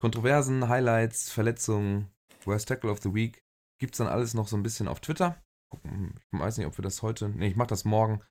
Kontroversen, 0.00 0.70
Highlights, 0.70 1.30
Verletzungen, 1.30 2.08
Worst 2.46 2.68
Tackle 2.68 2.90
of 2.90 3.02
the 3.02 3.12
Week 3.12 3.44
gibt's 3.78 3.98
dann 3.98 4.06
alles 4.06 4.32
noch 4.32 4.48
so 4.48 4.56
ein 4.56 4.62
bisschen 4.62 4.88
auf 4.88 5.00
Twitter. 5.00 5.38
Gucken, 5.68 6.18
Ich 6.32 6.38
weiß 6.40 6.56
nicht, 6.56 6.66
ob 6.66 6.78
wir 6.78 6.82
das 6.82 7.02
heute. 7.02 7.28
Ne, 7.28 7.46
ich 7.46 7.56
mache 7.56 7.68
das 7.68 7.84
morgen. 7.84 8.22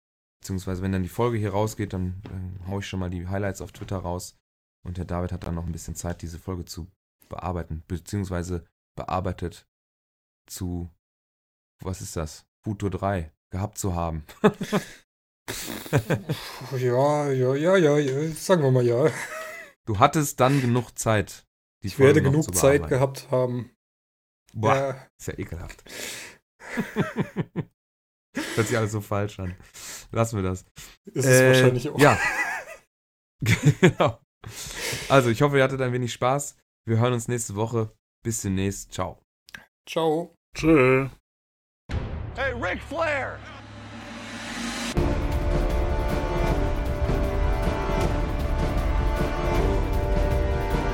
Beziehungsweise, 0.42 0.82
wenn 0.82 0.92
dann 0.92 1.04
die 1.04 1.08
Folge 1.08 1.38
hier 1.38 1.52
rausgeht, 1.52 1.94
dann, 1.94 2.20
dann 2.24 2.60
hau 2.66 2.80
ich 2.80 2.88
schon 2.88 3.00
mal 3.00 3.12
die 3.12 3.28
Highlights 3.28 3.62
auf 3.62 3.72
Twitter 3.72 3.98
raus. 3.98 4.36
Und 4.84 4.98
der 4.98 5.06
David 5.06 5.34
hat 5.34 5.44
dann 5.44 5.54
noch 5.54 5.68
ein 5.68 5.72
bisschen 5.72 5.94
Zeit, 5.94 6.24
diese 6.24 6.40
Folge 6.40 6.66
zu 6.66 6.92
bearbeiten. 7.30 7.84
Beziehungsweise 7.88 8.66
bearbeitet 8.96 9.68
zu, 10.48 10.90
was 11.84 12.02
ist 12.02 12.16
das? 12.16 12.48
Futur 12.64 12.90
3 12.90 13.32
gehabt 13.52 13.78
zu 13.78 13.94
haben. 13.94 14.24
Ja, 16.78 17.30
ja, 17.32 17.56
ja, 17.56 17.78
ja, 17.78 17.98
ja, 17.98 18.32
sagen 18.32 18.64
wir 18.64 18.72
mal 18.72 18.86
ja. 18.86 19.10
Du 19.86 20.00
hattest 20.00 20.40
dann 20.40 20.62
genug 20.62 20.98
Zeit. 20.98 21.46
Die 21.84 21.88
Ich 21.88 22.00
werde 22.00 22.22
Folge 22.22 22.38
noch 22.38 22.46
genug 22.46 22.56
Zeit 22.56 22.88
gehabt 22.88 23.30
haben. 23.30 23.72
Boah, 24.54 24.76
Ja, 24.76 25.08
ist 25.20 25.28
ja 25.28 25.38
ekelhaft. 25.38 25.84
Hört 28.56 28.68
sich 28.68 28.78
alles 28.78 28.92
so 28.92 29.02
falsch 29.02 29.40
an. 29.40 29.56
Lassen 30.12 30.38
wir 30.38 30.44
das. 30.44 30.66
ist 31.06 31.26
es 31.26 31.42
Äh, 31.42 31.48
wahrscheinlich 31.48 31.90
auch. 31.90 32.00
Ja. 32.00 32.18
genau. 33.42 34.20
Also, 35.10 35.30
ich 35.30 35.42
hoffe, 35.42 35.58
ihr 35.58 35.64
hattet 35.64 35.82
ein 35.82 35.94
wenig 35.94 36.14
Spaß. 36.14 36.56
Wir 36.86 36.98
hören 37.00 37.14
uns 37.14 37.28
nächste 37.28 37.56
Woche. 37.56 37.92
Bis 38.24 38.42
demnächst. 38.42 38.94
Ciao. 38.94 39.22
Ciao. 39.88 40.36
Tschö. 40.56 41.10
Hey, 42.36 42.54
Ric 42.54 42.82
Flair! 42.82 43.38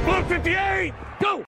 Blue 0.10 0.24
58, 0.24 0.94
go! 1.22 1.49